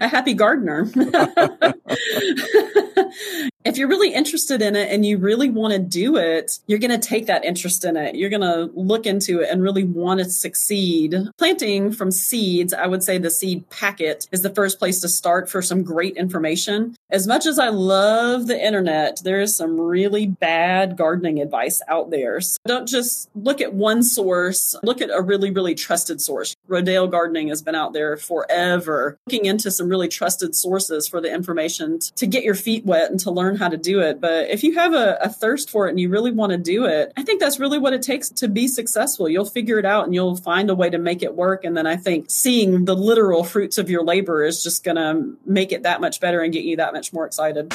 a 0.00 0.08
happy 0.08 0.34
gardener. 0.34 0.90
if 3.64 3.76
you're 3.76 3.88
really 3.88 4.14
interested 4.14 4.62
in 4.62 4.76
it 4.76 4.92
and 4.92 5.04
you 5.04 5.18
really 5.18 5.50
want 5.50 5.72
to 5.72 5.78
do 5.78 6.16
it, 6.16 6.60
you're 6.66 6.78
going 6.78 6.98
to 6.98 7.08
take 7.08 7.26
that 7.26 7.44
interest 7.44 7.84
in 7.84 7.96
it. 7.96 8.14
You're 8.14 8.30
going 8.30 8.42
to 8.42 8.70
look 8.74 9.06
into 9.06 9.40
it 9.40 9.50
and 9.50 9.62
really 9.62 9.84
want 9.84 10.20
to 10.20 10.30
succeed. 10.30 11.16
Planting 11.38 11.92
from 11.92 12.10
seeds, 12.10 12.72
I 12.72 12.86
would 12.86 13.02
say 13.02 13.18
the 13.18 13.30
seed 13.30 13.68
packet 13.70 14.28
is 14.30 14.42
the 14.42 14.54
first 14.54 14.78
place 14.78 15.00
to 15.00 15.08
start 15.08 15.50
for 15.50 15.62
some 15.62 15.82
great 15.82 16.16
information. 16.16 16.94
As 17.10 17.26
much 17.26 17.46
as 17.46 17.58
I 17.58 17.68
love 17.68 18.46
the 18.46 18.64
internet, 18.64 19.20
there 19.24 19.40
is 19.40 19.56
some 19.56 19.80
really 19.80 20.26
bad 20.26 20.96
gardening 20.96 21.40
advice 21.40 21.82
out 21.88 22.10
there. 22.10 22.40
So 22.40 22.58
don't 22.66 22.86
just 22.86 23.28
look 23.34 23.60
at 23.60 23.74
one 23.74 24.02
source, 24.02 24.76
look 24.82 25.00
at 25.00 25.10
a 25.10 25.22
really, 25.22 25.50
really 25.50 25.74
trusted 25.74 26.20
source. 26.20 26.54
Rodale 26.68 27.10
Gardening 27.10 27.48
has 27.48 27.62
been 27.62 27.74
out 27.74 27.92
there 27.92 28.16
forever, 28.16 29.18
looking 29.26 29.46
into 29.46 29.70
some 29.70 29.88
really 29.88 30.08
trusted 30.08 30.54
sources 30.54 31.08
for 31.08 31.20
the 31.20 31.32
information 31.32 31.98
to 32.16 32.26
get 32.26 32.44
your 32.44 32.54
feet 32.54 32.84
wet 32.84 33.05
and 33.10 33.20
to 33.20 33.30
learn 33.30 33.56
how 33.56 33.68
to 33.68 33.76
do 33.76 34.00
it. 34.00 34.20
But 34.20 34.48
if 34.50 34.62
you 34.62 34.74
have 34.74 34.94
a, 34.94 35.18
a 35.20 35.28
thirst 35.28 35.70
for 35.70 35.86
it 35.86 35.90
and 35.90 36.00
you 36.00 36.08
really 36.08 36.30
want 36.30 36.52
to 36.52 36.58
do 36.58 36.84
it, 36.84 37.12
I 37.16 37.22
think 37.22 37.40
that's 37.40 37.58
really 37.58 37.78
what 37.78 37.92
it 37.92 38.02
takes 38.02 38.28
to 38.30 38.48
be 38.48 38.68
successful. 38.68 39.28
You'll 39.28 39.44
figure 39.44 39.78
it 39.78 39.84
out 39.84 40.04
and 40.04 40.14
you'll 40.14 40.36
find 40.36 40.70
a 40.70 40.74
way 40.74 40.90
to 40.90 40.98
make 40.98 41.22
it 41.22 41.34
work. 41.34 41.64
And 41.64 41.76
then 41.76 41.86
I 41.86 41.96
think 41.96 42.26
seeing 42.28 42.84
the 42.84 42.96
literal 42.96 43.44
fruits 43.44 43.78
of 43.78 43.90
your 43.90 44.04
labor 44.04 44.44
is 44.44 44.62
just 44.62 44.84
going 44.84 44.96
to 44.96 45.36
make 45.44 45.72
it 45.72 45.82
that 45.82 46.00
much 46.00 46.20
better 46.20 46.40
and 46.40 46.52
get 46.52 46.64
you 46.64 46.76
that 46.76 46.92
much 46.92 47.12
more 47.12 47.26
excited. 47.26 47.74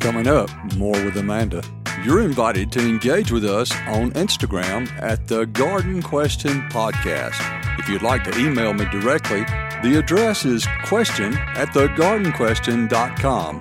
Coming 0.00 0.26
up, 0.26 0.50
more 0.76 0.92
with 1.04 1.16
Amanda. 1.16 1.62
You're 2.04 2.20
invited 2.20 2.70
to 2.72 2.80
engage 2.80 3.30
with 3.30 3.46
us 3.46 3.72
on 3.86 4.10
Instagram 4.12 4.90
at 5.00 5.26
the 5.26 5.46
Garden 5.46 6.02
Question 6.02 6.60
Podcast. 6.68 7.40
If 7.78 7.88
you'd 7.88 8.02
like 8.02 8.24
to 8.24 8.38
email 8.38 8.74
me 8.74 8.84
directly, 8.90 9.44
the 9.82 9.98
address 9.98 10.44
is 10.44 10.66
question 10.84 11.34
at 11.38 11.68
thegardenquestion.com. 11.68 13.60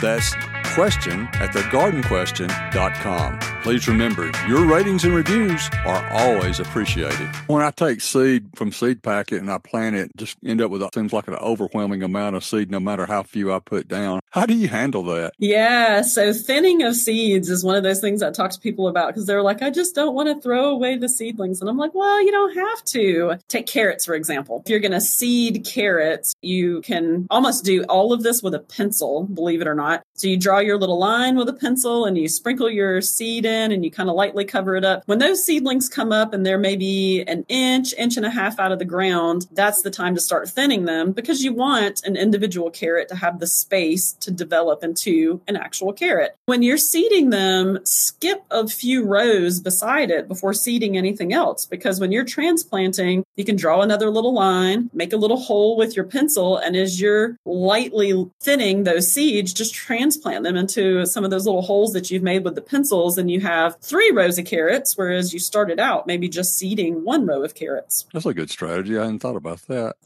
That's 0.00 0.34
question 0.74 1.28
at 1.34 1.50
thegardenquestion.com. 1.50 3.38
Please 3.62 3.86
remember, 3.86 4.30
your 4.48 4.64
ratings 4.64 5.04
and 5.04 5.14
reviews 5.14 5.68
are 5.84 6.08
always 6.10 6.60
appreciated. 6.60 7.28
When 7.46 7.62
I 7.62 7.70
take 7.70 8.00
seed 8.00 8.48
from 8.54 8.72
seed 8.72 9.02
packet 9.02 9.40
and 9.40 9.50
I 9.50 9.58
plant 9.58 9.96
it, 9.96 10.10
just 10.16 10.38
end 10.44 10.62
up 10.62 10.70
with 10.70 10.80
what 10.80 10.94
seems 10.94 11.12
like 11.12 11.28
an 11.28 11.34
overwhelming 11.34 12.02
amount 12.02 12.36
of 12.36 12.44
seed, 12.44 12.70
no 12.70 12.80
matter 12.80 13.04
how 13.04 13.22
few 13.22 13.52
I 13.52 13.58
put 13.58 13.86
down. 13.86 14.20
How 14.30 14.46
do 14.46 14.54
you 14.54 14.68
handle 14.68 15.02
that? 15.04 15.32
Yeah, 15.38 16.02
so 16.02 16.32
thinning 16.32 16.82
of 16.82 16.94
seeds 16.94 17.50
is 17.50 17.64
one 17.64 17.76
of 17.76 17.82
those 17.82 18.00
things 18.00 18.22
I 18.22 18.30
talk 18.30 18.52
to 18.52 18.60
people 18.60 18.88
about 18.88 19.08
because 19.08 19.26
they're 19.26 19.42
like, 19.42 19.60
I 19.60 19.70
just 19.70 19.94
don't 19.94 20.14
want 20.14 20.28
to 20.28 20.40
throw 20.40 20.70
away 20.70 20.96
the 20.96 21.08
seedlings. 21.08 21.60
And 21.60 21.68
I'm 21.68 21.76
like, 21.76 21.94
well, 21.94 22.24
you 22.24 22.30
don't 22.30 22.54
have 22.54 22.84
to. 22.84 23.34
Take 23.48 23.66
carrots, 23.66 24.06
for 24.06 24.14
example. 24.14 24.62
If 24.64 24.70
you're 24.70 24.80
going 24.80 24.92
to 24.92 25.00
seed 25.00 25.66
carrots, 25.66 26.34
you 26.40 26.80
can 26.80 27.26
almost 27.28 27.64
do 27.64 27.82
all 27.84 28.12
of 28.12 28.22
this 28.22 28.42
with 28.42 28.54
a 28.54 28.60
pencil, 28.60 29.24
believe 29.24 29.60
it 29.60 29.66
or 29.66 29.74
not. 29.74 30.02
So 30.14 30.28
you 30.28 30.36
draw 30.36 30.59
your 30.60 30.78
little 30.78 30.98
line 30.98 31.36
with 31.36 31.48
a 31.48 31.52
pencil 31.52 32.04
and 32.04 32.16
you 32.16 32.28
sprinkle 32.28 32.70
your 32.70 33.00
seed 33.00 33.44
in 33.44 33.72
and 33.72 33.84
you 33.84 33.90
kind 33.90 34.08
of 34.08 34.16
lightly 34.16 34.44
cover 34.44 34.76
it 34.76 34.84
up. 34.84 35.02
When 35.06 35.18
those 35.18 35.44
seedlings 35.44 35.88
come 35.88 36.12
up 36.12 36.32
and 36.32 36.44
they're 36.44 36.58
maybe 36.58 37.22
an 37.26 37.44
inch, 37.48 37.92
inch 37.94 38.16
and 38.16 38.26
a 38.26 38.30
half 38.30 38.58
out 38.58 38.72
of 38.72 38.78
the 38.78 38.84
ground, 38.84 39.46
that's 39.52 39.82
the 39.82 39.90
time 39.90 40.14
to 40.14 40.20
start 40.20 40.48
thinning 40.48 40.84
them 40.84 41.12
because 41.12 41.42
you 41.42 41.52
want 41.52 42.04
an 42.04 42.16
individual 42.16 42.70
carrot 42.70 43.08
to 43.08 43.16
have 43.16 43.40
the 43.40 43.46
space 43.46 44.12
to 44.20 44.30
develop 44.30 44.82
into 44.82 45.40
an 45.48 45.56
actual 45.56 45.92
carrot. 45.92 46.36
When 46.46 46.62
you're 46.62 46.76
seeding 46.76 47.30
them, 47.30 47.78
skip 47.84 48.44
a 48.50 48.66
few 48.68 49.04
rows 49.04 49.60
beside 49.60 50.10
it 50.10 50.28
before 50.28 50.54
seeding 50.54 50.96
anything 50.96 51.32
else 51.32 51.66
because 51.66 52.00
when 52.00 52.12
you're 52.12 52.24
transplanting, 52.24 53.24
you 53.36 53.44
can 53.44 53.56
draw 53.56 53.82
another 53.82 54.10
little 54.10 54.34
line, 54.34 54.90
make 54.92 55.12
a 55.12 55.16
little 55.16 55.38
hole 55.38 55.76
with 55.76 55.96
your 55.96 56.04
pencil, 56.04 56.56
and 56.56 56.76
as 56.76 57.00
you're 57.00 57.36
lightly 57.44 58.30
thinning 58.40 58.84
those 58.84 59.10
seeds, 59.10 59.52
just 59.52 59.74
transplant 59.74 60.44
them 60.44 60.49
into 60.56 61.06
some 61.06 61.24
of 61.24 61.30
those 61.30 61.46
little 61.46 61.62
holes 61.62 61.92
that 61.92 62.10
you've 62.10 62.22
made 62.22 62.44
with 62.44 62.54
the 62.54 62.60
pencils, 62.60 63.18
and 63.18 63.30
you 63.30 63.40
have 63.40 63.76
three 63.80 64.10
rows 64.10 64.38
of 64.38 64.44
carrots, 64.46 64.96
whereas 64.96 65.32
you 65.32 65.38
started 65.40 65.78
out 65.80 66.06
maybe 66.06 66.28
just 66.28 66.56
seeding 66.56 67.04
one 67.04 67.26
row 67.26 67.42
of 67.42 67.54
carrots. 67.54 68.06
That's 68.12 68.26
a 68.26 68.34
good 68.34 68.50
strategy. 68.50 68.98
I 68.98 69.02
hadn't 69.02 69.20
thought 69.20 69.36
about 69.36 69.62
that. 69.68 69.96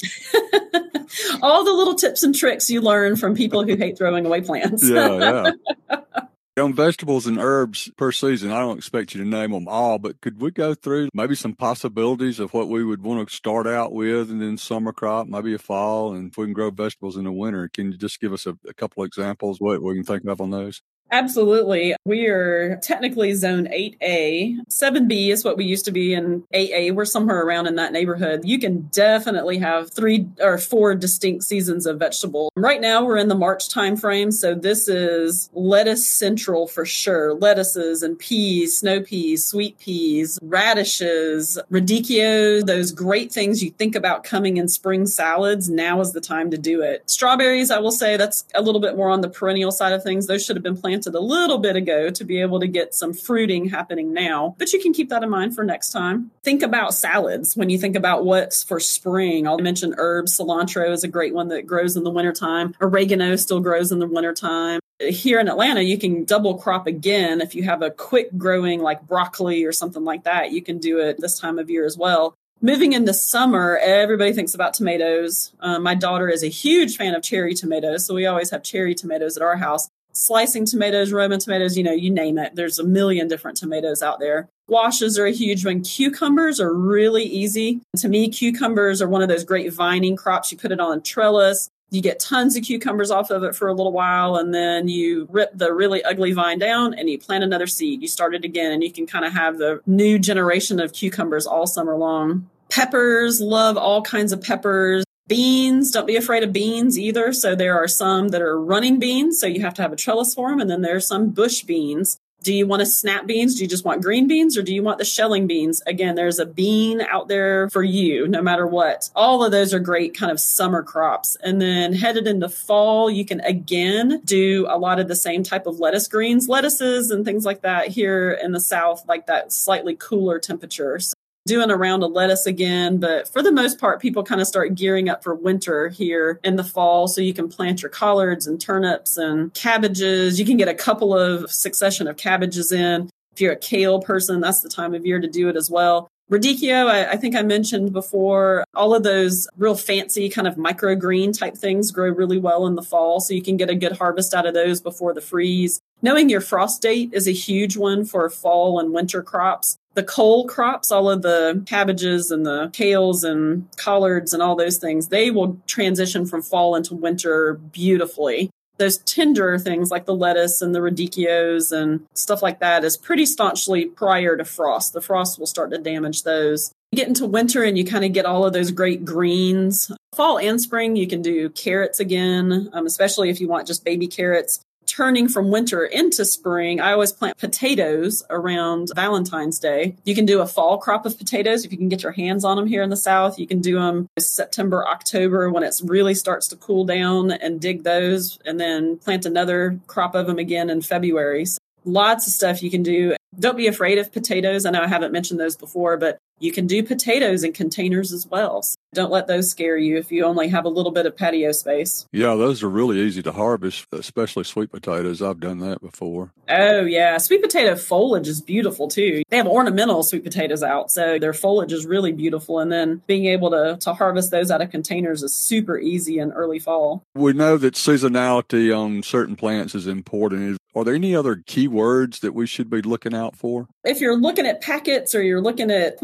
All 1.42 1.64
the 1.64 1.72
little 1.72 1.94
tips 1.94 2.22
and 2.22 2.34
tricks 2.34 2.70
you 2.70 2.80
learn 2.80 3.16
from 3.16 3.34
people 3.34 3.64
who 3.64 3.76
hate 3.76 3.98
throwing 3.98 4.26
away 4.26 4.40
plants. 4.40 4.88
yeah, 4.88 5.52
yeah. 5.90 5.96
On 6.56 6.72
vegetables 6.72 7.26
and 7.26 7.36
herbs 7.36 7.90
per 7.96 8.12
season, 8.12 8.52
I 8.52 8.60
don't 8.60 8.78
expect 8.78 9.12
you 9.12 9.20
to 9.24 9.28
name 9.28 9.50
them 9.50 9.66
all, 9.66 9.98
but 9.98 10.20
could 10.20 10.40
we 10.40 10.52
go 10.52 10.72
through 10.72 11.08
maybe 11.12 11.34
some 11.34 11.54
possibilities 11.54 12.38
of 12.38 12.54
what 12.54 12.68
we 12.68 12.84
would 12.84 13.02
want 13.02 13.28
to 13.28 13.34
start 13.34 13.66
out 13.66 13.92
with 13.92 14.30
and 14.30 14.40
then 14.40 14.56
summer 14.56 14.92
crop, 14.92 15.26
maybe 15.26 15.52
a 15.52 15.58
fall, 15.58 16.14
and 16.14 16.30
if 16.30 16.38
we 16.38 16.44
can 16.46 16.52
grow 16.52 16.70
vegetables 16.70 17.16
in 17.16 17.24
the 17.24 17.32
winter? 17.32 17.68
Can 17.68 17.90
you 17.90 17.98
just 17.98 18.20
give 18.20 18.32
us 18.32 18.46
a, 18.46 18.56
a 18.68 18.72
couple 18.74 19.02
examples, 19.02 19.60
what 19.60 19.82
we 19.82 19.94
can 19.94 20.04
think 20.04 20.24
of 20.26 20.40
on 20.40 20.50
those? 20.50 20.80
Absolutely. 21.10 21.94
We 22.04 22.26
are 22.26 22.76
technically 22.82 23.34
zone 23.34 23.66
8A. 23.66 24.66
7B 24.68 25.28
is 25.28 25.44
what 25.44 25.56
we 25.56 25.64
used 25.64 25.84
to 25.84 25.92
be 25.92 26.12
in 26.12 26.42
8A. 26.52 26.92
We're 26.92 27.04
somewhere 27.04 27.40
around 27.40 27.66
in 27.66 27.76
that 27.76 27.92
neighborhood. 27.92 28.40
You 28.44 28.58
can 28.58 28.88
definitely 28.92 29.58
have 29.58 29.92
three 29.92 30.26
or 30.40 30.58
four 30.58 30.94
distinct 30.96 31.44
seasons 31.44 31.86
of 31.86 31.98
vegetable. 31.98 32.50
Right 32.56 32.80
now 32.80 33.04
we're 33.04 33.18
in 33.18 33.28
the 33.28 33.36
March 33.36 33.68
timeframe, 33.68 34.32
so 34.32 34.54
this 34.54 34.88
is 34.88 35.50
lettuce 35.52 36.04
central 36.04 36.66
for 36.66 36.84
sure. 36.84 37.34
Lettuces 37.34 38.02
and 38.02 38.18
peas, 38.18 38.78
snow 38.78 39.00
peas, 39.00 39.44
sweet 39.44 39.78
peas, 39.78 40.38
radishes, 40.42 41.58
radicchio, 41.70 42.66
those 42.66 42.90
great 42.90 43.30
things 43.30 43.62
you 43.62 43.70
think 43.70 43.94
about 43.94 44.24
coming 44.24 44.56
in 44.56 44.66
spring 44.66 45.06
salads. 45.06 45.70
Now 45.70 46.00
is 46.00 46.12
the 46.12 46.20
time 46.20 46.50
to 46.50 46.58
do 46.58 46.82
it. 46.82 47.08
Strawberries, 47.08 47.70
I 47.70 47.78
will 47.78 47.92
say 47.92 48.16
that's 48.16 48.44
a 48.54 48.62
little 48.62 48.80
bit 48.80 48.96
more 48.96 49.10
on 49.10 49.20
the 49.20 49.28
perennial 49.28 49.70
side 49.70 49.92
of 49.92 50.02
things. 50.02 50.26
Those 50.26 50.44
should 50.44 50.56
have 50.56 50.62
been 50.62 50.76
planted 50.76 50.93
planted 50.94 51.14
a 51.16 51.20
little 51.20 51.58
bit 51.58 51.74
ago 51.74 52.08
to 52.08 52.24
be 52.24 52.40
able 52.40 52.60
to 52.60 52.68
get 52.68 52.94
some 52.94 53.12
fruiting 53.12 53.68
happening 53.68 54.12
now. 54.12 54.54
But 54.58 54.72
you 54.72 54.80
can 54.80 54.92
keep 54.92 55.08
that 55.08 55.24
in 55.24 55.30
mind 55.30 55.54
for 55.54 55.64
next 55.64 55.90
time. 55.90 56.30
Think 56.44 56.62
about 56.62 56.94
salads 56.94 57.56
when 57.56 57.68
you 57.68 57.78
think 57.78 57.96
about 57.96 58.24
what's 58.24 58.62
for 58.62 58.78
spring. 58.78 59.48
I'll 59.48 59.58
mention 59.58 59.94
herbs. 59.98 60.38
Cilantro 60.38 60.90
is 60.92 61.02
a 61.02 61.08
great 61.08 61.34
one 61.34 61.48
that 61.48 61.66
grows 61.66 61.96
in 61.96 62.04
the 62.04 62.10
wintertime. 62.10 62.74
Oregano 62.80 63.34
still 63.34 63.60
grows 63.60 63.90
in 63.90 63.98
the 63.98 64.06
wintertime 64.06 64.80
here 65.00 65.40
in 65.40 65.48
Atlanta, 65.48 65.82
you 65.82 65.98
can 65.98 66.24
double 66.24 66.56
crop 66.56 66.86
again. 66.86 67.40
If 67.40 67.56
you 67.56 67.64
have 67.64 67.82
a 67.82 67.90
quick 67.90 68.38
growing 68.38 68.80
like 68.80 69.02
broccoli 69.02 69.64
or 69.64 69.72
something 69.72 70.04
like 70.04 70.22
that, 70.22 70.52
you 70.52 70.62
can 70.62 70.78
do 70.78 71.00
it 71.00 71.20
this 71.20 71.38
time 71.38 71.58
of 71.58 71.68
year 71.68 71.84
as 71.84 71.98
well. 71.98 72.36
Moving 72.60 72.92
into 72.92 73.12
summer, 73.12 73.76
everybody 73.76 74.32
thinks 74.32 74.54
about 74.54 74.72
tomatoes. 74.72 75.52
Um, 75.60 75.82
my 75.82 75.94
daughter 75.94 76.28
is 76.28 76.42
a 76.42 76.48
huge 76.48 76.96
fan 76.96 77.14
of 77.14 77.22
cherry 77.22 77.54
tomatoes, 77.54 78.06
so 78.06 78.14
we 78.14 78.24
always 78.24 78.50
have 78.50 78.62
cherry 78.62 78.94
tomatoes 78.94 79.36
at 79.36 79.42
our 79.42 79.56
house. 79.56 79.88
Slicing 80.14 80.64
tomatoes, 80.64 81.12
Roma 81.12 81.38
tomatoes, 81.38 81.76
you 81.76 81.82
know, 81.82 81.92
you 81.92 82.10
name 82.10 82.38
it. 82.38 82.54
There's 82.54 82.78
a 82.78 82.84
million 82.84 83.26
different 83.26 83.56
tomatoes 83.56 84.00
out 84.00 84.20
there. 84.20 84.48
Squashes 84.68 85.18
are 85.18 85.26
a 85.26 85.32
huge 85.32 85.66
one. 85.66 85.82
Cucumbers 85.82 86.60
are 86.60 86.72
really 86.72 87.24
easy. 87.24 87.80
To 87.96 88.08
me, 88.08 88.28
cucumbers 88.28 89.02
are 89.02 89.08
one 89.08 89.22
of 89.22 89.28
those 89.28 89.44
great 89.44 89.72
vining 89.72 90.16
crops. 90.16 90.52
You 90.52 90.58
put 90.58 90.72
it 90.72 90.80
on 90.80 90.98
a 90.98 91.00
trellis. 91.00 91.68
You 91.90 92.00
get 92.00 92.18
tons 92.18 92.56
of 92.56 92.64
cucumbers 92.64 93.10
off 93.10 93.30
of 93.30 93.44
it 93.44 93.54
for 93.54 93.68
a 93.68 93.74
little 93.74 93.92
while, 93.92 94.36
and 94.36 94.54
then 94.54 94.88
you 94.88 95.28
rip 95.30 95.50
the 95.54 95.72
really 95.72 96.02
ugly 96.02 96.32
vine 96.32 96.58
down 96.58 96.94
and 96.94 97.10
you 97.10 97.18
plant 97.18 97.44
another 97.44 97.66
seed. 97.66 98.00
You 98.00 98.08
start 98.08 98.34
it 98.34 98.44
again, 98.44 98.72
and 98.72 98.82
you 98.82 98.92
can 98.92 99.06
kind 99.06 99.24
of 99.24 99.32
have 99.32 99.58
the 99.58 99.80
new 99.86 100.18
generation 100.18 100.80
of 100.80 100.92
cucumbers 100.92 101.46
all 101.46 101.66
summer 101.66 101.96
long. 101.96 102.48
Peppers, 102.70 103.40
love 103.40 103.76
all 103.76 104.02
kinds 104.02 104.32
of 104.32 104.42
peppers. 104.42 105.04
Beans, 105.26 105.90
don't 105.90 106.06
be 106.06 106.16
afraid 106.16 106.42
of 106.42 106.52
beans 106.52 106.98
either. 106.98 107.32
So 107.32 107.54
there 107.54 107.76
are 107.76 107.88
some 107.88 108.28
that 108.28 108.42
are 108.42 108.60
running 108.60 108.98
beans, 108.98 109.40
so 109.40 109.46
you 109.46 109.62
have 109.62 109.72
to 109.74 109.82
have 109.82 109.92
a 109.92 109.96
trellis 109.96 110.34
for 110.34 110.50
them, 110.50 110.60
and 110.60 110.68
then 110.68 110.82
there 110.82 110.96
are 110.96 111.00
some 111.00 111.30
bush 111.30 111.62
beans. 111.62 112.18
Do 112.42 112.52
you 112.52 112.66
want 112.66 112.80
to 112.80 112.86
snap 112.86 113.26
beans? 113.26 113.54
Do 113.54 113.62
you 113.62 113.68
just 113.68 113.86
want 113.86 114.02
green 114.02 114.28
beans 114.28 114.58
or 114.58 114.62
do 114.62 114.74
you 114.74 114.82
want 114.82 114.98
the 114.98 115.04
shelling 115.06 115.46
beans? 115.46 115.82
Again, 115.86 116.14
there's 116.14 116.38
a 116.38 116.44
bean 116.44 117.00
out 117.00 117.26
there 117.26 117.70
for 117.70 117.82
you 117.82 118.28
no 118.28 118.42
matter 118.42 118.66
what. 118.66 119.08
All 119.16 119.42
of 119.42 119.50
those 119.50 119.72
are 119.72 119.78
great 119.78 120.14
kind 120.14 120.30
of 120.30 120.38
summer 120.38 120.82
crops. 120.82 121.38
And 121.42 121.58
then 121.58 121.94
headed 121.94 122.26
into 122.26 122.50
fall, 122.50 123.08
you 123.08 123.24
can 123.24 123.40
again 123.40 124.20
do 124.26 124.66
a 124.68 124.76
lot 124.76 125.00
of 125.00 125.08
the 125.08 125.16
same 125.16 125.42
type 125.42 125.66
of 125.66 125.80
lettuce 125.80 126.06
greens, 126.06 126.46
lettuces 126.46 127.10
and 127.10 127.24
things 127.24 127.46
like 127.46 127.62
that 127.62 127.88
here 127.88 128.32
in 128.32 128.52
the 128.52 128.60
South, 128.60 129.06
like 129.08 129.26
that 129.26 129.50
slightly 129.50 129.96
cooler 129.98 130.38
temperatures 130.38 131.14
doing 131.46 131.70
a 131.70 131.76
round 131.76 132.02
of 132.02 132.12
lettuce 132.12 132.46
again. 132.46 132.98
But 132.98 133.28
for 133.28 133.42
the 133.42 133.52
most 133.52 133.78
part, 133.78 134.00
people 134.00 134.22
kind 134.22 134.40
of 134.40 134.46
start 134.46 134.74
gearing 134.74 135.08
up 135.08 135.22
for 135.22 135.34
winter 135.34 135.88
here 135.88 136.40
in 136.42 136.56
the 136.56 136.64
fall. 136.64 137.06
So 137.08 137.20
you 137.20 137.34
can 137.34 137.48
plant 137.48 137.82
your 137.82 137.90
collards 137.90 138.46
and 138.46 138.60
turnips 138.60 139.16
and 139.16 139.52
cabbages. 139.54 140.38
You 140.38 140.46
can 140.46 140.56
get 140.56 140.68
a 140.68 140.74
couple 140.74 141.16
of 141.16 141.50
succession 141.50 142.06
of 142.06 142.16
cabbages 142.16 142.72
in. 142.72 143.10
If 143.32 143.40
you're 143.40 143.52
a 143.52 143.56
kale 143.56 144.00
person, 144.00 144.40
that's 144.40 144.60
the 144.60 144.68
time 144.68 144.94
of 144.94 145.04
year 145.04 145.20
to 145.20 145.28
do 145.28 145.48
it 145.48 145.56
as 145.56 145.70
well. 145.70 146.08
Radicchio, 146.30 146.88
I, 146.88 147.10
I, 147.10 147.16
think 147.16 147.36
I 147.36 147.42
mentioned 147.42 147.92
before, 147.92 148.64
all 148.72 148.94
of 148.94 149.02
those 149.02 149.46
real 149.58 149.74
fancy 149.74 150.30
kind 150.30 150.48
of 150.48 150.54
microgreen 150.54 151.38
type 151.38 151.54
things 151.54 151.90
grow 151.90 152.08
really 152.08 152.38
well 152.38 152.66
in 152.66 152.76
the 152.76 152.82
fall. 152.82 153.20
So 153.20 153.34
you 153.34 153.42
can 153.42 153.58
get 153.58 153.68
a 153.68 153.74
good 153.74 153.98
harvest 153.98 154.32
out 154.32 154.46
of 154.46 154.54
those 154.54 154.80
before 154.80 155.12
the 155.12 155.20
freeze. 155.20 155.80
Knowing 156.00 156.30
your 156.30 156.40
frost 156.40 156.80
date 156.80 157.10
is 157.12 157.28
a 157.28 157.32
huge 157.32 157.76
one 157.76 158.06
for 158.06 158.28
fall 158.30 158.80
and 158.80 158.94
winter 158.94 159.22
crops. 159.22 159.76
The 159.94 160.02
cole 160.02 160.46
crops, 160.46 160.90
all 160.90 161.08
of 161.08 161.22
the 161.22 161.62
cabbages 161.66 162.30
and 162.30 162.44
the 162.44 162.68
kales 162.68 163.22
and 163.22 163.68
collards 163.76 164.32
and 164.32 164.42
all 164.42 164.56
those 164.56 164.78
things, 164.78 165.08
they 165.08 165.30
will 165.30 165.56
transition 165.66 166.26
from 166.26 166.42
fall 166.42 166.74
into 166.74 166.94
winter 166.94 167.54
beautifully 167.54 168.50
those 168.78 168.98
tender 168.98 169.58
things 169.58 169.90
like 169.90 170.04
the 170.04 170.14
lettuce 170.14 170.60
and 170.60 170.74
the 170.74 170.80
radicchios 170.80 171.70
and 171.70 172.04
stuff 172.14 172.42
like 172.42 172.60
that 172.60 172.84
is 172.84 172.96
pretty 172.96 173.26
staunchly 173.26 173.86
prior 173.86 174.36
to 174.36 174.44
frost. 174.44 174.92
The 174.92 175.00
frost 175.00 175.38
will 175.38 175.46
start 175.46 175.70
to 175.70 175.78
damage 175.78 176.22
those. 176.24 176.72
You 176.92 176.96
get 176.96 177.08
into 177.08 177.26
winter 177.26 177.62
and 177.62 177.78
you 177.78 177.84
kind 177.84 178.04
of 178.04 178.12
get 178.12 178.26
all 178.26 178.44
of 178.44 178.52
those 178.52 178.70
great 178.70 179.04
greens. 179.04 179.90
Fall 180.14 180.38
and 180.38 180.60
spring, 180.60 180.96
you 180.96 181.06
can 181.06 181.22
do 181.22 181.50
carrots 181.50 182.00
again, 182.00 182.70
um, 182.72 182.86
especially 182.86 183.30
if 183.30 183.40
you 183.40 183.48
want 183.48 183.66
just 183.66 183.84
baby 183.84 184.06
carrots 184.06 184.60
turning 184.94 185.28
from 185.28 185.50
winter 185.50 185.84
into 185.84 186.24
spring, 186.24 186.80
I 186.80 186.92
always 186.92 187.12
plant 187.12 187.36
potatoes 187.38 188.22
around 188.30 188.90
Valentine's 188.94 189.58
Day. 189.58 189.96
You 190.04 190.14
can 190.14 190.24
do 190.24 190.40
a 190.40 190.46
fall 190.46 190.78
crop 190.78 191.04
of 191.04 191.18
potatoes 191.18 191.64
if 191.64 191.72
you 191.72 191.78
can 191.78 191.88
get 191.88 192.02
your 192.02 192.12
hands 192.12 192.44
on 192.44 192.56
them 192.56 192.66
here 192.66 192.82
in 192.82 192.90
the 192.90 192.96
South. 192.96 193.38
You 193.38 193.46
can 193.46 193.60
do 193.60 193.74
them 193.74 194.08
September, 194.18 194.86
October 194.86 195.50
when 195.50 195.62
it 195.64 195.74
really 195.84 196.14
starts 196.14 196.48
to 196.48 196.56
cool 196.56 196.84
down 196.84 197.32
and 197.32 197.60
dig 197.60 197.82
those, 197.82 198.38
and 198.44 198.60
then 198.60 198.98
plant 198.98 199.26
another 199.26 199.80
crop 199.86 200.14
of 200.14 200.26
them 200.26 200.38
again 200.38 200.70
in 200.70 200.80
February. 200.80 201.44
So 201.46 201.58
lots 201.84 202.26
of 202.26 202.32
stuff 202.32 202.62
you 202.62 202.70
can 202.70 202.82
do. 202.82 203.16
Don't 203.38 203.56
be 203.56 203.66
afraid 203.66 203.98
of 203.98 204.12
potatoes. 204.12 204.64
I 204.64 204.70
know 204.70 204.82
I 204.82 204.86
haven't 204.86 205.12
mentioned 205.12 205.40
those 205.40 205.56
before, 205.56 205.96
but 205.96 206.18
you 206.38 206.52
can 206.52 206.66
do 206.66 206.82
potatoes 206.82 207.44
in 207.44 207.52
containers 207.52 208.12
as 208.12 208.26
well. 208.26 208.62
So 208.62 208.76
don't 208.92 209.10
let 209.10 209.26
those 209.26 209.50
scare 209.50 209.76
you 209.76 209.96
if 209.96 210.12
you 210.12 210.24
only 210.24 210.48
have 210.48 210.64
a 210.64 210.68
little 210.68 210.92
bit 210.92 211.06
of 211.06 211.16
patio 211.16 211.52
space. 211.52 212.06
Yeah, 212.12 212.34
those 212.34 212.62
are 212.62 212.68
really 212.68 213.00
easy 213.00 213.22
to 213.22 213.32
harvest, 213.32 213.86
especially 213.92 214.44
sweet 214.44 214.70
potatoes. 214.70 215.20
I've 215.20 215.40
done 215.40 215.58
that 215.60 215.80
before. 215.80 216.32
Oh, 216.48 216.82
yeah. 216.82 217.18
Sweet 217.18 217.42
potato 217.42 217.76
foliage 217.76 218.28
is 218.28 218.40
beautiful 218.40 218.88
too. 218.88 219.22
They 219.28 219.36
have 219.36 219.46
ornamental 219.46 220.02
sweet 220.02 220.24
potatoes 220.24 220.62
out, 220.62 220.90
so 220.90 221.18
their 221.18 221.32
foliage 221.32 221.72
is 221.72 221.86
really 221.86 222.12
beautiful. 222.12 222.58
And 222.58 222.70
then 222.70 223.02
being 223.06 223.26
able 223.26 223.50
to, 223.50 223.76
to 223.80 223.94
harvest 223.94 224.30
those 224.30 224.50
out 224.50 224.62
of 224.62 224.70
containers 224.70 225.22
is 225.22 225.34
super 225.34 225.78
easy 225.78 226.18
in 226.18 226.32
early 226.32 226.58
fall. 226.58 227.02
We 227.14 227.32
know 227.32 227.56
that 227.56 227.74
seasonality 227.74 228.76
on 228.76 229.02
certain 229.02 229.36
plants 229.36 229.74
is 229.74 229.86
important. 229.86 230.58
Are 230.76 230.84
there 230.84 230.94
any 230.94 231.14
other 231.14 231.36
keywords 231.36 232.18
that 232.20 232.34
we 232.34 232.48
should 232.48 232.68
be 232.68 232.82
looking 232.82 233.14
out 233.14 233.36
for? 233.36 233.68
If 233.84 234.00
you're 234.00 234.18
looking 234.18 234.44
at 234.44 234.60
packets 234.60 235.14
or 235.14 235.22
you're 235.22 235.40
looking 235.40 235.70
at 235.70 235.98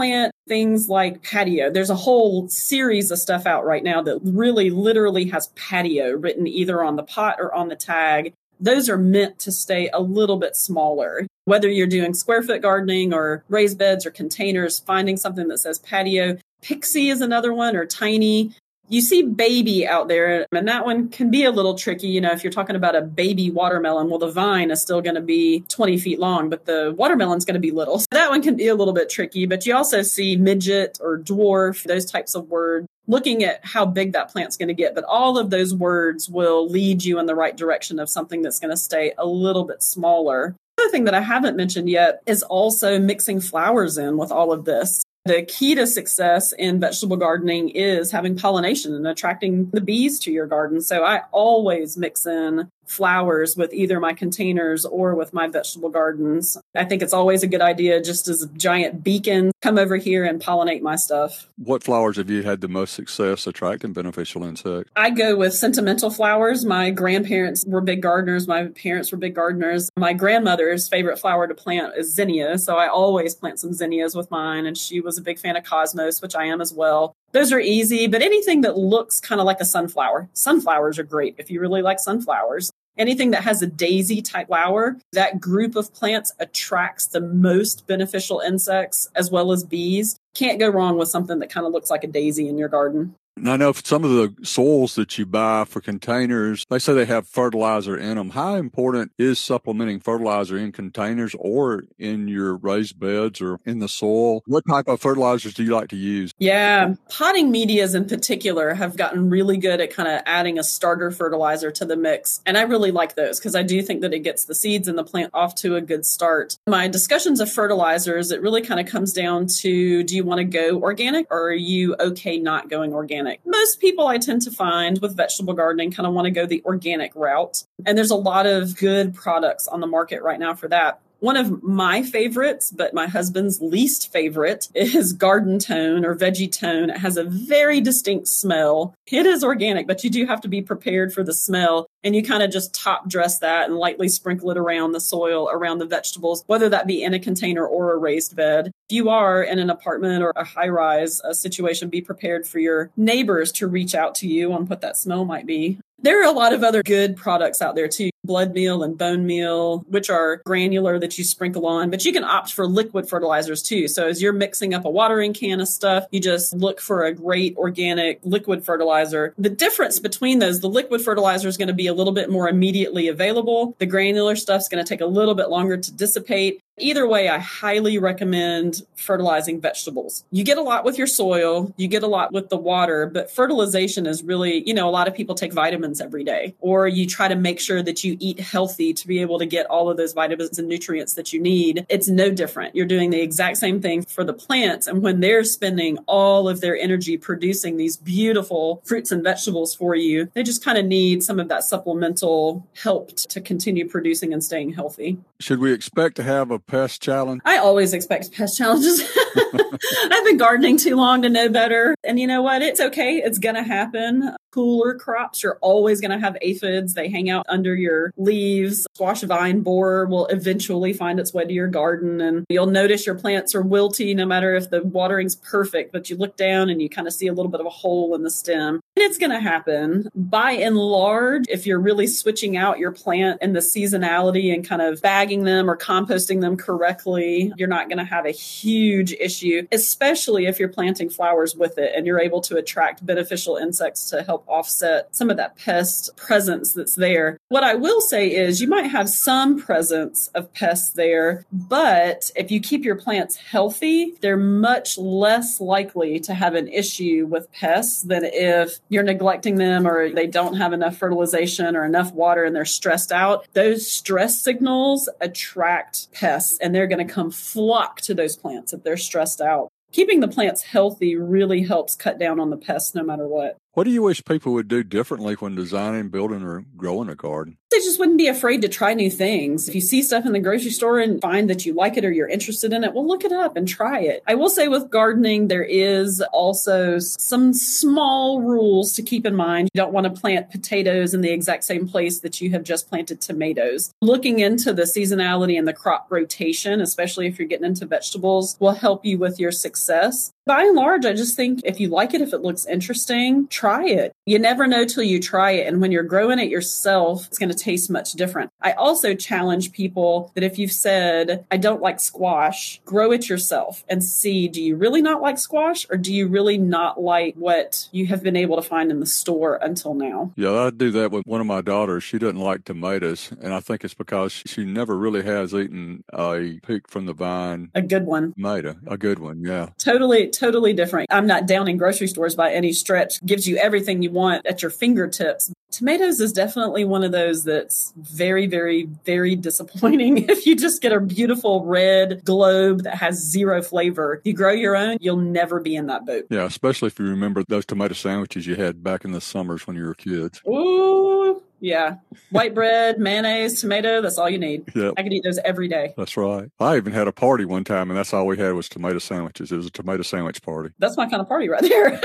things 0.48 0.88
like 0.88 1.22
patio, 1.22 1.70
there's 1.70 1.90
a 1.90 1.94
whole 1.94 2.48
series 2.48 3.10
of 3.10 3.18
stuff 3.18 3.46
out 3.46 3.64
right 3.64 3.84
now 3.84 4.02
that 4.02 4.20
really 4.22 4.70
literally 4.70 5.26
has 5.26 5.48
patio 5.54 6.12
written 6.12 6.46
either 6.46 6.82
on 6.82 6.96
the 6.96 7.02
pot 7.02 7.36
or 7.38 7.54
on 7.54 7.68
the 7.68 7.76
tag. 7.76 8.32
Those 8.58 8.88
are 8.88 8.98
meant 8.98 9.38
to 9.40 9.52
stay 9.52 9.88
a 9.92 10.00
little 10.00 10.36
bit 10.36 10.56
smaller. 10.56 11.26
Whether 11.44 11.68
you're 11.68 11.86
doing 11.86 12.14
square 12.14 12.42
foot 12.42 12.62
gardening 12.62 13.14
or 13.14 13.44
raised 13.48 13.78
beds 13.78 14.04
or 14.04 14.10
containers, 14.10 14.80
finding 14.80 15.16
something 15.16 15.48
that 15.48 15.58
says 15.58 15.78
patio. 15.78 16.36
Pixie 16.60 17.08
is 17.08 17.20
another 17.22 17.54
one 17.54 17.74
or 17.74 17.86
tiny 17.86 18.52
you 18.90 19.00
see 19.00 19.22
baby 19.22 19.86
out 19.86 20.08
there, 20.08 20.46
and 20.52 20.68
that 20.68 20.84
one 20.84 21.08
can 21.08 21.30
be 21.30 21.44
a 21.44 21.50
little 21.50 21.74
tricky. 21.74 22.08
You 22.08 22.20
know, 22.20 22.32
if 22.32 22.42
you're 22.42 22.52
talking 22.52 22.76
about 22.76 22.96
a 22.96 23.00
baby 23.00 23.50
watermelon, 23.50 24.10
well, 24.10 24.18
the 24.18 24.30
vine 24.30 24.70
is 24.70 24.82
still 24.82 25.00
going 25.00 25.14
to 25.14 25.20
be 25.20 25.60
20 25.68 25.96
feet 25.98 26.18
long, 26.18 26.50
but 26.50 26.66
the 26.66 26.92
watermelon's 26.98 27.44
going 27.44 27.54
to 27.54 27.60
be 27.60 27.70
little. 27.70 28.00
So 28.00 28.06
that 28.10 28.30
one 28.30 28.42
can 28.42 28.56
be 28.56 28.66
a 28.66 28.74
little 28.74 28.92
bit 28.92 29.08
tricky, 29.08 29.46
but 29.46 29.64
you 29.64 29.74
also 29.76 30.02
see 30.02 30.36
midget 30.36 30.98
or 31.00 31.18
dwarf, 31.18 31.84
those 31.84 32.04
types 32.04 32.34
of 32.34 32.48
words 32.48 32.88
looking 33.06 33.44
at 33.44 33.64
how 33.64 33.86
big 33.86 34.12
that 34.12 34.30
plant's 34.30 34.56
going 34.56 34.68
to 34.68 34.74
get. 34.74 34.94
But 34.94 35.04
all 35.04 35.38
of 35.38 35.50
those 35.50 35.74
words 35.74 36.28
will 36.28 36.68
lead 36.68 37.04
you 37.04 37.18
in 37.20 37.26
the 37.26 37.34
right 37.34 37.56
direction 37.56 38.00
of 38.00 38.10
something 38.10 38.42
that's 38.42 38.58
going 38.58 38.70
to 38.70 38.76
stay 38.76 39.12
a 39.16 39.26
little 39.26 39.64
bit 39.64 39.82
smaller. 39.82 40.56
Another 40.78 40.90
thing 40.90 41.04
that 41.04 41.14
I 41.14 41.20
haven't 41.20 41.56
mentioned 41.56 41.88
yet 41.88 42.22
is 42.26 42.42
also 42.42 42.98
mixing 42.98 43.40
flowers 43.40 43.98
in 43.98 44.16
with 44.16 44.32
all 44.32 44.52
of 44.52 44.64
this. 44.64 45.04
The 45.26 45.42
key 45.42 45.74
to 45.74 45.86
success 45.86 46.52
in 46.52 46.80
vegetable 46.80 47.18
gardening 47.18 47.68
is 47.68 48.10
having 48.10 48.36
pollination 48.36 48.94
and 48.94 49.06
attracting 49.06 49.68
the 49.70 49.82
bees 49.82 50.18
to 50.20 50.32
your 50.32 50.46
garden. 50.46 50.80
So 50.80 51.04
I 51.04 51.22
always 51.30 51.96
mix 51.96 52.24
in 52.24 52.70
flowers 52.90 53.56
with 53.56 53.72
either 53.72 54.00
my 54.00 54.12
containers 54.12 54.84
or 54.84 55.14
with 55.14 55.32
my 55.32 55.46
vegetable 55.46 55.88
gardens. 55.88 56.58
I 56.74 56.84
think 56.84 57.02
it's 57.02 57.12
always 57.12 57.42
a 57.42 57.46
good 57.46 57.60
idea 57.60 58.02
just 58.02 58.28
as 58.28 58.42
a 58.42 58.48
giant 58.48 59.04
beacon, 59.04 59.52
come 59.62 59.78
over 59.78 59.96
here 59.96 60.24
and 60.24 60.40
pollinate 60.40 60.82
my 60.82 60.96
stuff. 60.96 61.48
What 61.56 61.82
flowers 61.82 62.16
have 62.16 62.30
you 62.30 62.42
had 62.42 62.60
the 62.60 62.68
most 62.68 62.94
success 62.94 63.46
attracting 63.46 63.92
beneficial 63.92 64.44
insects? 64.44 64.90
I 64.96 65.10
go 65.10 65.36
with 65.36 65.54
sentimental 65.54 66.10
flowers. 66.10 66.64
My 66.64 66.90
grandparents 66.90 67.64
were 67.66 67.80
big 67.80 68.02
gardeners. 68.02 68.48
My 68.48 68.66
parents 68.68 69.12
were 69.12 69.18
big 69.18 69.34
gardeners. 69.34 69.90
My 69.96 70.12
grandmother's 70.12 70.88
favorite 70.88 71.18
flower 71.18 71.46
to 71.46 71.54
plant 71.54 71.94
is 71.96 72.14
zinnia. 72.14 72.58
So 72.58 72.76
I 72.76 72.88
always 72.88 73.34
plant 73.34 73.60
some 73.60 73.72
zinnias 73.72 74.14
with 74.14 74.30
mine. 74.30 74.66
And 74.66 74.76
she 74.76 75.00
was 75.00 75.18
a 75.18 75.22
big 75.22 75.38
fan 75.38 75.56
of 75.56 75.64
cosmos, 75.64 76.20
which 76.22 76.34
I 76.34 76.46
am 76.46 76.60
as 76.60 76.72
well. 76.72 77.14
Those 77.32 77.52
are 77.52 77.60
easy, 77.60 78.08
but 78.08 78.22
anything 78.22 78.62
that 78.62 78.76
looks 78.76 79.20
kind 79.20 79.40
of 79.40 79.44
like 79.44 79.60
a 79.60 79.64
sunflower. 79.64 80.28
Sunflowers 80.32 80.98
are 80.98 81.04
great 81.04 81.36
if 81.38 81.50
you 81.50 81.60
really 81.60 81.82
like 81.82 82.00
sunflowers 82.00 82.72
anything 83.00 83.32
that 83.32 83.42
has 83.42 83.62
a 83.62 83.66
daisy 83.66 84.22
type 84.22 84.46
flower, 84.48 84.96
that 85.12 85.40
group 85.40 85.74
of 85.74 85.92
plants 85.92 86.32
attracts 86.38 87.06
the 87.06 87.20
most 87.20 87.86
beneficial 87.86 88.40
insects 88.40 89.08
as 89.16 89.30
well 89.30 89.50
as 89.50 89.64
bees. 89.64 90.20
Can't 90.34 90.60
go 90.60 90.68
wrong 90.68 90.98
with 90.98 91.08
something 91.08 91.38
that 91.40 91.50
kind 91.50 91.66
of 91.66 91.72
looks 91.72 91.90
like 91.90 92.04
a 92.04 92.06
daisy 92.06 92.48
in 92.48 92.58
your 92.58 92.68
garden. 92.68 93.14
And 93.40 93.48
I 93.48 93.56
know 93.56 93.72
some 93.72 94.04
of 94.04 94.10
the 94.10 94.34
soils 94.44 94.96
that 94.96 95.16
you 95.16 95.24
buy 95.24 95.64
for 95.64 95.80
containers, 95.80 96.66
they 96.68 96.78
say 96.78 96.92
they 96.92 97.06
have 97.06 97.26
fertilizer 97.26 97.96
in 97.96 98.18
them. 98.18 98.30
How 98.30 98.56
important 98.56 99.12
is 99.16 99.38
supplementing 99.38 100.00
fertilizer 100.00 100.58
in 100.58 100.72
containers 100.72 101.34
or 101.38 101.84
in 101.98 102.28
your 102.28 102.56
raised 102.56 103.00
beds 103.00 103.40
or 103.40 103.58
in 103.64 103.78
the 103.78 103.88
soil? 103.88 104.42
What 104.44 104.64
type 104.68 104.88
of 104.88 105.00
fertilizers 105.00 105.54
do 105.54 105.64
you 105.64 105.70
like 105.70 105.88
to 105.88 105.96
use? 105.96 106.34
Yeah, 106.38 106.96
potting 107.08 107.50
medias 107.50 107.94
in 107.94 108.06
particular 108.06 108.74
have 108.74 108.98
gotten 108.98 109.30
really 109.30 109.56
good 109.56 109.80
at 109.80 109.90
kind 109.90 110.08
of 110.10 110.20
adding 110.26 110.58
a 110.58 110.62
starter 110.62 111.10
fertilizer 111.10 111.70
to 111.70 111.86
the 111.86 111.96
mix. 111.96 112.42
And 112.44 112.58
I 112.58 112.62
really 112.62 112.90
like 112.90 113.14
those 113.14 113.38
because 113.38 113.56
I 113.56 113.62
do 113.62 113.80
think 113.80 114.02
that 114.02 114.12
it 114.12 114.18
gets 114.18 114.44
the 114.44 114.54
seeds 114.54 114.86
and 114.86 114.98
the 114.98 115.04
plant 115.04 115.30
off 115.32 115.54
to 115.56 115.76
a 115.76 115.80
good 115.80 116.04
start. 116.04 116.58
My 116.66 116.88
discussions 116.88 117.40
of 117.40 117.50
fertilizers, 117.50 118.32
it 118.32 118.42
really 118.42 118.60
kind 118.60 118.80
of 118.80 118.86
comes 118.86 119.14
down 119.14 119.46
to 119.60 120.02
do 120.02 120.14
you 120.14 120.24
want 120.24 120.40
to 120.40 120.44
go 120.44 120.78
organic 120.82 121.26
or 121.30 121.48
are 121.48 121.52
you 121.54 121.96
okay 121.98 122.38
not 122.38 122.68
going 122.68 122.92
organic? 122.92 123.29
Organic. 123.30 123.46
Most 123.46 123.80
people 123.80 124.06
I 124.06 124.18
tend 124.18 124.42
to 124.42 124.50
find 124.50 125.00
with 125.00 125.16
vegetable 125.16 125.54
gardening 125.54 125.90
kind 125.90 126.06
of 126.06 126.14
want 126.14 126.26
to 126.26 126.30
go 126.30 126.46
the 126.46 126.62
organic 126.64 127.14
route. 127.14 127.64
And 127.86 127.96
there's 127.96 128.10
a 128.10 128.16
lot 128.16 128.46
of 128.46 128.76
good 128.76 129.14
products 129.14 129.66
on 129.68 129.80
the 129.80 129.86
market 129.86 130.22
right 130.22 130.38
now 130.38 130.54
for 130.54 130.68
that. 130.68 131.00
One 131.20 131.36
of 131.36 131.62
my 131.62 132.02
favorites, 132.02 132.70
but 132.70 132.94
my 132.94 133.06
husband's 133.06 133.60
least 133.60 134.10
favorite, 134.10 134.68
is 134.74 135.12
Garden 135.12 135.58
Tone 135.58 136.04
or 136.04 136.16
Veggie 136.16 136.50
Tone. 136.50 136.88
It 136.88 136.98
has 136.98 137.18
a 137.18 137.24
very 137.24 137.82
distinct 137.82 138.26
smell. 138.26 138.94
It 139.06 139.26
is 139.26 139.44
organic, 139.44 139.86
but 139.86 140.02
you 140.02 140.08
do 140.08 140.24
have 140.24 140.40
to 140.40 140.48
be 140.48 140.62
prepared 140.62 141.12
for 141.12 141.22
the 141.22 141.34
smell. 141.34 141.86
And 142.02 142.16
you 142.16 142.22
kind 142.22 142.42
of 142.42 142.50
just 142.50 142.74
top 142.74 143.06
dress 143.06 143.38
that 143.40 143.68
and 143.68 143.76
lightly 143.76 144.08
sprinkle 144.08 144.50
it 144.50 144.56
around 144.56 144.92
the 144.92 145.00
soil, 145.00 145.50
around 145.52 145.78
the 145.78 145.86
vegetables, 145.86 146.42
whether 146.46 146.70
that 146.70 146.86
be 146.86 147.02
in 147.02 147.12
a 147.12 147.18
container 147.18 147.66
or 147.66 147.92
a 147.92 147.98
raised 147.98 148.34
bed. 148.34 148.68
If 148.88 148.96
you 148.96 149.10
are 149.10 149.42
in 149.42 149.58
an 149.58 149.68
apartment 149.68 150.22
or 150.22 150.32
a 150.34 150.44
high 150.44 150.68
rise 150.68 151.20
uh, 151.20 151.34
situation, 151.34 151.90
be 151.90 152.00
prepared 152.00 152.46
for 152.46 152.58
your 152.60 152.90
neighbors 152.96 153.52
to 153.52 153.68
reach 153.68 153.94
out 153.94 154.14
to 154.16 154.26
you 154.26 154.54
on 154.54 154.66
what 154.66 154.80
that 154.80 154.96
smell 154.96 155.26
might 155.26 155.46
be. 155.46 155.78
There 156.02 156.22
are 156.22 156.26
a 156.26 156.32
lot 156.32 156.54
of 156.54 156.64
other 156.64 156.82
good 156.82 157.16
products 157.16 157.60
out 157.60 157.74
there 157.74 157.88
too. 157.88 158.09
Blood 158.30 158.54
meal 158.54 158.84
and 158.84 158.96
bone 158.96 159.26
meal, 159.26 159.78
which 159.88 160.08
are 160.08 160.40
granular 160.46 161.00
that 161.00 161.18
you 161.18 161.24
sprinkle 161.24 161.66
on, 161.66 161.90
but 161.90 162.04
you 162.04 162.12
can 162.12 162.22
opt 162.22 162.52
for 162.52 162.64
liquid 162.64 163.08
fertilizers 163.08 163.60
too. 163.60 163.88
So 163.88 164.06
as 164.06 164.22
you're 164.22 164.32
mixing 164.32 164.72
up 164.72 164.84
a 164.84 164.88
watering 164.88 165.34
can 165.34 165.60
of 165.60 165.66
stuff, 165.66 166.04
you 166.12 166.20
just 166.20 166.52
look 166.52 166.80
for 166.80 167.02
a 167.02 167.12
great 167.12 167.56
organic 167.56 168.20
liquid 168.22 168.64
fertilizer. 168.64 169.34
The 169.36 169.50
difference 169.50 169.98
between 169.98 170.38
those, 170.38 170.60
the 170.60 170.68
liquid 170.68 171.00
fertilizer 171.00 171.48
is 171.48 171.56
going 171.56 171.66
to 171.66 171.74
be 171.74 171.88
a 171.88 171.92
little 171.92 172.12
bit 172.12 172.30
more 172.30 172.48
immediately 172.48 173.08
available. 173.08 173.74
The 173.80 173.86
granular 173.86 174.36
stuff 174.36 174.60
is 174.60 174.68
going 174.68 174.84
to 174.84 174.88
take 174.88 175.00
a 175.00 175.06
little 175.06 175.34
bit 175.34 175.48
longer 175.48 175.76
to 175.76 175.92
dissipate. 175.92 176.60
Either 176.80 177.06
way, 177.06 177.28
I 177.28 177.38
highly 177.38 177.98
recommend 177.98 178.82
fertilizing 178.96 179.60
vegetables. 179.60 180.24
You 180.30 180.44
get 180.44 180.56
a 180.56 180.62
lot 180.62 180.84
with 180.84 180.96
your 180.96 181.06
soil, 181.06 181.74
you 181.76 181.88
get 181.88 182.02
a 182.02 182.06
lot 182.06 182.32
with 182.32 182.48
the 182.48 182.56
water, 182.56 183.06
but 183.06 183.30
fertilization 183.30 184.06
is 184.06 184.22
really, 184.22 184.66
you 184.66 184.72
know, 184.72 184.88
a 184.88 184.90
lot 184.90 185.08
of 185.08 185.14
people 185.14 185.34
take 185.34 185.52
vitamins 185.52 186.00
every 186.00 186.24
day, 186.24 186.54
or 186.60 186.88
you 186.88 187.06
try 187.06 187.28
to 187.28 187.34
make 187.34 187.60
sure 187.60 187.82
that 187.82 188.02
you 188.02 188.16
eat 188.18 188.40
healthy 188.40 188.94
to 188.94 189.06
be 189.06 189.20
able 189.20 189.38
to 189.38 189.46
get 189.46 189.66
all 189.66 189.90
of 189.90 189.96
those 189.96 190.12
vitamins 190.12 190.58
and 190.58 190.68
nutrients 190.68 191.14
that 191.14 191.32
you 191.32 191.40
need. 191.40 191.84
It's 191.88 192.08
no 192.08 192.30
different. 192.30 192.74
You're 192.74 192.86
doing 192.86 193.10
the 193.10 193.20
exact 193.20 193.58
same 193.58 193.80
thing 193.80 194.02
for 194.02 194.24
the 194.24 194.32
plants. 194.32 194.86
And 194.86 195.02
when 195.02 195.20
they're 195.20 195.44
spending 195.44 195.98
all 196.06 196.48
of 196.48 196.60
their 196.60 196.76
energy 196.76 197.18
producing 197.18 197.76
these 197.76 197.96
beautiful 197.96 198.80
fruits 198.84 199.12
and 199.12 199.22
vegetables 199.22 199.74
for 199.74 199.94
you, 199.94 200.30
they 200.34 200.42
just 200.42 200.64
kind 200.64 200.78
of 200.78 200.86
need 200.86 201.22
some 201.22 201.38
of 201.38 201.48
that 201.48 201.64
supplemental 201.64 202.66
help 202.82 203.14
to 203.16 203.40
continue 203.40 203.88
producing 203.88 204.32
and 204.32 204.42
staying 204.42 204.72
healthy. 204.72 205.18
Should 205.40 205.58
we 205.58 205.72
expect 205.72 206.16
to 206.16 206.22
have 206.22 206.50
a 206.50 206.58
pest 206.60 207.02
challenge? 207.02 207.42
I 207.44 207.58
always 207.58 207.92
expect 207.92 208.32
pest 208.32 208.56
challenges. 208.56 209.02
I've 209.36 210.24
been 210.24 210.36
gardening 210.36 210.76
too 210.76 210.96
long 210.96 211.22
to 211.22 211.28
know 211.28 211.48
better. 211.48 211.94
And 212.04 212.18
you 212.18 212.26
know 212.26 212.42
what? 212.42 212.62
It's 212.62 212.80
okay. 212.80 213.16
It's 213.16 213.38
going 213.38 213.56
to 213.56 213.62
happen 213.62 214.34
cooler 214.50 214.94
crops, 214.94 215.42
you're 215.42 215.58
always 215.60 216.00
going 216.00 216.10
to 216.10 216.18
have 216.18 216.36
aphids. 216.42 216.94
They 216.94 217.08
hang 217.08 217.30
out 217.30 217.46
under 217.48 217.74
your 217.74 218.12
leaves. 218.16 218.86
Squash 218.94 219.22
vine 219.22 219.60
borer 219.60 220.06
will 220.06 220.26
eventually 220.26 220.92
find 220.92 221.20
its 221.20 221.32
way 221.32 221.44
to 221.44 221.52
your 221.52 221.68
garden. 221.68 222.20
And 222.20 222.44
you'll 222.48 222.66
notice 222.66 223.06
your 223.06 223.14
plants 223.14 223.54
are 223.54 223.62
wilty 223.62 224.14
no 224.14 224.26
matter 224.26 224.54
if 224.54 224.70
the 224.70 224.82
watering's 224.82 225.36
perfect, 225.36 225.92
but 225.92 226.10
you 226.10 226.16
look 226.16 226.36
down 226.36 226.70
and 226.70 226.80
you 226.82 226.88
kind 226.88 227.06
of 227.06 227.14
see 227.14 227.26
a 227.26 227.32
little 227.32 227.50
bit 227.50 227.60
of 227.60 227.66
a 227.66 227.70
hole 227.70 228.14
in 228.14 228.22
the 228.22 228.30
stem. 228.30 228.80
And 228.96 229.04
it's 229.04 229.18
going 229.18 229.30
to 229.30 229.40
happen. 229.40 230.08
By 230.14 230.52
and 230.52 230.76
large, 230.76 231.44
if 231.48 231.66
you're 231.66 231.80
really 231.80 232.06
switching 232.06 232.56
out 232.56 232.78
your 232.78 232.92
plant 232.92 233.38
and 233.40 233.54
the 233.54 233.60
seasonality 233.60 234.52
and 234.52 234.66
kind 234.66 234.82
of 234.82 235.00
bagging 235.00 235.44
them 235.44 235.70
or 235.70 235.76
composting 235.76 236.40
them 236.40 236.56
correctly, 236.56 237.52
you're 237.56 237.68
not 237.68 237.88
going 237.88 237.98
to 237.98 238.04
have 238.04 238.26
a 238.26 238.30
huge 238.30 239.12
issue, 239.12 239.66
especially 239.72 240.46
if 240.46 240.58
you're 240.58 240.68
planting 240.68 241.08
flowers 241.08 241.54
with 241.54 241.78
it 241.78 241.92
and 241.94 242.06
you're 242.06 242.20
able 242.20 242.40
to 242.42 242.56
attract 242.56 243.04
beneficial 243.04 243.56
insects 243.56 244.10
to 244.10 244.22
help 244.22 244.39
help 244.40 244.48
offset 244.48 245.14
some 245.14 245.30
of 245.30 245.36
that 245.36 245.56
pest 245.56 246.10
presence 246.16 246.72
that's 246.74 246.94
there. 246.94 247.38
What 247.48 247.64
I 247.64 247.74
will 247.74 248.00
say 248.00 248.34
is 248.34 248.60
you 248.60 248.68
might 248.68 248.86
have 248.86 249.08
some 249.08 249.58
presence 249.58 250.28
of 250.34 250.52
pests 250.52 250.90
there, 250.90 251.44
but 251.52 252.30
if 252.36 252.50
you 252.50 252.60
keep 252.60 252.84
your 252.84 252.96
plants 252.96 253.36
healthy, 253.36 254.14
they're 254.20 254.36
much 254.36 254.98
less 254.98 255.60
likely 255.60 256.20
to 256.20 256.34
have 256.34 256.54
an 256.54 256.68
issue 256.68 257.26
with 257.28 257.52
pests 257.52 258.02
than 258.02 258.24
if 258.24 258.78
you're 258.88 259.02
neglecting 259.02 259.56
them 259.56 259.86
or 259.86 260.10
they 260.10 260.26
don't 260.26 260.56
have 260.56 260.72
enough 260.72 260.96
fertilization 260.96 261.76
or 261.76 261.84
enough 261.84 262.12
water 262.12 262.44
and 262.44 262.54
they're 262.54 262.64
stressed 262.64 263.12
out. 263.12 263.46
Those 263.52 263.90
stress 263.90 264.40
signals 264.40 265.08
attract 265.20 266.12
pests 266.12 266.58
and 266.60 266.74
they're 266.74 266.86
going 266.86 267.06
to 267.06 267.12
come 267.12 267.30
flock 267.30 268.00
to 268.02 268.14
those 268.14 268.36
plants 268.36 268.72
if 268.72 268.82
they're 268.82 268.96
stressed 268.96 269.40
out 269.40 269.70
keeping 269.92 270.20
the 270.20 270.28
plants 270.28 270.62
healthy 270.62 271.16
really 271.16 271.62
helps 271.62 271.96
cut 271.96 272.18
down 272.18 272.40
on 272.40 272.50
the 272.50 272.56
pests 272.56 272.94
no 272.94 273.02
matter 273.02 273.26
what. 273.26 273.56
What 273.72 273.84
do 273.84 273.90
you 273.92 274.02
wish 274.02 274.24
people 274.24 274.52
would 274.54 274.66
do 274.66 274.82
differently 274.82 275.34
when 275.34 275.54
designing, 275.54 276.08
building, 276.08 276.42
or 276.42 276.64
growing 276.76 277.08
a 277.08 277.14
garden? 277.14 277.56
They 277.70 277.78
just 277.78 278.00
wouldn't 278.00 278.18
be 278.18 278.26
afraid 278.26 278.62
to 278.62 278.68
try 278.68 278.94
new 278.94 279.10
things. 279.10 279.68
If 279.68 279.76
you 279.76 279.80
see 279.80 280.02
stuff 280.02 280.26
in 280.26 280.32
the 280.32 280.40
grocery 280.40 280.72
store 280.72 280.98
and 280.98 281.22
find 281.22 281.48
that 281.48 281.64
you 281.64 281.72
like 281.72 281.96
it 281.96 282.04
or 282.04 282.10
you're 282.10 282.28
interested 282.28 282.72
in 282.72 282.82
it, 282.82 282.94
well, 282.94 283.06
look 283.06 283.22
it 283.22 283.30
up 283.30 283.56
and 283.56 283.68
try 283.68 284.00
it. 284.00 284.24
I 284.26 284.34
will 284.34 284.50
say 284.50 284.66
with 284.66 284.90
gardening, 284.90 285.46
there 285.46 285.62
is 285.62 286.20
also 286.32 286.98
some 286.98 287.54
small 287.54 288.42
rules 288.42 288.92
to 288.94 289.02
keep 289.02 289.24
in 289.24 289.36
mind. 289.36 289.70
You 289.72 289.78
don't 289.78 289.92
want 289.92 290.12
to 290.12 290.20
plant 290.20 290.50
potatoes 290.50 291.14
in 291.14 291.20
the 291.20 291.30
exact 291.30 291.62
same 291.62 291.86
place 291.86 292.18
that 292.20 292.40
you 292.40 292.50
have 292.50 292.64
just 292.64 292.88
planted 292.88 293.20
tomatoes. 293.20 293.94
Looking 294.02 294.40
into 294.40 294.72
the 294.72 294.82
seasonality 294.82 295.56
and 295.56 295.68
the 295.68 295.72
crop 295.72 296.08
rotation, 296.10 296.80
especially 296.80 297.28
if 297.28 297.38
you're 297.38 297.46
getting 297.46 297.66
into 297.66 297.86
vegetables, 297.86 298.56
will 298.58 298.72
help 298.72 299.04
you 299.04 299.16
with 299.16 299.38
your 299.38 299.52
success. 299.52 300.32
By 300.50 300.62
and 300.62 300.74
large, 300.74 301.06
I 301.06 301.12
just 301.12 301.36
think 301.36 301.60
if 301.64 301.78
you 301.78 301.86
like 301.90 302.12
it, 302.12 302.20
if 302.20 302.32
it 302.32 302.40
looks 302.40 302.66
interesting, 302.66 303.46
try 303.46 303.86
it. 303.86 304.12
You 304.26 304.40
never 304.40 304.66
know 304.66 304.84
till 304.84 305.04
you 305.04 305.20
try 305.20 305.52
it. 305.52 305.68
And 305.68 305.80
when 305.80 305.92
you're 305.92 306.02
growing 306.02 306.40
it 306.40 306.50
yourself, 306.50 307.28
it's 307.28 307.38
going 307.38 307.50
to 307.50 307.56
taste 307.56 307.88
much 307.88 308.14
different. 308.14 308.50
I 308.60 308.72
also 308.72 309.14
challenge 309.14 309.70
people 309.70 310.32
that 310.34 310.42
if 310.42 310.58
you've 310.58 310.72
said, 310.72 311.46
I 311.52 311.56
don't 311.56 311.80
like 311.80 312.00
squash, 312.00 312.80
grow 312.84 313.12
it 313.12 313.28
yourself 313.28 313.84
and 313.88 314.02
see, 314.02 314.48
do 314.48 314.60
you 314.60 314.74
really 314.74 315.00
not 315.00 315.22
like 315.22 315.38
squash 315.38 315.86
or 315.88 315.96
do 315.96 316.12
you 316.12 316.26
really 316.26 316.58
not 316.58 317.00
like 317.00 317.36
what 317.36 317.88
you 317.92 318.06
have 318.08 318.24
been 318.24 318.34
able 318.34 318.56
to 318.56 318.62
find 318.62 318.90
in 318.90 318.98
the 318.98 319.06
store 319.06 319.54
until 319.62 319.94
now? 319.94 320.32
Yeah, 320.34 320.52
I 320.52 320.70
do 320.70 320.90
that 320.90 321.12
with 321.12 321.28
one 321.28 321.40
of 321.40 321.46
my 321.46 321.60
daughters. 321.60 322.02
She 322.02 322.18
doesn't 322.18 322.40
like 322.40 322.64
tomatoes. 322.64 323.30
And 323.40 323.54
I 323.54 323.60
think 323.60 323.84
it's 323.84 323.94
because 323.94 324.32
she 324.32 324.64
never 324.64 324.98
really 324.98 325.22
has 325.22 325.54
eaten 325.54 326.02
a 326.12 326.58
peak 326.66 326.88
from 326.88 327.06
the 327.06 327.14
vine. 327.14 327.70
A 327.72 327.82
good 327.82 328.04
one. 328.04 328.32
Tomato, 328.32 328.74
a 328.88 328.98
good 328.98 329.20
one. 329.20 329.44
Yeah. 329.44 329.68
Totally, 329.78 330.28
totally 330.40 330.72
different. 330.72 331.06
I'm 331.10 331.26
not 331.26 331.46
downing 331.46 331.76
grocery 331.76 332.08
stores 332.08 332.34
by 332.34 332.52
any 332.52 332.72
stretch. 332.72 333.24
Gives 333.24 333.46
you 333.46 333.56
everything 333.58 334.02
you 334.02 334.10
want 334.10 334.46
at 334.46 334.62
your 334.62 334.70
fingertips. 334.70 335.52
Tomatoes 335.70 336.20
is 336.20 336.32
definitely 336.32 336.84
one 336.84 337.04
of 337.04 337.12
those 337.12 337.44
that's 337.44 337.92
very, 337.96 338.46
very, 338.46 338.84
very 339.04 339.36
disappointing. 339.36 340.18
if 340.28 340.46
you 340.46 340.56
just 340.56 340.82
get 340.82 340.92
a 340.92 341.00
beautiful 341.00 341.64
red 341.64 342.24
globe 342.24 342.82
that 342.82 342.96
has 342.96 343.16
zero 343.16 343.62
flavor, 343.62 344.14
if 344.14 344.20
you 344.24 344.32
grow 344.32 344.52
your 344.52 344.74
own, 344.74 344.96
you'll 345.00 345.16
never 345.16 345.60
be 345.60 345.76
in 345.76 345.86
that 345.86 346.06
boat. 346.06 346.26
Yeah, 346.30 346.44
especially 346.44 346.88
if 346.88 346.98
you 346.98 347.06
remember 347.06 347.44
those 347.46 347.66
tomato 347.66 347.94
sandwiches 347.94 348.46
you 348.46 348.56
had 348.56 348.82
back 348.82 349.04
in 349.04 349.12
the 349.12 349.20
summers 349.20 349.66
when 349.66 349.76
you 349.76 349.84
were 349.84 349.94
kids. 349.94 350.40
Ooh, 350.48 351.40
yeah. 351.60 351.96
White 352.30 352.54
bread, 352.54 352.98
mayonnaise, 352.98 353.60
tomato, 353.60 354.00
that's 354.00 354.18
all 354.18 354.28
you 354.28 354.38
need. 354.38 354.64
Yep. 354.74 354.94
I 354.96 355.02
could 355.02 355.12
eat 355.12 355.22
those 355.22 355.38
every 355.44 355.68
day. 355.68 355.94
That's 355.96 356.16
right. 356.16 356.50
I 356.58 356.76
even 356.76 356.92
had 356.92 357.08
a 357.08 357.12
party 357.12 357.44
one 357.44 357.64
time 357.64 357.90
and 357.90 357.98
that's 357.98 358.12
all 358.12 358.26
we 358.26 358.38
had 358.38 358.54
was 358.54 358.68
tomato 358.68 358.98
sandwiches. 358.98 359.52
It 359.52 359.56
was 359.56 359.66
a 359.66 359.70
tomato 359.70 360.02
sandwich 360.02 360.42
party. 360.42 360.74
That's 360.78 360.96
my 360.96 361.08
kind 361.08 361.20
of 361.20 361.28
party 361.28 361.48
right 361.48 361.62
there. 361.62 362.00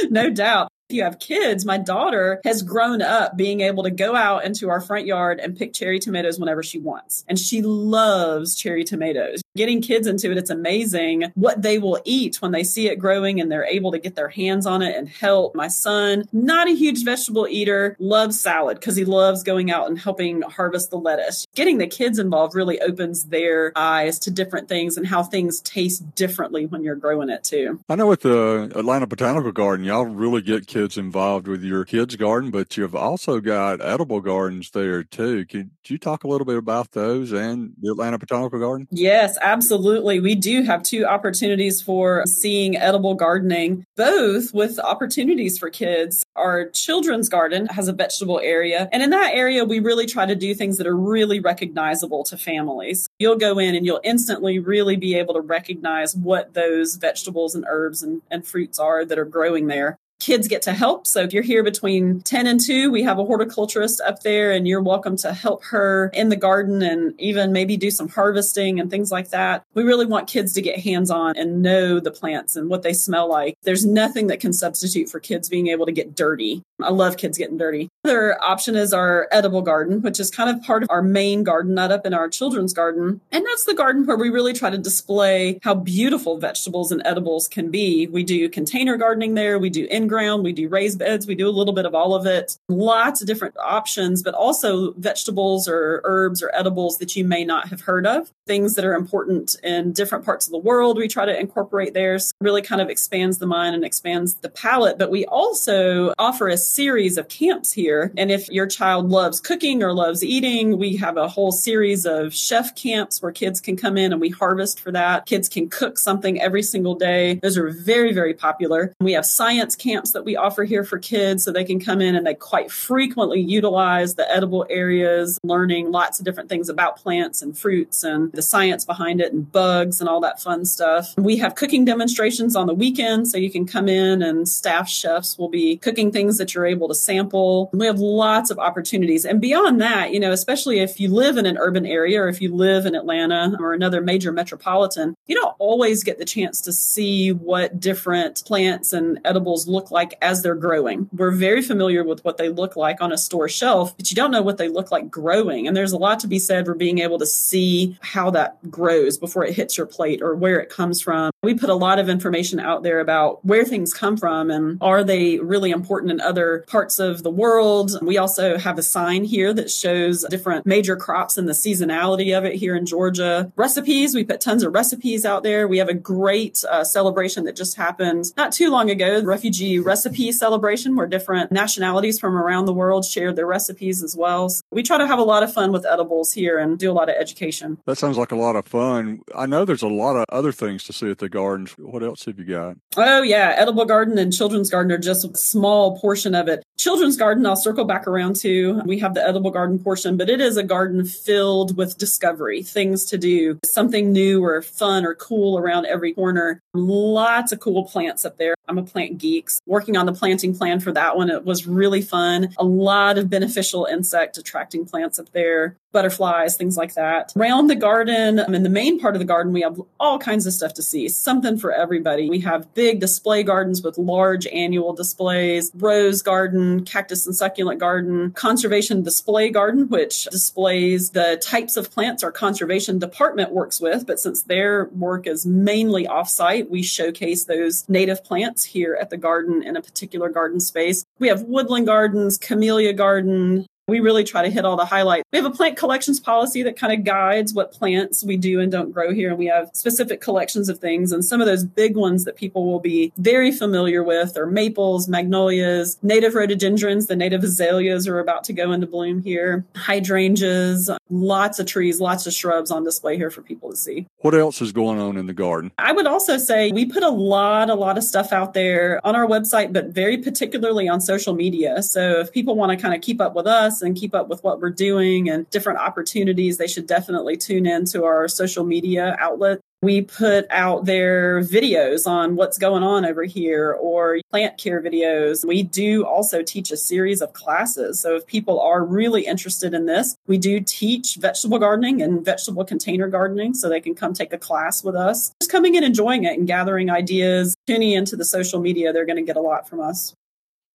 no 0.10 0.30
doubt 0.30 0.70
you 0.92 1.02
have 1.02 1.18
kids, 1.18 1.64
my 1.64 1.78
daughter 1.78 2.40
has 2.44 2.62
grown 2.62 3.02
up 3.02 3.36
being 3.36 3.60
able 3.60 3.82
to 3.84 3.90
go 3.90 4.14
out 4.14 4.44
into 4.44 4.70
our 4.70 4.80
front 4.80 5.06
yard 5.06 5.40
and 5.40 5.56
pick 5.56 5.72
cherry 5.72 5.98
tomatoes 5.98 6.38
whenever 6.38 6.62
she 6.62 6.78
wants. 6.78 7.24
And 7.28 7.38
she 7.38 7.62
loves 7.62 8.54
cherry 8.54 8.84
tomatoes. 8.84 9.42
Getting 9.56 9.82
kids 9.82 10.06
into 10.06 10.30
it, 10.30 10.38
it's 10.38 10.50
amazing 10.50 11.32
what 11.34 11.62
they 11.62 11.78
will 11.78 12.00
eat 12.04 12.40
when 12.40 12.52
they 12.52 12.62
see 12.62 12.88
it 12.88 12.96
growing 12.96 13.40
and 13.40 13.50
they're 13.50 13.64
able 13.64 13.92
to 13.92 13.98
get 13.98 14.14
their 14.14 14.28
hands 14.28 14.66
on 14.66 14.82
it 14.82 14.96
and 14.96 15.08
help. 15.08 15.54
My 15.54 15.68
son, 15.68 16.24
not 16.32 16.68
a 16.68 16.74
huge 16.74 17.04
vegetable 17.04 17.48
eater, 17.48 17.96
loves 17.98 18.40
salad 18.40 18.78
because 18.78 18.96
he 18.96 19.04
loves 19.04 19.42
going 19.42 19.70
out 19.70 19.88
and 19.88 19.98
helping 19.98 20.42
harvest 20.42 20.90
the 20.90 20.98
lettuce. 20.98 21.46
Getting 21.54 21.78
the 21.78 21.86
kids 21.86 22.18
involved 22.18 22.54
really 22.54 22.80
opens 22.80 23.24
their 23.24 23.72
eyes 23.74 24.18
to 24.20 24.30
different 24.30 24.68
things 24.68 24.96
and 24.96 25.06
how 25.06 25.22
things 25.22 25.60
taste 25.60 26.14
differently 26.14 26.66
when 26.66 26.84
you're 26.84 26.94
growing 26.94 27.28
it 27.28 27.44
too. 27.44 27.80
I 27.88 27.96
know 27.96 28.12
at 28.12 28.20
the 28.20 28.70
uh, 28.74 28.78
Atlanta 28.78 29.06
Botanical 29.06 29.52
Garden, 29.52 29.84
y'all 29.84 30.04
really 30.04 30.42
get 30.42 30.66
kids 30.66 30.79
kids 30.80 30.96
involved 30.96 31.46
with 31.46 31.62
your 31.62 31.84
kids' 31.84 32.16
garden, 32.16 32.50
but 32.50 32.74
you've 32.76 32.94
also 32.94 33.38
got 33.38 33.82
edible 33.82 34.20
gardens 34.22 34.70
there 34.70 35.02
too. 35.02 35.44
Could 35.44 35.70
you 35.86 35.98
talk 35.98 36.24
a 36.24 36.28
little 36.28 36.46
bit 36.46 36.56
about 36.56 36.92
those 36.92 37.32
and 37.32 37.74
the 37.82 37.90
Atlanta 37.90 38.18
Botanical 38.18 38.58
Garden? 38.58 38.88
Yes, 38.90 39.36
absolutely. 39.42 40.20
We 40.20 40.34
do 40.34 40.62
have 40.62 40.82
two 40.82 41.04
opportunities 41.04 41.82
for 41.82 42.24
seeing 42.26 42.78
edible 42.78 43.14
gardening, 43.14 43.84
both 43.94 44.54
with 44.54 44.78
opportunities 44.78 45.58
for 45.58 45.68
kids. 45.68 46.24
Our 46.34 46.70
children's 46.70 47.28
garden 47.28 47.66
has 47.66 47.88
a 47.88 47.92
vegetable 47.92 48.40
area, 48.42 48.88
and 48.90 49.02
in 49.02 49.10
that 49.10 49.34
area, 49.34 49.66
we 49.66 49.80
really 49.80 50.06
try 50.06 50.24
to 50.24 50.34
do 50.34 50.54
things 50.54 50.78
that 50.78 50.86
are 50.86 50.96
really 50.96 51.40
recognizable 51.40 52.24
to 52.24 52.38
families. 52.38 53.06
You'll 53.18 53.36
go 53.36 53.58
in 53.58 53.74
and 53.74 53.84
you'll 53.84 54.00
instantly 54.02 54.58
really 54.58 54.96
be 54.96 55.14
able 55.16 55.34
to 55.34 55.42
recognize 55.42 56.16
what 56.16 56.54
those 56.54 56.94
vegetables 56.96 57.54
and 57.54 57.66
herbs 57.68 58.02
and, 58.02 58.22
and 58.30 58.46
fruits 58.46 58.78
are 58.78 59.04
that 59.04 59.18
are 59.18 59.26
growing 59.26 59.66
there. 59.66 59.98
Kids 60.20 60.46
get 60.46 60.62
to 60.62 60.72
help. 60.72 61.06
So 61.06 61.22
if 61.22 61.32
you're 61.32 61.42
here 61.42 61.64
between 61.64 62.20
10 62.20 62.46
and 62.46 62.60
2, 62.60 62.90
we 62.90 63.02
have 63.02 63.18
a 63.18 63.24
horticulturist 63.24 64.00
up 64.02 64.20
there 64.22 64.52
and 64.52 64.68
you're 64.68 64.82
welcome 64.82 65.16
to 65.16 65.32
help 65.32 65.64
her 65.64 66.10
in 66.14 66.28
the 66.28 66.36
garden 66.36 66.82
and 66.82 67.18
even 67.18 67.52
maybe 67.52 67.76
do 67.76 67.90
some 67.90 68.08
harvesting 68.08 68.78
and 68.78 68.90
things 68.90 69.10
like 69.10 69.30
that. 69.30 69.64
We 69.74 69.82
really 69.82 70.06
want 70.06 70.28
kids 70.28 70.52
to 70.54 70.62
get 70.62 70.80
hands 70.80 71.10
on 71.10 71.36
and 71.36 71.62
know 71.62 71.98
the 71.98 72.10
plants 72.10 72.54
and 72.54 72.68
what 72.68 72.82
they 72.82 72.92
smell 72.92 73.28
like. 73.28 73.56
There's 73.62 73.84
nothing 73.84 74.28
that 74.28 74.40
can 74.40 74.52
substitute 74.52 75.08
for 75.08 75.18
kids 75.18 75.48
being 75.48 75.68
able 75.68 75.86
to 75.86 75.92
get 75.92 76.14
dirty. 76.14 76.62
I 76.82 76.90
love 76.90 77.16
kids 77.16 77.38
getting 77.38 77.58
dirty. 77.58 77.88
Other 78.04 78.42
option 78.42 78.76
is 78.76 78.92
our 78.92 79.28
edible 79.32 79.62
garden, 79.62 80.02
which 80.02 80.20
is 80.20 80.30
kind 80.30 80.50
of 80.50 80.62
part 80.62 80.82
of 80.82 80.90
our 80.90 81.02
main 81.02 81.44
garden, 81.44 81.74
not 81.74 81.92
up 81.92 82.06
in 82.06 82.14
our 82.14 82.28
children's 82.28 82.72
garden. 82.72 83.20
And 83.32 83.44
that's 83.44 83.64
the 83.64 83.74
garden 83.74 84.06
where 84.06 84.16
we 84.16 84.28
really 84.28 84.52
try 84.52 84.70
to 84.70 84.78
display 84.78 85.58
how 85.62 85.74
beautiful 85.74 86.38
vegetables 86.38 86.92
and 86.92 87.02
edibles 87.04 87.48
can 87.48 87.70
be. 87.70 88.06
We 88.06 88.22
do 88.22 88.48
container 88.48 88.96
gardening 88.96 89.34
there. 89.34 89.58
We 89.58 89.70
do 89.70 89.86
in 89.86 90.09
ground. 90.10 90.44
We 90.44 90.52
do 90.52 90.68
raised 90.68 90.98
beds. 90.98 91.26
We 91.26 91.34
do 91.34 91.48
a 91.48 91.50
little 91.50 91.72
bit 91.72 91.86
of 91.86 91.94
all 91.94 92.14
of 92.14 92.26
it. 92.26 92.58
Lots 92.68 93.22
of 93.22 93.26
different 93.26 93.56
options, 93.58 94.22
but 94.22 94.34
also 94.34 94.92
vegetables 94.92 95.66
or 95.66 96.02
herbs 96.04 96.42
or 96.42 96.50
edibles 96.54 96.98
that 96.98 97.16
you 97.16 97.24
may 97.24 97.44
not 97.44 97.68
have 97.68 97.80
heard 97.80 98.06
of. 98.06 98.30
Things 98.50 98.74
that 98.74 98.84
are 98.84 98.94
important 98.94 99.54
in 99.62 99.92
different 99.92 100.24
parts 100.24 100.48
of 100.48 100.50
the 100.50 100.58
world. 100.58 100.98
We 100.98 101.06
try 101.06 101.24
to 101.24 101.38
incorporate 101.38 101.94
there. 101.94 102.18
So 102.18 102.32
really 102.40 102.62
kind 102.62 102.80
of 102.80 102.90
expands 102.90 103.38
the 103.38 103.46
mind 103.46 103.76
and 103.76 103.84
expands 103.84 104.34
the 104.34 104.48
palate. 104.48 104.98
But 104.98 105.08
we 105.08 105.24
also 105.26 106.12
offer 106.18 106.48
a 106.48 106.56
series 106.56 107.16
of 107.16 107.28
camps 107.28 107.70
here. 107.70 108.12
And 108.16 108.28
if 108.28 108.48
your 108.48 108.66
child 108.66 109.08
loves 109.08 109.38
cooking 109.38 109.84
or 109.84 109.92
loves 109.92 110.24
eating, 110.24 110.78
we 110.78 110.96
have 110.96 111.16
a 111.16 111.28
whole 111.28 111.52
series 111.52 112.04
of 112.04 112.34
chef 112.34 112.74
camps 112.74 113.22
where 113.22 113.30
kids 113.30 113.60
can 113.60 113.76
come 113.76 113.96
in 113.96 114.10
and 114.10 114.20
we 114.20 114.30
harvest 114.30 114.80
for 114.80 114.90
that. 114.90 115.26
Kids 115.26 115.48
can 115.48 115.68
cook 115.68 115.96
something 115.96 116.40
every 116.40 116.64
single 116.64 116.96
day. 116.96 117.34
Those 117.44 117.56
are 117.56 117.70
very, 117.70 118.12
very 118.12 118.34
popular. 118.34 118.92
We 118.98 119.12
have 119.12 119.26
science 119.26 119.76
camps 119.76 120.10
that 120.10 120.24
we 120.24 120.34
offer 120.34 120.64
here 120.64 120.82
for 120.82 120.98
kids 120.98 121.44
so 121.44 121.52
they 121.52 121.62
can 121.62 121.78
come 121.78 122.00
in 122.00 122.16
and 122.16 122.26
they 122.26 122.34
quite 122.34 122.72
frequently 122.72 123.40
utilize 123.40 124.16
the 124.16 124.28
edible 124.28 124.66
areas, 124.68 125.38
learning 125.44 125.92
lots 125.92 126.18
of 126.18 126.24
different 126.24 126.48
things 126.48 126.68
about 126.68 126.96
plants 126.96 127.42
and 127.42 127.56
fruits 127.56 128.02
and 128.02 128.39
the 128.40 128.46
science 128.46 128.86
behind 128.86 129.20
it 129.20 129.34
and 129.34 129.52
bugs 129.52 130.00
and 130.00 130.08
all 130.08 130.20
that 130.20 130.40
fun 130.40 130.64
stuff. 130.64 131.12
We 131.18 131.36
have 131.36 131.54
cooking 131.56 131.84
demonstrations 131.84 132.56
on 132.56 132.66
the 132.66 132.72
weekend 132.72 133.28
so 133.28 133.36
you 133.36 133.50
can 133.50 133.66
come 133.66 133.86
in 133.86 134.22
and 134.22 134.48
staff 134.48 134.88
chefs 134.88 135.36
will 135.36 135.50
be 135.50 135.76
cooking 135.76 136.10
things 136.10 136.38
that 136.38 136.54
you're 136.54 136.64
able 136.64 136.88
to 136.88 136.94
sample. 136.94 137.68
We 137.74 137.84
have 137.84 137.98
lots 137.98 138.50
of 138.50 138.58
opportunities. 138.58 139.26
And 139.26 139.42
beyond 139.42 139.78
that, 139.82 140.14
you 140.14 140.20
know, 140.20 140.32
especially 140.32 140.80
if 140.80 140.98
you 140.98 141.10
live 141.10 141.36
in 141.36 141.44
an 141.44 141.58
urban 141.58 141.84
area 141.84 142.22
or 142.22 142.28
if 142.28 142.40
you 142.40 142.54
live 142.54 142.86
in 142.86 142.94
Atlanta 142.94 143.56
or 143.60 143.74
another 143.74 144.00
major 144.00 144.32
metropolitan, 144.32 145.14
you 145.26 145.34
don't 145.34 145.54
always 145.58 146.02
get 146.02 146.16
the 146.16 146.24
chance 146.24 146.62
to 146.62 146.72
see 146.72 147.30
what 147.32 147.78
different 147.78 148.42
plants 148.46 148.94
and 148.94 149.20
edibles 149.26 149.68
look 149.68 149.90
like 149.90 150.14
as 150.22 150.42
they're 150.42 150.54
growing. 150.54 151.10
We're 151.12 151.30
very 151.30 151.60
familiar 151.60 152.04
with 152.04 152.24
what 152.24 152.38
they 152.38 152.48
look 152.48 152.74
like 152.74 153.02
on 153.02 153.12
a 153.12 153.18
store 153.18 153.50
shelf, 153.50 153.94
but 153.98 154.10
you 154.10 154.14
don't 154.14 154.30
know 154.30 154.40
what 154.40 154.56
they 154.56 154.68
look 154.68 154.90
like 154.90 155.10
growing. 155.10 155.68
And 155.68 155.76
there's 155.76 155.92
a 155.92 155.98
lot 155.98 156.20
to 156.20 156.26
be 156.26 156.38
said 156.38 156.64
for 156.64 156.74
being 156.74 157.00
able 157.00 157.18
to 157.18 157.26
see 157.26 157.98
how 158.00 158.29
that 158.32 158.70
grows 158.70 159.18
before 159.18 159.44
it 159.44 159.54
hits 159.54 159.76
your 159.76 159.86
plate 159.86 160.22
or 160.22 160.34
where 160.34 160.60
it 160.60 160.68
comes 160.68 161.00
from. 161.00 161.30
We 161.42 161.54
put 161.54 161.70
a 161.70 161.74
lot 161.74 161.98
of 161.98 162.08
information 162.08 162.60
out 162.60 162.82
there 162.82 163.00
about 163.00 163.44
where 163.44 163.64
things 163.64 163.94
come 163.94 164.16
from 164.16 164.50
and 164.50 164.78
are 164.80 165.02
they 165.02 165.38
really 165.38 165.70
important 165.70 166.12
in 166.12 166.20
other 166.20 166.64
parts 166.68 166.98
of 166.98 167.22
the 167.22 167.30
world. 167.30 167.92
We 168.02 168.18
also 168.18 168.58
have 168.58 168.78
a 168.78 168.82
sign 168.82 169.24
here 169.24 169.52
that 169.54 169.70
shows 169.70 170.24
different 170.28 170.66
major 170.66 170.96
crops 170.96 171.38
and 171.38 171.48
the 171.48 171.52
seasonality 171.52 172.36
of 172.36 172.44
it 172.44 172.54
here 172.54 172.76
in 172.76 172.86
Georgia. 172.86 173.52
Recipes, 173.56 174.14
we 174.14 174.24
put 174.24 174.40
tons 174.40 174.62
of 174.62 174.74
recipes 174.74 175.24
out 175.24 175.42
there. 175.42 175.66
We 175.66 175.78
have 175.78 175.88
a 175.88 175.94
great 175.94 176.62
uh, 176.64 176.84
celebration 176.84 177.44
that 177.44 177.56
just 177.56 177.76
happened 177.76 178.32
not 178.36 178.52
too 178.52 178.70
long 178.70 178.90
ago, 178.90 179.20
the 179.20 179.26
refugee 179.26 179.78
recipe 179.78 180.32
celebration, 180.32 180.96
where 180.96 181.06
different 181.06 181.52
nationalities 181.52 182.18
from 182.18 182.36
around 182.36 182.66
the 182.66 182.74
world 182.74 183.04
shared 183.04 183.36
their 183.36 183.46
recipes 183.46 184.02
as 184.02 184.16
well. 184.16 184.48
So 184.48 184.62
we 184.70 184.82
try 184.82 184.98
to 184.98 185.06
have 185.06 185.18
a 185.18 185.24
lot 185.24 185.42
of 185.42 185.52
fun 185.52 185.72
with 185.72 185.86
edibles 185.86 186.32
here 186.32 186.58
and 186.58 186.78
do 186.78 186.90
a 186.90 186.94
lot 186.94 187.08
of 187.08 187.16
education. 187.18 187.78
That 187.86 187.96
sounds 187.96 188.09
like 188.16 188.32
a 188.32 188.36
lot 188.36 188.56
of 188.56 188.66
fun. 188.66 189.20
I 189.34 189.46
know 189.46 189.64
there's 189.64 189.82
a 189.82 189.88
lot 189.88 190.16
of 190.16 190.24
other 190.30 190.52
things 190.52 190.84
to 190.84 190.92
see 190.92 191.10
at 191.10 191.18
the 191.18 191.28
gardens. 191.28 191.72
What 191.78 192.02
else 192.02 192.24
have 192.24 192.38
you 192.38 192.44
got? 192.44 192.76
Oh, 192.96 193.22
yeah. 193.22 193.54
Edible 193.56 193.84
garden 193.84 194.18
and 194.18 194.32
children's 194.32 194.70
garden 194.70 194.92
are 194.92 194.98
just 194.98 195.24
a 195.24 195.36
small 195.36 195.98
portion 195.98 196.34
of 196.34 196.48
it. 196.48 196.62
Children's 196.78 197.16
garden, 197.16 197.44
I'll 197.44 197.56
circle 197.56 197.84
back 197.84 198.06
around 198.06 198.36
to. 198.36 198.80
We 198.86 198.98
have 199.00 199.14
the 199.14 199.26
edible 199.26 199.50
garden 199.50 199.78
portion, 199.78 200.16
but 200.16 200.30
it 200.30 200.40
is 200.40 200.56
a 200.56 200.62
garden 200.62 201.04
filled 201.04 201.76
with 201.76 201.98
discovery, 201.98 202.62
things 202.62 203.04
to 203.06 203.18
do, 203.18 203.58
something 203.64 204.12
new 204.12 204.42
or 204.42 204.62
fun 204.62 205.04
or 205.04 205.14
cool 205.14 205.58
around 205.58 205.86
every 205.86 206.14
corner. 206.14 206.60
Lots 206.72 207.52
of 207.52 207.60
cool 207.60 207.84
plants 207.84 208.24
up 208.24 208.38
there. 208.38 208.54
I'm 208.66 208.78
a 208.78 208.82
plant 208.82 209.18
geek. 209.18 209.50
Working 209.66 209.96
on 209.96 210.06
the 210.06 210.12
planting 210.12 210.56
plan 210.56 210.80
for 210.80 210.92
that 210.92 211.16
one, 211.16 211.28
it 211.28 211.44
was 211.44 211.66
really 211.66 212.02
fun. 212.02 212.54
A 212.56 212.64
lot 212.64 213.18
of 213.18 213.28
beneficial 213.28 213.84
insect 213.84 214.38
attracting 214.38 214.86
plants 214.86 215.18
up 215.18 215.30
there 215.32 215.76
butterflies, 215.92 216.56
things 216.56 216.76
like 216.76 216.94
that. 216.94 217.32
Around 217.36 217.66
the 217.66 217.74
garden, 217.74 217.99
um, 218.08 218.54
in 218.54 218.62
the 218.62 218.70
main 218.70 218.98
part 218.98 219.14
of 219.14 219.18
the 219.18 219.24
garden, 219.24 219.52
we 219.52 219.62
have 219.62 219.80
all 219.98 220.18
kinds 220.18 220.46
of 220.46 220.52
stuff 220.52 220.74
to 220.74 220.82
see, 220.82 221.08
something 221.08 221.58
for 221.58 221.72
everybody. 221.72 222.30
We 222.30 222.40
have 222.40 222.72
big 222.74 223.00
display 223.00 223.42
gardens 223.42 223.82
with 223.82 223.98
large 223.98 224.46
annual 224.46 224.92
displays, 224.92 225.70
rose 225.74 226.22
garden, 226.22 226.84
cactus 226.84 227.26
and 227.26 227.34
succulent 227.36 227.80
garden, 227.80 228.32
conservation 228.32 229.02
display 229.02 229.50
garden, 229.50 229.88
which 229.88 230.24
displays 230.26 231.10
the 231.10 231.40
types 231.42 231.76
of 231.76 231.90
plants 231.90 232.22
our 232.22 232.32
conservation 232.32 232.98
department 232.98 233.52
works 233.52 233.80
with. 233.80 234.06
But 234.06 234.20
since 234.20 234.42
their 234.44 234.86
work 234.86 235.26
is 235.26 235.44
mainly 235.44 236.06
offsite, 236.06 236.70
we 236.70 236.82
showcase 236.82 237.44
those 237.44 237.88
native 237.88 238.24
plants 238.24 238.64
here 238.64 238.96
at 239.00 239.10
the 239.10 239.16
garden 239.16 239.62
in 239.62 239.76
a 239.76 239.82
particular 239.82 240.28
garden 240.28 240.60
space. 240.60 241.04
We 241.18 241.28
have 241.28 241.42
woodland 241.42 241.86
gardens, 241.86 242.38
camellia 242.38 242.92
garden, 242.92 243.66
we 243.90 244.00
really 244.00 244.24
try 244.24 244.42
to 244.42 244.50
hit 244.50 244.64
all 244.64 244.76
the 244.76 244.84
highlights. 244.84 245.24
We 245.32 245.38
have 245.38 245.46
a 245.46 245.50
plant 245.50 245.76
collections 245.76 246.20
policy 246.20 246.62
that 246.62 246.78
kind 246.78 246.92
of 246.92 247.04
guides 247.04 247.52
what 247.52 247.72
plants 247.72 248.24
we 248.24 248.36
do 248.36 248.60
and 248.60 248.70
don't 248.70 248.92
grow 248.92 249.12
here. 249.12 249.30
And 249.30 249.38
we 249.38 249.46
have 249.46 249.70
specific 249.72 250.20
collections 250.20 250.68
of 250.68 250.78
things. 250.78 251.12
And 251.12 251.24
some 251.24 251.40
of 251.40 251.46
those 251.46 251.64
big 251.64 251.96
ones 251.96 252.24
that 252.24 252.36
people 252.36 252.66
will 252.66 252.80
be 252.80 253.12
very 253.16 253.52
familiar 253.52 254.02
with 254.02 254.36
are 254.36 254.46
maples, 254.46 255.08
magnolias, 255.08 255.98
native 256.02 256.34
rhododendrons, 256.34 257.06
the 257.06 257.16
native 257.16 257.42
azaleas 257.42 258.06
are 258.08 258.18
about 258.18 258.44
to 258.44 258.52
go 258.52 258.72
into 258.72 258.86
bloom 258.86 259.22
here, 259.22 259.64
hydrangeas, 259.76 260.90
lots 261.10 261.58
of 261.58 261.66
trees, 261.66 262.00
lots 262.00 262.26
of 262.26 262.32
shrubs 262.32 262.70
on 262.70 262.84
display 262.84 263.16
here 263.16 263.30
for 263.30 263.42
people 263.42 263.70
to 263.70 263.76
see. 263.76 264.06
What 264.18 264.34
else 264.34 264.62
is 264.62 264.72
going 264.72 265.00
on 265.00 265.16
in 265.16 265.26
the 265.26 265.32
garden? 265.32 265.72
I 265.78 265.92
would 265.92 266.06
also 266.06 266.38
say 266.38 266.70
we 266.72 266.86
put 266.86 267.02
a 267.02 267.10
lot, 267.10 267.70
a 267.70 267.74
lot 267.74 267.98
of 267.98 268.04
stuff 268.04 268.32
out 268.32 268.54
there 268.54 269.04
on 269.04 269.16
our 269.16 269.26
website, 269.26 269.72
but 269.72 269.86
very 269.86 270.18
particularly 270.18 270.88
on 270.88 271.00
social 271.00 271.34
media. 271.34 271.82
So 271.82 272.20
if 272.20 272.32
people 272.32 272.54
want 272.54 272.70
to 272.70 272.80
kind 272.80 272.94
of 272.94 273.00
keep 273.00 273.20
up 273.20 273.34
with 273.34 273.46
us, 273.46 273.79
and 273.82 273.96
keep 273.96 274.14
up 274.14 274.28
with 274.28 274.42
what 274.42 274.60
we're 274.60 274.70
doing 274.70 275.28
and 275.28 275.48
different 275.50 275.78
opportunities, 275.78 276.58
they 276.58 276.66
should 276.66 276.86
definitely 276.86 277.36
tune 277.36 277.66
in 277.66 277.84
to 277.86 278.04
our 278.04 278.28
social 278.28 278.64
media 278.64 279.16
outlet. 279.18 279.60
We 279.82 280.02
put 280.02 280.46
out 280.50 280.84
their 280.84 281.40
videos 281.40 282.06
on 282.06 282.36
what's 282.36 282.58
going 282.58 282.82
on 282.82 283.06
over 283.06 283.24
here 283.24 283.72
or 283.72 284.18
plant 284.30 284.58
care 284.58 284.82
videos. 284.82 285.42
We 285.42 285.62
do 285.62 286.04
also 286.04 286.42
teach 286.42 286.70
a 286.70 286.76
series 286.76 287.22
of 287.22 287.32
classes. 287.32 287.98
So 287.98 288.16
if 288.16 288.26
people 288.26 288.60
are 288.60 288.84
really 288.84 289.24
interested 289.24 289.72
in 289.72 289.86
this, 289.86 290.16
we 290.26 290.36
do 290.36 290.60
teach 290.60 291.16
vegetable 291.16 291.58
gardening 291.58 292.02
and 292.02 292.22
vegetable 292.22 292.64
container 292.66 293.08
gardening 293.08 293.54
so 293.54 293.70
they 293.70 293.80
can 293.80 293.94
come 293.94 294.12
take 294.12 294.34
a 294.34 294.38
class 294.38 294.84
with 294.84 294.94
us. 294.94 295.32
Just 295.40 295.50
coming 295.50 295.74
in, 295.76 295.82
enjoying 295.82 296.24
it 296.24 296.38
and 296.38 296.46
gathering 296.46 296.90
ideas, 296.90 297.56
tuning 297.66 297.92
into 297.92 298.16
the 298.16 298.24
social 298.26 298.60
media, 298.60 298.92
they're 298.92 299.06
going 299.06 299.16
to 299.16 299.22
get 299.22 299.36
a 299.36 299.40
lot 299.40 299.66
from 299.66 299.80
us. 299.80 300.14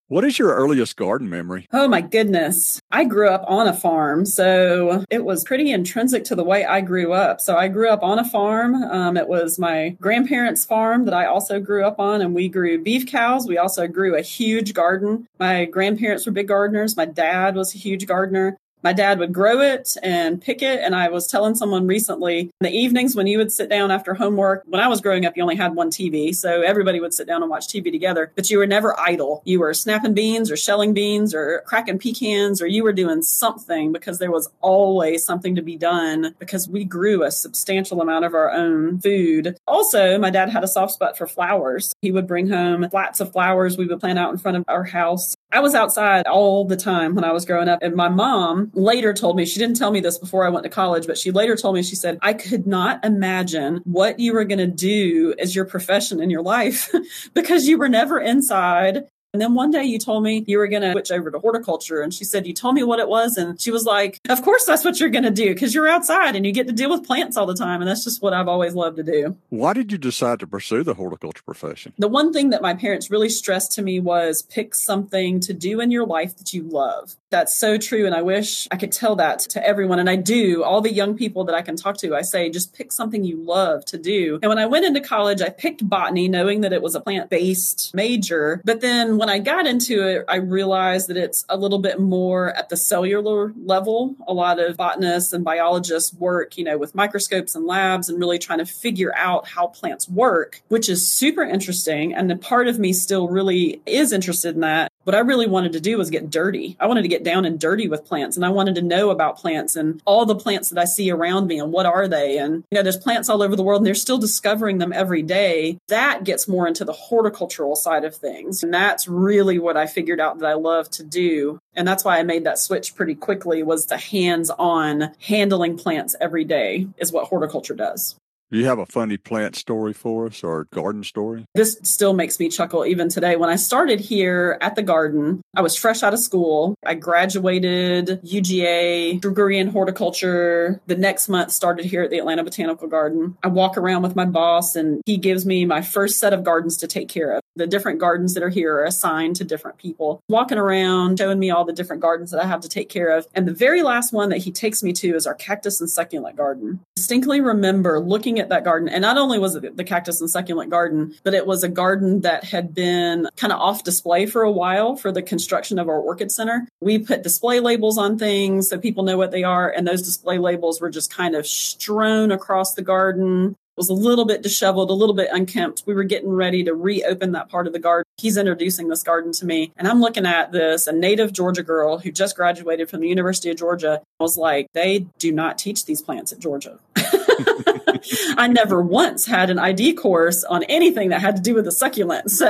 What 0.08 0.24
is 0.24 0.38
your 0.38 0.53
earliest 0.53 0.97
garden 0.97 1.32
memory? 1.32 1.66
Oh 1.74 1.88
my 1.88 2.01
goodness. 2.01 2.80
I 2.91 3.06
grew 3.06 3.28
up 3.28 3.43
on 3.47 3.68
a 3.68 3.74
farm, 3.74 4.28
so 4.28 5.03
it 5.10 5.26
was 5.26 5.43
pretty 5.43 5.72
intrinsic 5.72 6.24
to 6.26 6.36
the 6.36 6.43
way 6.43 6.64
I 6.64 6.82
grew 6.82 7.12
up. 7.12 7.41
So 7.41 7.58
I 7.58 7.70
grew 7.70 7.89
up 7.89 8.03
on 8.03 8.20
a 8.20 8.24
farm. 8.24 8.76
Um, 8.76 9.18
it 9.18 9.28
was 9.28 9.58
my 9.58 9.97
grandparents' 9.99 10.64
farm 10.64 11.06
that 11.06 11.16
I 11.16 11.26
also 11.26 11.60
grew 11.60 11.84
up 11.84 11.99
on, 11.99 12.22
and 12.22 12.36
we 12.36 12.49
grew 12.49 12.84
beef 12.84 13.08
cows. 13.08 13.47
We 13.47 13.58
also 13.58 13.88
grew 13.88 14.16
a 14.16 14.22
huge 14.22 14.76
garden. 14.76 15.26
My 15.39 15.66
grandparents 15.66 16.28
were 16.28 16.32
big 16.32 16.49
gardeners. 16.49 16.95
My 16.95 17.06
dad 17.06 17.56
was 17.56 17.74
a 17.74 17.80
huge 17.80 18.06
gardener 18.06 18.58
my 18.86 18.93
dad 18.93 19.17
would 19.17 19.33
grow 19.33 19.61
it 19.61 19.97
and 20.03 20.39
pick 20.39 20.61
it. 20.61 20.79
And 20.79 20.93
I 20.95 21.09
was 21.09 21.25
telling 21.25 21.55
someone 21.55 21.88
recently, 21.88 22.41
in 22.41 22.51
the 22.61 22.69
evenings 22.69 23.15
when 23.15 23.25
you 23.25 23.39
would 23.39 23.51
sit 23.51 23.67
down 23.67 23.89
after 23.89 24.13
homework, 24.13 24.63
when 24.67 24.79
I 24.79 24.88
was 24.88 25.01
growing 25.01 25.25
up, 25.25 25.36
you 25.36 25.41
only 25.41 25.55
had 25.55 25.73
one 25.73 25.89
TV. 25.89 26.36
So 26.36 26.61
everybody 26.61 26.99
would 26.99 27.11
sit 27.11 27.25
down 27.25 27.41
and 27.41 27.49
watch 27.49 27.67
TV 27.67 27.91
together, 27.91 28.31
but 28.36 28.51
you 28.51 28.59
were 28.59 28.67
never 28.67 28.97
idle. 28.99 29.41
You 29.43 29.59
were 29.59 29.73
snapping 29.73 30.13
beans 30.13 30.51
or 30.51 30.55
shelling 30.55 30.93
beans 30.93 31.33
or 31.33 31.63
cracking 31.65 31.97
pecans, 31.97 32.61
or 32.61 32.67
you 32.67 32.83
were 32.83 32.93
doing 32.93 33.23
something 33.23 33.91
because 33.91 34.19
there 34.19 34.31
was 34.31 34.49
always 34.61 35.23
something 35.23 35.55
to 35.55 35.63
be 35.63 35.77
done 35.77 36.36
because 36.38 36.69
we 36.69 36.83
grew 36.83 37.23
a 37.23 37.31
substantial 37.31 38.03
amount 38.03 38.25
of 38.25 38.36
our 38.36 38.51
own 38.51 38.99
food. 38.99 39.57
Also, 39.67 40.19
my 40.19 40.29
dad 40.29 40.51
had 40.51 40.63
a 40.63 40.67
soft 40.67 40.93
spot 40.93 41.17
for 41.17 41.25
flowers. 41.25 41.95
He 42.03 42.11
would 42.11 42.27
bring 42.27 42.49
home 42.49 42.88
flats 42.91 43.19
of 43.19 43.31
flowers 43.31 43.79
we 43.79 43.88
would 43.88 43.99
plant 43.99 44.19
out 44.19 44.31
in 44.31 44.38
front 44.38 44.57
of 44.57 44.63
our 44.67 44.83
house. 44.83 45.36
I 45.51 45.59
was 45.59 45.73
outside 45.73 46.27
all 46.27 46.65
the 46.65 46.75
time 46.75 47.15
when 47.15 47.23
I 47.23 47.31
was 47.31 47.45
growing 47.45 47.69
up. 47.69 47.79
And 47.81 47.95
my 47.95 48.09
mom 48.09 48.71
later 48.76 49.13
told 49.13 49.36
me, 49.36 49.45
she 49.45 49.59
didn't 49.59 49.78
tell 49.78 49.91
me 49.91 49.99
this 49.99 50.17
before 50.17 50.45
I 50.45 50.49
went 50.49 50.63
to 50.63 50.69
college, 50.69 51.07
but 51.07 51.17
she 51.17 51.32
later 51.32 51.55
told 51.55 51.76
me, 51.76 51.84
she 51.84 51.95
said, 51.95 52.19
I 52.21 52.34
could 52.34 52.67
not 52.67 53.03
imagine 53.03 53.82
what 53.86 54.19
you 54.19 54.34
were 54.34 54.45
going 54.45 54.59
to 54.59 54.67
do 54.67 55.34
as 55.39 55.55
your 55.55 55.65
profession 55.65 56.21
in 56.21 56.30
your 56.30 56.41
life 56.41 56.91
because 57.34 57.67
you 57.67 57.78
were 57.78 57.89
never 57.89 58.19
inside 58.19 59.07
And 59.36 59.41
then 59.41 59.53
one 59.53 59.69
day 59.69 59.84
you 59.84 59.99
told 59.99 60.23
me 60.23 60.45
you 60.47 60.57
were 60.57 60.69
going 60.69 60.82
to 60.82 60.93
switch 60.93 61.11
over 61.11 61.30
to 61.30 61.39
horticulture. 61.39 61.99
And 61.99 62.13
she 62.13 62.23
said, 62.23 62.47
You 62.47 62.53
told 62.53 62.73
me 62.73 62.84
what 62.84 62.99
it 62.99 63.09
was. 63.09 63.36
And 63.36 63.59
she 63.59 63.69
was 63.69 63.84
like, 63.84 64.21
Of 64.30 64.41
course, 64.41 64.63
that's 64.63 64.86
what 64.86 64.97
you're 64.97 65.09
going 65.09 65.26
to 65.26 65.30
do 65.30 65.53
because 65.53 65.76
you're 65.76 65.89
outside 65.89 66.38
and 66.38 66.45
you 66.45 66.53
get 66.53 66.67
to 66.67 66.73
deal 66.73 66.89
with 66.89 67.05
plants 67.05 67.36
all 67.36 67.45
the 67.45 67.53
time. 67.53 67.82
And 67.82 67.89
that's 67.89 68.05
just 68.05 68.21
what 68.21 68.32
I've 68.34 68.47
always 68.47 68.76
loved 68.76 68.95
to 68.95 69.03
do. 69.03 69.36
Why 69.49 69.73
did 69.73 69.91
you 69.91 69.97
decide 69.97 70.39
to 70.39 70.47
pursue 70.47 70.84
the 70.84 70.93
horticulture 70.93 71.43
profession? 71.43 71.91
The 71.97 72.07
one 72.07 72.32
thing 72.32 72.49
that 72.51 72.61
my 72.61 72.76
parents 72.76 73.11
really 73.11 73.28
stressed 73.28 73.73
to 73.73 73.82
me 73.82 73.99
was 73.99 74.41
pick 74.41 74.73
something 74.73 75.41
to 75.41 75.53
do 75.53 75.82
in 75.82 75.91
your 75.91 76.05
life 76.05 76.38
that 76.38 76.53
you 76.53 76.63
love. 76.63 77.17
That's 77.36 77.53
so 77.53 77.77
true. 77.77 78.05
And 78.05 78.15
I 78.15 78.21
wish 78.21 78.65
I 78.71 78.77
could 78.77 78.93
tell 78.93 79.17
that 79.17 79.39
to 79.39 79.67
everyone. 79.67 79.99
And 79.99 80.09
I 80.09 80.15
do. 80.15 80.63
All 80.63 80.79
the 80.79 80.93
young 80.93 81.17
people 81.17 81.43
that 81.43 81.53
I 81.53 81.61
can 81.61 81.75
talk 81.75 81.97
to, 81.97 82.15
I 82.15 82.21
say, 82.21 82.49
just 82.49 82.73
pick 82.73 82.93
something 82.93 83.25
you 83.25 83.36
love 83.36 83.83
to 83.88 83.97
do. 83.97 84.39
And 84.41 84.47
when 84.47 84.57
I 84.57 84.67
went 84.67 84.86
into 84.86 85.01
college, 85.01 85.41
I 85.41 85.49
picked 85.49 85.88
botany, 85.89 86.29
knowing 86.29 86.61
that 86.61 86.71
it 86.71 86.81
was 86.81 86.95
a 86.95 87.01
plant 87.01 87.29
based 87.29 87.91
major. 87.93 88.61
But 88.63 88.79
then 88.79 89.17
when 89.17 89.29
I 89.29 89.39
got 89.39 89.67
into 89.67 90.01
it, 90.07 90.23
I 90.29 90.38
realized 90.38 91.09
that 91.09 91.17
it's 91.17 91.43
a 91.49 91.57
little 91.57 91.79
bit 91.79 91.99
more 91.99 92.53
at 92.55 92.69
the 92.69 92.77
cellular 92.77 93.51
level. 93.61 94.15
A 94.29 94.33
lot 94.33 94.57
of 94.57 94.77
botanists 94.77 95.33
and 95.33 95.43
biologists 95.43 96.13
work, 96.13 96.57
you 96.57 96.63
know, 96.63 96.77
with 96.77 96.95
microscopes 96.95 97.53
and 97.53 97.65
labs 97.65 98.07
and 98.07 98.17
really 98.17 98.39
trying 98.39 98.59
to 98.59 98.65
figure 98.65 99.13
out 99.17 99.45
how 99.45 99.67
plants 99.67 100.07
work, 100.07 100.61
which 100.69 100.88
is 100.88 101.05
super 101.05 101.43
interesting. 101.43 102.13
And 102.15 102.29
the 102.29 102.38
part 102.38 102.69
of 102.69 102.79
me 102.79 102.93
still 102.93 103.27
really 103.27 103.81
is 103.86 104.13
interested 104.13 104.55
in 104.55 104.61
that 104.61 104.89
what 105.06 105.16
I 105.16 105.20
really 105.20 105.47
wanted 105.47 105.74
to 105.74 105.80
do 105.80 105.97
was 105.97 106.10
get 106.10 106.30
dirty. 106.30 106.76
I 106.80 106.88
wanted 106.88 107.03
to 107.03 107.08
get 107.08 107.24
down 107.24 107.45
and 107.45 107.60
dirty 107.60 107.88
with 107.88 108.06
plants 108.06 108.36
and 108.36 108.45
I 108.45 108.49
wanted 108.49 108.76
to 108.76 108.82
know 108.82 109.12
about 109.12 109.38
plants 109.38 109.76
and 109.76 110.01
all 110.03 110.26
the 110.26 110.36
plants 110.36 110.70
that 110.70 110.82
I 110.82 110.86
see 110.86 111.12
around 111.12 111.47
me 111.47 111.60
and 111.60 111.72
what 111.72 111.86
are 111.86 112.08
they. 112.08 112.39
And, 112.39 112.64
you 112.72 112.76
know, 112.76 112.84
there's 112.84 112.97
plants 112.97 113.30
all 113.30 113.43
over 113.43 113.56
the 113.56 113.64
world 113.64 113.82
and 113.82 113.88
they're 113.88 113.95
still 113.95 114.18
discovering 114.18 114.80
them 114.80 114.91
every 114.91 115.22
day. 115.22 115.78
That 115.88 116.24
gets 116.24 116.47
more 116.47 116.68
into 116.68 116.84
the 116.84 116.91
horticultural 116.91 117.76
side 117.76 118.03
of 118.03 118.16
things. 118.16 118.64
And 118.64 118.74
that's 118.74 119.08
really 119.08 119.60
what 119.60 119.78
I 119.78 119.86
figured 119.86 120.20
out 120.20 120.39
that 120.39 120.49
I 120.49 120.53
love 120.53 120.89
to 120.91 121.03
do. 121.03 121.60
And 121.76 121.88
that's 121.88 122.03
why 122.03 122.18
I 122.18 122.24
made 122.24 122.45
that 122.45 122.60
switch 122.60 122.95
pretty 122.95 123.16
quickly 123.16 123.62
was 123.62 123.86
the 123.86 123.97
hands 123.97 124.49
on 124.49 125.12
handling 125.20 125.78
plants 125.78 126.16
every 126.20 126.45
day 126.45 126.88
is 126.97 127.12
what 127.12 127.28
horticulture 127.28 127.76
does. 127.76 128.16
Do 128.51 128.59
you 128.59 128.65
have 128.65 128.77
a 128.77 128.85
funny 128.85 129.17
plant 129.17 129.55
story 129.55 129.91
for 129.91 130.27
us 130.27 130.43
or 130.43 130.65
garden 130.65 131.03
story? 131.03 131.45
This 131.55 131.79
still 131.81 132.13
makes 132.13 132.39
me 132.39 132.47
chuckle 132.47 132.85
even 132.85 133.09
today. 133.09 133.35
When 133.37 133.49
I 133.49 133.55
started 133.55 133.99
here 133.99 134.59
at 134.61 134.75
the 134.75 134.83
garden, 134.83 135.41
I 135.55 135.61
was 135.61 135.75
fresh 135.75 136.03
out 136.03 136.13
of 136.13 136.19
school. 136.19 136.75
I 136.85 136.93
graduated 136.93 138.21
UGA, 138.23 139.19
degree 139.19 139.57
in 139.57 139.69
horticulture. 139.69 140.79
The 140.85 140.95
next 140.95 141.27
month 141.27 141.51
started 141.51 141.85
here 141.85 142.03
at 142.03 142.11
the 142.11 142.19
Atlanta 142.19 142.43
Botanical 142.43 142.87
Garden. 142.87 143.35
I 143.41 143.47
walk 143.47 143.77
around 143.77 144.03
with 144.03 144.15
my 144.15 144.25
boss 144.25 144.75
and 144.75 145.01
he 145.07 145.17
gives 145.17 145.43
me 145.45 145.65
my 145.65 145.81
first 145.81 146.19
set 146.19 146.31
of 146.31 146.43
gardens 146.43 146.77
to 146.77 146.87
take 146.87 147.09
care 147.09 147.31
of. 147.31 147.41
The 147.55 147.65
different 147.65 147.99
gardens 147.99 148.33
that 148.35 148.43
are 148.43 148.49
here 148.49 148.75
are 148.75 148.85
assigned 148.85 149.37
to 149.37 149.43
different 149.43 149.77
people. 149.77 150.21
Walking 150.29 150.57
around, 150.57 151.17
showing 151.17 151.39
me 151.39 151.49
all 151.49 151.65
the 151.65 151.73
different 151.73 152.01
gardens 152.01 152.29
that 152.31 152.43
I 152.43 152.45
have 152.45 152.59
to 152.61 152.69
take 152.69 152.89
care 152.89 153.09
of. 153.09 153.25
And 153.33 153.47
the 153.47 153.53
very 153.53 153.81
last 153.81 154.13
one 154.13 154.29
that 154.29 154.39
he 154.39 154.51
takes 154.51 154.83
me 154.83 154.93
to 154.93 155.15
is 155.15 155.25
our 155.25 155.33
cactus 155.33 155.79
and 155.79 155.89
succulent 155.89 156.35
garden. 156.35 156.81
Distinctly 156.95 157.41
remember 157.41 157.99
looking 157.99 158.39
at 158.39 158.44
that 158.49 158.63
garden, 158.63 158.89
and 158.89 159.01
not 159.01 159.17
only 159.17 159.39
was 159.39 159.55
it 159.55 159.77
the 159.77 159.83
cactus 159.83 160.21
and 160.21 160.29
succulent 160.29 160.69
garden, 160.69 161.15
but 161.23 161.33
it 161.33 161.45
was 161.45 161.63
a 161.63 161.69
garden 161.69 162.21
that 162.21 162.43
had 162.43 162.73
been 162.73 163.27
kind 163.35 163.53
of 163.53 163.59
off 163.59 163.83
display 163.83 164.25
for 164.25 164.43
a 164.43 164.51
while 164.51 164.95
for 164.95 165.11
the 165.11 165.21
construction 165.21 165.79
of 165.79 165.89
our 165.89 165.99
orchid 165.99 166.31
center. 166.31 166.67
We 166.81 166.99
put 166.99 167.23
display 167.23 167.59
labels 167.59 167.97
on 167.97 168.17
things 168.17 168.69
so 168.69 168.77
people 168.77 169.03
know 169.03 169.17
what 169.17 169.31
they 169.31 169.43
are, 169.43 169.69
and 169.69 169.87
those 169.87 170.01
display 170.01 170.37
labels 170.37 170.81
were 170.81 170.89
just 170.89 171.13
kind 171.13 171.35
of 171.35 171.47
strewn 171.47 172.31
across 172.31 172.73
the 172.73 172.81
garden 172.81 173.55
was 173.77 173.89
a 173.89 173.93
little 173.93 174.25
bit 174.25 174.41
disheveled, 174.41 174.89
a 174.89 174.93
little 174.93 175.15
bit 175.15 175.29
unkempt. 175.31 175.83
We 175.85 175.93
were 175.93 176.03
getting 176.03 176.29
ready 176.29 176.63
to 176.63 176.73
reopen 176.73 177.33
that 177.33 177.49
part 177.49 177.67
of 177.67 177.73
the 177.73 177.79
garden. 177.79 178.05
He's 178.17 178.37
introducing 178.37 178.87
this 178.87 179.03
garden 179.03 179.31
to 179.33 179.45
me, 179.45 179.73
and 179.77 179.87
I'm 179.87 180.01
looking 180.01 180.25
at 180.25 180.51
this, 180.51 180.87
a 180.87 180.93
native 180.93 181.33
Georgia 181.33 181.63
girl 181.63 181.99
who 181.99 182.11
just 182.11 182.35
graduated 182.35 182.89
from 182.89 183.01
the 183.01 183.09
University 183.09 183.49
of 183.49 183.57
Georgia. 183.57 184.01
Was 184.19 184.37
like, 184.37 184.67
they 184.73 185.07
do 185.19 185.31
not 185.31 185.57
teach 185.57 185.85
these 185.85 186.01
plants 186.01 186.31
at 186.31 186.39
Georgia. 186.39 186.79
I 188.38 188.47
never 188.47 188.82
once 188.82 189.26
had 189.26 189.49
an 189.49 189.60
ID 189.60 189.93
course 189.93 190.43
on 190.43 190.64
anything 190.64 191.10
that 191.10 191.22
had 191.22 191.36
to 191.38 191.41
do 191.41 191.56
with 191.56 191.66
the 191.66 191.72
succulent. 191.72 192.26
So 192.36 192.49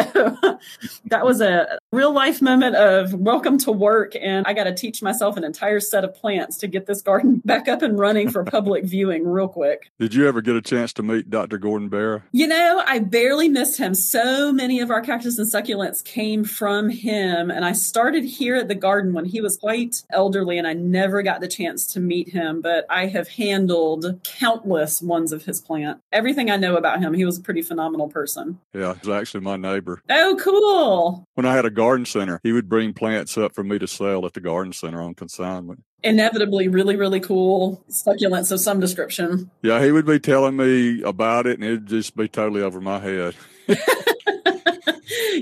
that 1.05 1.25
was 1.25 1.41
a 1.41 1.79
real 1.91 2.11
life 2.11 2.41
moment 2.41 2.75
of 2.75 3.13
welcome 3.13 3.57
to 3.59 3.71
work. 3.71 4.13
And 4.19 4.45
I 4.47 4.53
got 4.53 4.63
to 4.63 4.73
teach 4.73 5.01
myself 5.01 5.37
an 5.37 5.43
entire 5.43 5.79
set 5.79 6.03
of 6.03 6.15
plants 6.15 6.57
to 6.57 6.67
get 6.67 6.87
this 6.87 7.01
garden 7.01 7.41
back 7.45 7.67
up 7.67 7.81
and 7.81 7.99
running 7.99 8.29
for 8.29 8.43
public 8.43 8.83
viewing 8.83 9.27
real 9.27 9.47
quick. 9.47 9.91
Did 9.99 10.13
you 10.15 10.27
ever 10.27 10.41
get 10.41 10.55
a 10.55 10.61
chance 10.61 10.91
to 10.93 11.03
meet 11.03 11.29
Dr. 11.29 11.57
Gordon 11.57 11.89
Barra? 11.89 12.23
You 12.31 12.47
know, 12.47 12.83
I 12.85 12.99
barely 12.99 13.47
missed 13.47 13.77
him. 13.77 13.93
So 13.93 14.51
many 14.51 14.79
of 14.79 14.89
our 14.89 15.01
cactus 15.01 15.37
and 15.37 15.47
succulents 15.47 16.03
came 16.03 16.43
from 16.43 16.89
him. 16.89 17.51
And 17.51 17.63
I 17.63 17.73
started 17.73 18.25
here 18.25 18.55
at 18.55 18.67
the 18.67 18.75
garden 18.75 19.13
when 19.13 19.25
he 19.25 19.39
was 19.39 19.57
quite 19.57 20.03
elderly 20.09 20.57
and 20.57 20.67
I 20.67 20.73
never 20.73 21.21
got 21.21 21.41
the 21.41 21.47
chance 21.47 21.85
to 21.93 21.99
meet 21.99 22.29
him, 22.29 22.61
but 22.61 22.85
I 22.89 23.07
have 23.07 23.27
handled 23.27 24.19
countless 24.23 25.01
ones 25.01 25.31
of 25.31 25.44
his 25.45 25.61
plant. 25.61 25.99
Everything 26.11 26.49
I 26.49 26.57
know 26.57 26.75
about 26.75 26.99
him, 27.01 27.13
he 27.13 27.25
was 27.25 27.37
a 27.37 27.41
pretty 27.41 27.61
phenomenal 27.61 28.09
person. 28.09 28.59
Yeah, 28.73 28.95
he's 28.95 29.09
actually 29.09 29.41
my 29.41 29.57
neighbor. 29.57 30.01
Oh, 30.09 30.37
cool. 30.39 31.25
When 31.35 31.45
I 31.45 31.53
had 31.55 31.65
a 31.65 31.69
garden 31.69 32.05
center, 32.05 32.39
he 32.43 32.51
would 32.51 32.69
bring 32.69 32.93
plants 32.93 33.37
up 33.37 33.55
for 33.55 33.63
me 33.63 33.79
to 33.79 33.87
sell 33.87 34.25
at 34.25 34.33
the 34.33 34.41
garden 34.41 34.73
center 34.73 35.01
on 35.01 35.15
consignment. 35.15 35.83
Inevitably, 36.03 36.67
really, 36.67 36.95
really 36.95 37.19
cool 37.19 37.83
succulents 37.89 38.51
of 38.51 38.59
some 38.59 38.79
description. 38.79 39.49
Yeah, 39.61 39.83
he 39.83 39.91
would 39.91 40.05
be 40.05 40.19
telling 40.19 40.55
me 40.55 41.01
about 41.01 41.47
it 41.47 41.59
and 41.59 41.63
it'd 41.63 41.87
just 41.87 42.15
be 42.15 42.27
totally 42.27 42.61
over 42.61 42.79
my 42.79 42.99
head. 42.99 43.35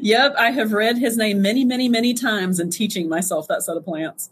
yep, 0.02 0.34
I 0.38 0.52
have 0.52 0.72
read 0.74 0.98
his 0.98 1.18
name 1.18 1.42
many, 1.42 1.66
many, 1.66 1.90
many 1.90 2.14
times 2.14 2.60
in 2.60 2.70
teaching 2.70 3.10
myself 3.10 3.48
that 3.48 3.64
set 3.64 3.78
of 3.78 3.86
plants. 3.86 4.30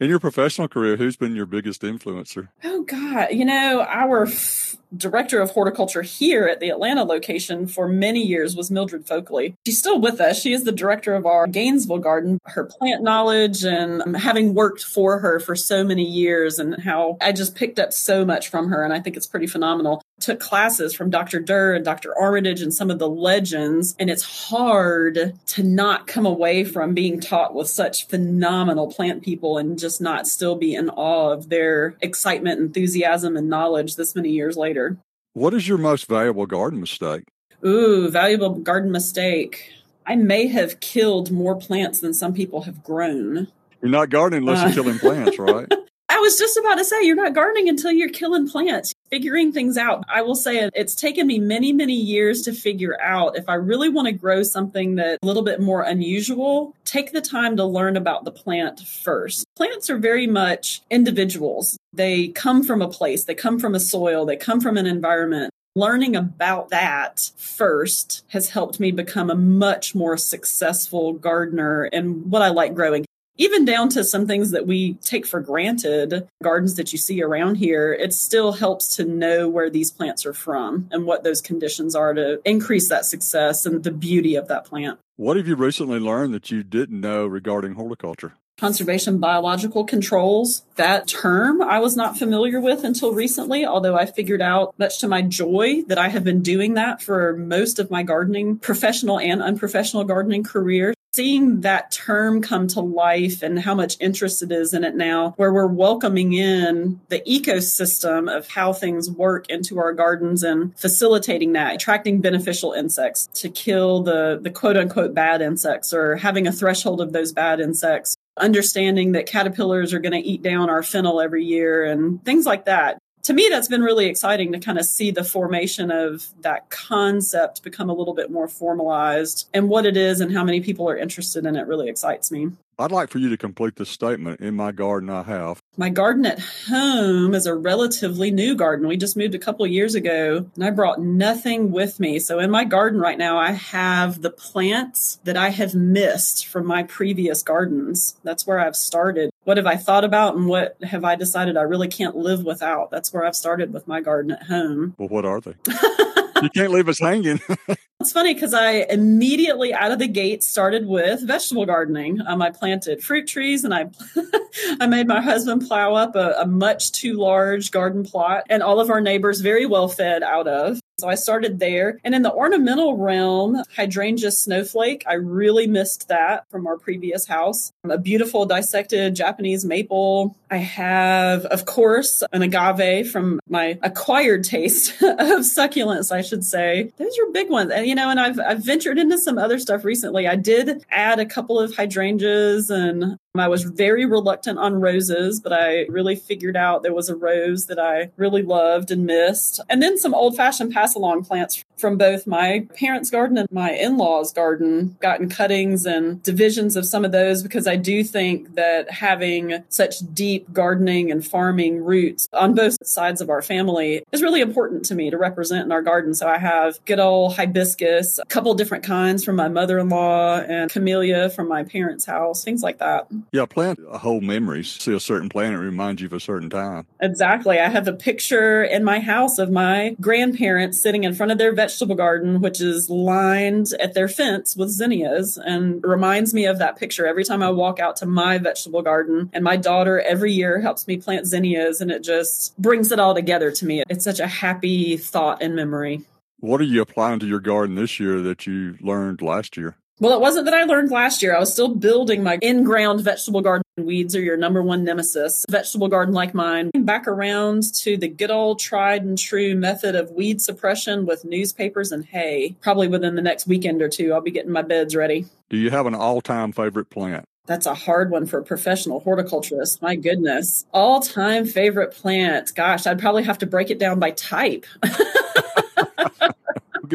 In 0.00 0.08
your 0.08 0.18
professional 0.18 0.66
career, 0.68 0.96
who's 0.96 1.16
been 1.16 1.36
your 1.36 1.46
biggest 1.46 1.82
influencer? 1.82 2.48
Oh, 2.64 2.82
God. 2.82 3.28
You 3.30 3.44
know, 3.44 3.82
our 3.88 4.26
f- 4.26 4.76
director 4.96 5.40
of 5.40 5.50
horticulture 5.50 6.02
here 6.02 6.46
at 6.46 6.60
the 6.60 6.70
Atlanta 6.70 7.04
location 7.04 7.66
for 7.66 7.88
many 7.88 8.22
years 8.22 8.56
was 8.56 8.70
Mildred 8.70 9.06
Fockele. 9.06 9.54
She's 9.66 9.78
still 9.78 10.00
with 10.00 10.20
us. 10.20 10.40
She 10.40 10.52
is 10.52 10.64
the 10.64 10.72
director 10.72 11.14
of 11.14 11.26
our 11.26 11.46
Gainesville 11.46 11.98
garden. 11.98 12.38
Her 12.44 12.64
plant 12.64 13.02
knowledge 13.02 13.64
and 13.64 14.16
having 14.16 14.54
worked 14.54 14.82
for 14.82 15.18
her 15.18 15.40
for 15.40 15.56
so 15.56 15.84
many 15.84 16.04
years 16.04 16.58
and 16.58 16.82
how 16.82 17.16
I 17.20 17.32
just 17.32 17.54
picked 17.54 17.78
up 17.78 17.92
so 17.92 18.24
much 18.24 18.48
from 18.48 18.68
her. 18.68 18.84
And 18.84 18.92
I 18.92 19.00
think 19.00 19.16
it's 19.16 19.26
pretty 19.26 19.46
phenomenal 19.46 20.02
took 20.24 20.40
classes 20.40 20.94
from 20.94 21.10
Dr. 21.10 21.40
Dirr 21.40 21.74
and 21.74 21.84
Dr. 21.84 22.16
Armitage 22.18 22.62
and 22.62 22.72
some 22.72 22.90
of 22.90 22.98
the 22.98 23.08
legends. 23.08 23.94
And 23.98 24.08
it's 24.08 24.22
hard 24.22 25.34
to 25.46 25.62
not 25.62 26.06
come 26.06 26.24
away 26.26 26.64
from 26.64 26.94
being 26.94 27.20
taught 27.20 27.54
with 27.54 27.68
such 27.68 28.08
phenomenal 28.08 28.90
plant 28.90 29.22
people 29.22 29.58
and 29.58 29.78
just 29.78 30.00
not 30.00 30.26
still 30.26 30.56
be 30.56 30.74
in 30.74 30.88
awe 30.90 31.30
of 31.30 31.48
their 31.48 31.96
excitement, 32.00 32.60
enthusiasm, 32.60 33.36
and 33.36 33.48
knowledge 33.48 33.96
this 33.96 34.14
many 34.14 34.30
years 34.30 34.56
later. 34.56 34.83
What 35.32 35.54
is 35.54 35.66
your 35.66 35.78
most 35.78 36.06
valuable 36.06 36.46
garden 36.46 36.80
mistake? 36.80 37.24
Ooh, 37.64 38.08
valuable 38.10 38.50
garden 38.50 38.92
mistake. 38.92 39.72
I 40.06 40.16
may 40.16 40.46
have 40.48 40.80
killed 40.80 41.30
more 41.30 41.56
plants 41.56 42.00
than 42.00 42.12
some 42.14 42.34
people 42.34 42.62
have 42.62 42.84
grown. 42.84 43.48
You're 43.80 43.90
not 43.90 44.10
gardening 44.10 44.46
unless 44.46 44.62
uh, 44.62 44.66
you're 44.66 44.84
killing 44.84 44.98
plants, 44.98 45.38
right? 45.38 45.66
I 46.14 46.18
was 46.18 46.38
just 46.38 46.56
about 46.56 46.76
to 46.76 46.84
say, 46.84 47.02
you're 47.02 47.16
not 47.16 47.34
gardening 47.34 47.68
until 47.68 47.90
you're 47.90 48.08
killing 48.08 48.48
plants, 48.48 48.94
figuring 49.10 49.50
things 49.50 49.76
out. 49.76 50.04
I 50.08 50.22
will 50.22 50.36
say 50.36 50.70
it's 50.72 50.94
taken 50.94 51.26
me 51.26 51.40
many, 51.40 51.72
many 51.72 51.94
years 51.94 52.42
to 52.42 52.52
figure 52.52 52.96
out 53.00 53.36
if 53.36 53.48
I 53.48 53.54
really 53.54 53.88
want 53.88 54.06
to 54.06 54.12
grow 54.12 54.44
something 54.44 54.94
that's 54.94 55.18
a 55.20 55.26
little 55.26 55.42
bit 55.42 55.60
more 55.60 55.82
unusual, 55.82 56.76
take 56.84 57.10
the 57.10 57.20
time 57.20 57.56
to 57.56 57.64
learn 57.64 57.96
about 57.96 58.24
the 58.24 58.30
plant 58.30 58.78
first. 58.78 59.44
Plants 59.56 59.90
are 59.90 59.98
very 59.98 60.28
much 60.28 60.82
individuals. 60.88 61.76
They 61.92 62.28
come 62.28 62.62
from 62.62 62.80
a 62.80 62.88
place, 62.88 63.24
they 63.24 63.34
come 63.34 63.58
from 63.58 63.74
a 63.74 63.80
soil, 63.80 64.24
they 64.24 64.36
come 64.36 64.60
from 64.60 64.76
an 64.76 64.86
environment 64.86 65.50
learning 65.76 66.14
about 66.14 66.70
that 66.70 67.32
first 67.36 68.24
has 68.28 68.50
helped 68.50 68.78
me 68.78 68.92
become 68.92 69.28
a 69.28 69.34
much 69.34 69.92
more 69.92 70.16
successful 70.16 71.12
gardener 71.12 71.82
and 71.92 72.30
what 72.30 72.42
I 72.42 72.50
like 72.50 72.76
growing 72.76 73.04
even 73.36 73.64
down 73.64 73.88
to 73.90 74.04
some 74.04 74.26
things 74.26 74.50
that 74.52 74.66
we 74.66 74.94
take 74.94 75.26
for 75.26 75.40
granted, 75.40 76.28
gardens 76.42 76.76
that 76.76 76.92
you 76.92 76.98
see 76.98 77.22
around 77.22 77.56
here, 77.56 77.92
it 77.92 78.12
still 78.12 78.52
helps 78.52 78.96
to 78.96 79.04
know 79.04 79.48
where 79.48 79.70
these 79.70 79.90
plants 79.90 80.24
are 80.24 80.32
from 80.32 80.88
and 80.90 81.04
what 81.04 81.24
those 81.24 81.40
conditions 81.40 81.94
are 81.94 82.14
to 82.14 82.40
increase 82.44 82.88
that 82.88 83.04
success 83.04 83.66
and 83.66 83.82
the 83.82 83.90
beauty 83.90 84.36
of 84.36 84.48
that 84.48 84.64
plant. 84.64 84.98
What 85.16 85.36
have 85.36 85.48
you 85.48 85.56
recently 85.56 85.98
learned 85.98 86.34
that 86.34 86.50
you 86.50 86.62
didn't 86.62 87.00
know 87.00 87.26
regarding 87.26 87.74
horticulture? 87.74 88.34
Conservation 88.56 89.18
biological 89.18 89.84
controls. 89.84 90.62
That 90.76 91.08
term 91.08 91.60
I 91.60 91.80
was 91.80 91.96
not 91.96 92.16
familiar 92.16 92.60
with 92.60 92.84
until 92.84 93.12
recently, 93.12 93.66
although 93.66 93.96
I 93.96 94.06
figured 94.06 94.40
out, 94.40 94.78
much 94.78 95.00
to 95.00 95.08
my 95.08 95.22
joy, 95.22 95.82
that 95.88 95.98
I 95.98 96.08
have 96.08 96.22
been 96.22 96.40
doing 96.40 96.74
that 96.74 97.02
for 97.02 97.36
most 97.36 97.80
of 97.80 97.90
my 97.90 98.04
gardening, 98.04 98.58
professional 98.58 99.18
and 99.18 99.42
unprofessional 99.42 100.04
gardening 100.04 100.44
career 100.44 100.93
seeing 101.14 101.60
that 101.60 101.92
term 101.92 102.42
come 102.42 102.66
to 102.66 102.80
life 102.80 103.42
and 103.42 103.58
how 103.60 103.74
much 103.74 103.96
interest 104.00 104.42
it 104.42 104.50
is 104.50 104.74
in 104.74 104.82
it 104.82 104.96
now, 104.96 105.30
where 105.36 105.52
we're 105.52 105.66
welcoming 105.66 106.32
in 106.32 107.00
the 107.08 107.20
ecosystem 107.20 108.34
of 108.34 108.48
how 108.48 108.72
things 108.72 109.08
work 109.08 109.48
into 109.48 109.78
our 109.78 109.92
gardens 109.92 110.42
and 110.42 110.76
facilitating 110.76 111.52
that, 111.52 111.74
attracting 111.74 112.20
beneficial 112.20 112.72
insects 112.72 113.28
to 113.32 113.48
kill 113.48 114.02
the, 114.02 114.40
the 114.42 114.50
quote 114.50 114.76
unquote 114.76 115.14
bad 115.14 115.40
insects 115.40 115.94
or 115.94 116.16
having 116.16 116.48
a 116.48 116.52
threshold 116.52 117.00
of 117.00 117.12
those 117.12 117.32
bad 117.32 117.60
insects 117.60 118.16
understanding 118.36 119.12
that 119.12 119.26
caterpillars 119.26 119.92
are 119.92 120.00
going 120.00 120.12
to 120.12 120.18
eat 120.18 120.42
down 120.42 120.68
our 120.68 120.82
fennel 120.82 121.20
every 121.20 121.44
year 121.44 121.84
and 121.84 122.24
things 122.24 122.44
like 122.44 122.64
that 122.64 122.98
to 123.24 123.32
me, 123.32 123.48
that's 123.50 123.68
been 123.68 123.82
really 123.82 124.06
exciting 124.06 124.52
to 124.52 124.58
kind 124.58 124.78
of 124.78 124.84
see 124.84 125.10
the 125.10 125.24
formation 125.24 125.90
of 125.90 126.28
that 126.42 126.68
concept 126.68 127.62
become 127.62 127.88
a 127.88 127.94
little 127.94 128.14
bit 128.14 128.30
more 128.30 128.48
formalized 128.48 129.48
and 129.54 129.68
what 129.68 129.86
it 129.86 129.96
is 129.96 130.20
and 130.20 130.32
how 130.32 130.44
many 130.44 130.60
people 130.60 130.88
are 130.88 130.96
interested 130.96 131.46
in 131.46 131.56
it 131.56 131.66
really 131.66 131.88
excites 131.88 132.30
me. 132.30 132.50
I'd 132.78 132.92
like 132.92 133.10
for 133.10 133.18
you 133.18 133.28
to 133.30 133.36
complete 133.36 133.76
this 133.76 133.88
statement. 133.88 134.40
In 134.40 134.54
my 134.54 134.72
garden, 134.72 135.08
I 135.10 135.22
have. 135.22 135.62
My 135.76 135.90
garden 135.90 136.26
at 136.26 136.40
home 136.68 137.34
is 137.34 137.46
a 137.46 137.54
relatively 137.54 138.30
new 138.30 138.54
garden. 138.54 138.88
We 138.88 138.96
just 138.96 139.16
moved 139.16 139.34
a 139.34 139.38
couple 139.38 139.66
years 139.66 139.94
ago 139.94 140.50
and 140.54 140.64
I 140.64 140.70
brought 140.70 141.00
nothing 141.00 141.70
with 141.70 142.00
me. 142.00 142.18
So 142.18 142.38
in 142.38 142.50
my 142.50 142.64
garden 142.64 143.00
right 143.00 143.18
now, 143.18 143.38
I 143.38 143.52
have 143.52 144.22
the 144.22 144.30
plants 144.30 145.18
that 145.24 145.36
I 145.36 145.50
have 145.50 145.74
missed 145.74 146.46
from 146.46 146.66
my 146.66 146.82
previous 146.82 147.42
gardens. 147.42 148.16
That's 148.24 148.46
where 148.46 148.58
I've 148.58 148.76
started. 148.76 149.30
What 149.44 149.56
have 149.56 149.66
I 149.66 149.76
thought 149.76 150.04
about 150.04 150.36
and 150.36 150.46
what 150.46 150.76
have 150.82 151.04
I 151.04 151.16
decided 151.16 151.56
I 151.56 151.62
really 151.62 151.88
can't 151.88 152.16
live 152.16 152.44
without? 152.44 152.90
That's 152.90 153.12
where 153.12 153.24
I've 153.24 153.36
started 153.36 153.72
with 153.72 153.86
my 153.86 154.00
garden 154.00 154.32
at 154.32 154.44
home. 154.44 154.94
Well, 154.98 155.08
what 155.08 155.24
are 155.24 155.40
they? 155.40 155.54
you 156.42 156.50
can't 156.50 156.72
leave 156.72 156.88
us 156.88 156.98
hanging. 156.98 157.40
it's 158.00 158.12
funny 158.12 158.34
because 158.34 158.54
I 158.54 158.86
immediately 158.90 159.72
out 159.72 159.92
of 159.92 159.98
the 159.98 160.08
gate 160.08 160.42
started 160.42 160.86
with 160.86 161.26
vegetable 161.26 161.66
gardening. 161.66 162.20
Um, 162.26 162.42
I 162.42 162.50
planted 162.50 163.02
fruit 163.02 163.26
trees 163.26 163.64
and 163.64 163.74
I 163.74 163.86
I 164.80 164.86
made 164.86 165.06
my 165.06 165.20
husband 165.20 165.66
plow 165.66 165.94
up 165.94 166.16
a, 166.16 166.34
a 166.40 166.46
much 166.46 166.92
too 166.92 167.14
large 167.14 167.70
garden 167.70 168.04
plot 168.04 168.44
and 168.48 168.62
all 168.62 168.80
of 168.80 168.90
our 168.90 169.00
neighbors 169.00 169.40
very 169.40 169.66
well 169.66 169.88
fed 169.88 170.22
out 170.22 170.46
of. 170.46 170.80
So 170.98 171.08
I 171.08 171.16
started 171.16 171.58
there. 171.58 171.98
And 172.04 172.14
in 172.14 172.22
the 172.22 172.32
ornamental 172.32 172.96
realm, 172.96 173.62
hydrangea 173.74 174.30
snowflake, 174.30 175.04
I 175.08 175.14
really 175.14 175.66
missed 175.66 176.08
that 176.08 176.48
from 176.50 176.66
our 176.66 176.78
previous 176.78 177.26
house. 177.26 177.72
Um, 177.84 177.90
a 177.90 177.98
beautiful 177.98 178.46
dissected 178.46 179.16
Japanese 179.16 179.64
maple. 179.64 180.36
I 180.50 180.58
have, 180.58 181.46
of 181.46 181.66
course, 181.66 182.22
an 182.32 182.42
agave 182.42 183.10
from 183.10 183.40
my 183.48 183.78
acquired 183.82 184.44
taste 184.44 184.90
of 185.02 185.40
succulents, 185.40 186.12
I 186.12 186.22
should 186.22 186.44
say. 186.44 186.92
Those 186.96 187.18
are 187.18 187.32
big 187.32 187.50
ones. 187.50 187.72
And, 187.72 187.86
you 187.86 187.94
know, 187.94 188.10
and 188.10 188.20
I've, 188.20 188.38
I've 188.38 188.64
ventured 188.64 188.98
into 188.98 189.18
some 189.18 189.36
other 189.36 189.58
stuff 189.58 189.84
recently. 189.84 190.28
I 190.28 190.36
did 190.36 190.84
add 190.90 191.18
a 191.18 191.26
couple 191.26 191.58
of 191.58 191.74
hydrangeas 191.74 192.70
and 192.70 193.18
Um, 193.36 193.40
I 193.40 193.48
was 193.48 193.64
very 193.64 194.06
reluctant 194.06 194.60
on 194.60 194.80
roses, 194.80 195.40
but 195.40 195.52
I 195.52 195.86
really 195.88 196.14
figured 196.14 196.56
out 196.56 196.84
there 196.84 196.94
was 196.94 197.08
a 197.08 197.16
rose 197.16 197.66
that 197.66 197.80
I 197.80 198.10
really 198.16 198.42
loved 198.42 198.92
and 198.92 199.04
missed. 199.06 199.60
And 199.68 199.82
then 199.82 199.98
some 199.98 200.14
old 200.14 200.36
fashioned 200.36 200.72
pass 200.72 200.94
along 200.94 201.24
plants 201.24 201.64
from 201.76 201.98
both 201.98 202.28
my 202.28 202.66
parents' 202.76 203.10
garden 203.10 203.36
and 203.36 203.50
my 203.50 203.72
in 203.72 203.96
law's 203.96 204.32
garden, 204.32 204.96
gotten 205.00 205.28
cuttings 205.28 205.84
and 205.84 206.22
divisions 206.22 206.76
of 206.76 206.86
some 206.86 207.04
of 207.04 207.10
those 207.10 207.42
because 207.42 207.66
I 207.66 207.74
do 207.74 208.04
think 208.04 208.54
that 208.54 208.88
having 208.88 209.64
such 209.68 209.96
deep 210.14 210.52
gardening 210.52 211.10
and 211.10 211.26
farming 211.26 211.82
roots 211.82 212.28
on 212.32 212.54
both 212.54 212.76
sides 212.86 213.20
of 213.20 213.30
our 213.30 213.42
family 213.42 214.04
is 214.12 214.22
really 214.22 214.42
important 214.42 214.84
to 214.86 214.94
me 214.94 215.10
to 215.10 215.18
represent 215.18 215.64
in 215.64 215.72
our 215.72 215.82
garden. 215.82 216.14
So 216.14 216.28
I 216.28 216.38
have 216.38 216.78
good 216.84 217.00
old 217.00 217.34
hibiscus, 217.34 218.20
a 218.20 218.26
couple 218.26 218.54
different 218.54 218.84
kinds 218.84 219.24
from 219.24 219.34
my 219.34 219.48
mother 219.48 219.80
in 219.80 219.88
law, 219.88 220.38
and 220.38 220.70
camellia 220.70 221.30
from 221.30 221.48
my 221.48 221.64
parents' 221.64 222.04
house, 222.04 222.44
things 222.44 222.62
like 222.62 222.78
that. 222.78 223.08
Yeah, 223.32 223.46
plant 223.46 223.80
a 223.90 223.98
whole 223.98 224.20
memories. 224.20 224.70
See 224.70 224.94
a 224.94 225.00
certain 225.00 225.28
plant, 225.28 225.54
it 225.54 225.58
reminds 225.58 226.00
you 226.00 226.06
of 226.06 226.12
a 226.12 226.20
certain 226.20 226.50
time. 226.50 226.86
Exactly. 227.00 227.58
I 227.58 227.68
have 227.68 227.88
a 227.88 227.92
picture 227.92 228.62
in 228.62 228.84
my 228.84 229.00
house 229.00 229.38
of 229.38 229.50
my 229.50 229.96
grandparents 230.00 230.80
sitting 230.80 231.04
in 231.04 231.14
front 231.14 231.32
of 231.32 231.38
their 231.38 231.54
vegetable 231.54 231.94
garden, 231.94 232.40
which 232.40 232.60
is 232.60 232.88
lined 232.88 233.68
at 233.80 233.94
their 233.94 234.08
fence 234.08 234.56
with 234.56 234.70
zinnias, 234.70 235.36
and 235.38 235.82
reminds 235.84 236.32
me 236.32 236.44
of 236.46 236.58
that 236.58 236.76
picture 236.76 237.06
every 237.06 237.24
time 237.24 237.42
I 237.42 237.50
walk 237.50 237.80
out 237.80 237.96
to 237.96 238.06
my 238.06 238.38
vegetable 238.38 238.82
garden. 238.82 239.30
And 239.32 239.42
my 239.42 239.56
daughter 239.56 240.00
every 240.00 240.32
year 240.32 240.60
helps 240.60 240.86
me 240.86 240.96
plant 240.96 241.26
zinnias, 241.26 241.80
and 241.80 241.90
it 241.90 242.02
just 242.02 242.56
brings 242.58 242.92
it 242.92 243.00
all 243.00 243.14
together 243.14 243.50
to 243.50 243.66
me. 243.66 243.82
It's 243.88 244.04
such 244.04 244.20
a 244.20 244.26
happy 244.26 244.96
thought 244.96 245.42
and 245.42 245.54
memory. 245.56 246.02
What 246.40 246.60
are 246.60 246.64
you 246.64 246.82
applying 246.82 247.20
to 247.20 247.26
your 247.26 247.40
garden 247.40 247.74
this 247.74 247.98
year 247.98 248.20
that 248.20 248.46
you 248.46 248.76
learned 248.80 249.22
last 249.22 249.56
year? 249.56 249.76
Well, 250.00 250.12
it 250.12 250.20
wasn't 250.20 250.46
that 250.46 250.54
I 250.54 250.64
learned 250.64 250.90
last 250.90 251.22
year. 251.22 251.36
I 251.36 251.38
was 251.38 251.52
still 251.52 251.68
building 251.68 252.24
my 252.24 252.38
in 252.42 252.64
ground 252.64 253.00
vegetable 253.02 253.42
garden. 253.42 253.62
Weeds 253.76 254.16
are 254.16 254.20
your 254.20 254.36
number 254.36 254.60
one 254.60 254.82
nemesis. 254.82 255.46
Vegetable 255.48 255.86
garden 255.86 256.12
like 256.12 256.34
mine. 256.34 256.70
Back 256.74 257.06
around 257.06 257.62
to 257.74 257.96
the 257.96 258.08
good 258.08 258.32
old 258.32 258.58
tried 258.58 259.04
and 259.04 259.16
true 259.16 259.54
method 259.54 259.94
of 259.94 260.10
weed 260.10 260.40
suppression 260.40 261.06
with 261.06 261.24
newspapers 261.24 261.92
and 261.92 262.04
hay. 262.04 262.56
Probably 262.60 262.88
within 262.88 263.14
the 263.14 263.22
next 263.22 263.46
weekend 263.46 263.82
or 263.82 263.88
two, 263.88 264.12
I'll 264.12 264.20
be 264.20 264.32
getting 264.32 264.50
my 264.50 264.62
beds 264.62 264.96
ready. 264.96 265.26
Do 265.48 265.56
you 265.56 265.70
have 265.70 265.86
an 265.86 265.94
all 265.94 266.20
time 266.20 266.50
favorite 266.50 266.90
plant? 266.90 267.24
That's 267.46 267.66
a 267.66 267.74
hard 267.74 268.10
one 268.10 268.26
for 268.26 268.38
a 268.38 268.44
professional 268.44 268.98
horticulturist. 269.00 269.80
My 269.80 269.94
goodness. 269.94 270.64
All 270.72 271.00
time 271.00 271.46
favorite 271.46 271.92
plant. 271.92 272.52
Gosh, 272.56 272.86
I'd 272.86 272.98
probably 272.98 273.22
have 273.22 273.38
to 273.38 273.46
break 273.46 273.70
it 273.70 273.78
down 273.78 274.00
by 274.00 274.10
type. 274.10 274.66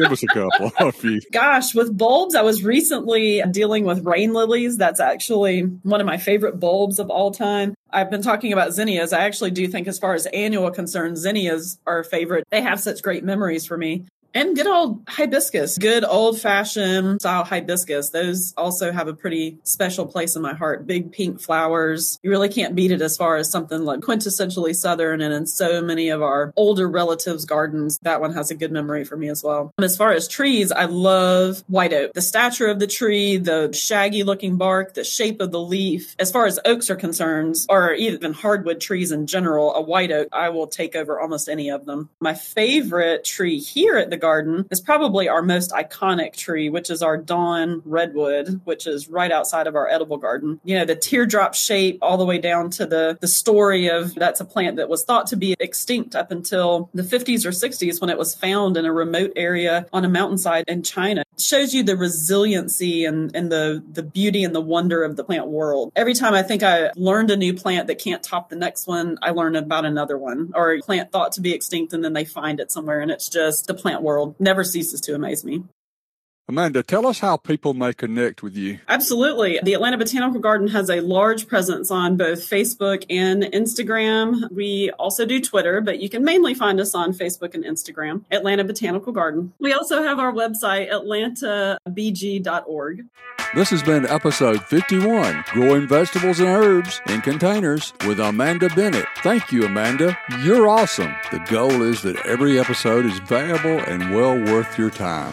Give 0.02 0.12
us 0.12 0.22
a 0.22 0.26
couple. 0.26 0.72
Gosh, 1.32 1.74
with 1.74 1.96
bulbs, 1.96 2.34
I 2.34 2.42
was 2.42 2.64
recently 2.64 3.42
dealing 3.50 3.84
with 3.84 4.04
rain 4.04 4.32
lilies. 4.32 4.76
That's 4.76 5.00
actually 5.00 5.62
one 5.62 6.00
of 6.00 6.06
my 6.06 6.16
favorite 6.16 6.58
bulbs 6.58 6.98
of 6.98 7.10
all 7.10 7.30
time. 7.30 7.74
I've 7.92 8.10
been 8.10 8.22
talking 8.22 8.52
about 8.52 8.72
zinnias. 8.72 9.12
I 9.12 9.20
actually 9.20 9.50
do 9.50 9.66
think, 9.68 9.88
as 9.88 9.98
far 9.98 10.14
as 10.14 10.26
annual 10.26 10.70
concerns, 10.70 11.20
zinnias 11.20 11.78
are 11.86 12.00
a 12.00 12.04
favorite. 12.04 12.46
They 12.50 12.62
have 12.62 12.80
such 12.80 13.02
great 13.02 13.24
memories 13.24 13.66
for 13.66 13.76
me. 13.76 14.06
And 14.32 14.54
good 14.54 14.68
old 14.68 15.02
hibiscus, 15.08 15.76
good 15.76 16.04
old 16.04 16.40
fashioned 16.40 17.20
style 17.20 17.44
hibiscus. 17.44 18.10
Those 18.10 18.54
also 18.56 18.92
have 18.92 19.08
a 19.08 19.14
pretty 19.14 19.58
special 19.64 20.06
place 20.06 20.36
in 20.36 20.42
my 20.42 20.54
heart. 20.54 20.86
Big 20.86 21.10
pink 21.10 21.40
flowers. 21.40 22.18
You 22.22 22.30
really 22.30 22.48
can't 22.48 22.76
beat 22.76 22.92
it 22.92 23.02
as 23.02 23.16
far 23.16 23.36
as 23.36 23.50
something 23.50 23.84
like 23.84 24.00
quintessentially 24.00 24.74
Southern 24.74 25.20
and 25.20 25.34
in 25.34 25.46
so 25.46 25.82
many 25.82 26.10
of 26.10 26.22
our 26.22 26.52
older 26.56 26.88
relatives' 26.88 27.44
gardens. 27.44 27.98
That 28.02 28.20
one 28.20 28.32
has 28.34 28.52
a 28.52 28.54
good 28.54 28.70
memory 28.70 29.04
for 29.04 29.16
me 29.16 29.28
as 29.28 29.42
well. 29.42 29.72
As 29.78 29.96
far 29.96 30.12
as 30.12 30.28
trees, 30.28 30.70
I 30.70 30.84
love 30.84 31.64
white 31.66 31.92
oak. 31.92 32.12
The 32.12 32.22
stature 32.22 32.68
of 32.68 32.78
the 32.78 32.86
tree, 32.86 33.36
the 33.36 33.72
shaggy 33.72 34.22
looking 34.22 34.56
bark, 34.56 34.94
the 34.94 35.02
shape 35.02 35.40
of 35.40 35.50
the 35.50 35.60
leaf. 35.60 36.14
As 36.20 36.30
far 36.30 36.46
as 36.46 36.60
oaks 36.64 36.88
are 36.88 36.96
concerned, 36.96 37.56
or 37.68 37.94
even 37.94 38.32
hardwood 38.32 38.80
trees 38.80 39.10
in 39.10 39.26
general, 39.26 39.74
a 39.74 39.80
white 39.80 40.12
oak, 40.12 40.28
I 40.32 40.50
will 40.50 40.68
take 40.68 40.94
over 40.94 41.18
almost 41.18 41.48
any 41.48 41.70
of 41.70 41.84
them. 41.84 42.10
My 42.20 42.34
favorite 42.34 43.24
tree 43.24 43.58
here 43.58 43.96
at 43.96 44.10
the 44.10 44.19
garden 44.20 44.66
is 44.70 44.80
probably 44.80 45.28
our 45.28 45.42
most 45.42 45.70
iconic 45.70 46.34
tree, 46.34 46.68
which 46.68 46.90
is 46.90 47.02
our 47.02 47.16
Dawn 47.16 47.82
redwood, 47.84 48.60
which 48.64 48.86
is 48.86 49.08
right 49.08 49.32
outside 49.32 49.66
of 49.66 49.74
our 49.74 49.88
edible 49.88 50.16
garden. 50.16 50.60
You 50.64 50.78
know, 50.78 50.84
the 50.84 50.96
teardrop 50.96 51.54
shape 51.54 51.98
all 52.02 52.16
the 52.16 52.24
way 52.24 52.38
down 52.38 52.70
to 52.70 52.86
the, 52.86 53.18
the 53.20 53.28
story 53.28 53.88
of 53.88 54.14
that's 54.14 54.40
a 54.40 54.44
plant 54.44 54.76
that 54.76 54.88
was 54.88 55.04
thought 55.04 55.26
to 55.28 55.36
be 55.36 55.54
extinct 55.58 56.14
up 56.14 56.30
until 56.30 56.90
the 56.94 57.02
50s 57.02 57.44
or 57.44 57.50
60s 57.50 58.00
when 58.00 58.10
it 58.10 58.18
was 58.18 58.34
found 58.34 58.76
in 58.76 58.84
a 58.84 58.92
remote 58.92 59.32
area 59.36 59.86
on 59.92 60.04
a 60.04 60.08
mountainside 60.08 60.64
in 60.68 60.82
China. 60.82 61.22
It 61.32 61.40
shows 61.40 61.74
you 61.74 61.82
the 61.82 61.96
resiliency 61.96 63.04
and, 63.04 63.34
and 63.34 63.50
the, 63.50 63.82
the 63.92 64.02
beauty 64.02 64.44
and 64.44 64.54
the 64.54 64.60
wonder 64.60 65.02
of 65.02 65.16
the 65.16 65.24
plant 65.24 65.48
world. 65.48 65.92
Every 65.96 66.14
time 66.14 66.34
I 66.34 66.42
think 66.42 66.62
I 66.62 66.90
learned 66.96 67.30
a 67.30 67.36
new 67.36 67.54
plant 67.54 67.86
that 67.86 67.98
can't 67.98 68.22
top 68.22 68.50
the 68.50 68.56
next 68.56 68.86
one, 68.86 69.18
I 69.22 69.30
learn 69.30 69.56
about 69.56 69.84
another 69.84 70.18
one 70.18 70.52
or 70.54 70.72
a 70.72 70.80
plant 70.80 71.10
thought 71.10 71.32
to 71.32 71.40
be 71.40 71.52
extinct 71.52 71.92
and 71.92 72.04
then 72.04 72.12
they 72.12 72.24
find 72.24 72.60
it 72.60 72.70
somewhere 72.70 73.00
and 73.00 73.10
it's 73.10 73.28
just 73.28 73.66
the 73.66 73.74
plant 73.74 74.02
world 74.02 74.09
world 74.10 74.34
never 74.38 74.64
ceases 74.64 75.00
to 75.02 75.14
amaze 75.14 75.44
me. 75.44 75.62
Amanda, 76.50 76.82
tell 76.82 77.06
us 77.06 77.20
how 77.20 77.36
people 77.36 77.74
may 77.74 77.92
connect 77.92 78.42
with 78.42 78.56
you. 78.56 78.80
Absolutely. 78.88 79.60
The 79.62 79.72
Atlanta 79.72 79.96
Botanical 79.96 80.40
Garden 80.40 80.66
has 80.66 80.90
a 80.90 81.00
large 81.00 81.46
presence 81.46 81.92
on 81.92 82.16
both 82.16 82.40
Facebook 82.40 83.04
and 83.08 83.44
Instagram. 83.44 84.50
We 84.50 84.90
also 84.98 85.24
do 85.24 85.40
Twitter, 85.40 85.80
but 85.80 86.00
you 86.00 86.08
can 86.08 86.24
mainly 86.24 86.54
find 86.54 86.80
us 86.80 86.92
on 86.92 87.12
Facebook 87.12 87.54
and 87.54 87.62
Instagram, 87.62 88.24
Atlanta 88.32 88.64
Botanical 88.64 89.12
Garden. 89.12 89.52
We 89.60 89.72
also 89.72 90.02
have 90.02 90.18
our 90.18 90.32
website, 90.32 90.90
atlantabg.org. 90.90 93.04
This 93.54 93.70
has 93.70 93.84
been 93.84 94.06
episode 94.06 94.64
51 94.64 95.44
Growing 95.52 95.86
Vegetables 95.86 96.40
and 96.40 96.48
Herbs 96.48 97.00
in 97.06 97.20
Containers 97.20 97.92
with 98.08 98.18
Amanda 98.18 98.68
Bennett. 98.70 99.06
Thank 99.18 99.52
you, 99.52 99.66
Amanda. 99.66 100.18
You're 100.40 100.68
awesome. 100.68 101.14
The 101.30 101.38
goal 101.48 101.82
is 101.82 102.02
that 102.02 102.26
every 102.26 102.58
episode 102.58 103.06
is 103.06 103.20
valuable 103.20 103.78
and 103.86 104.12
well 104.12 104.36
worth 104.36 104.76
your 104.76 104.90
time. 104.90 105.32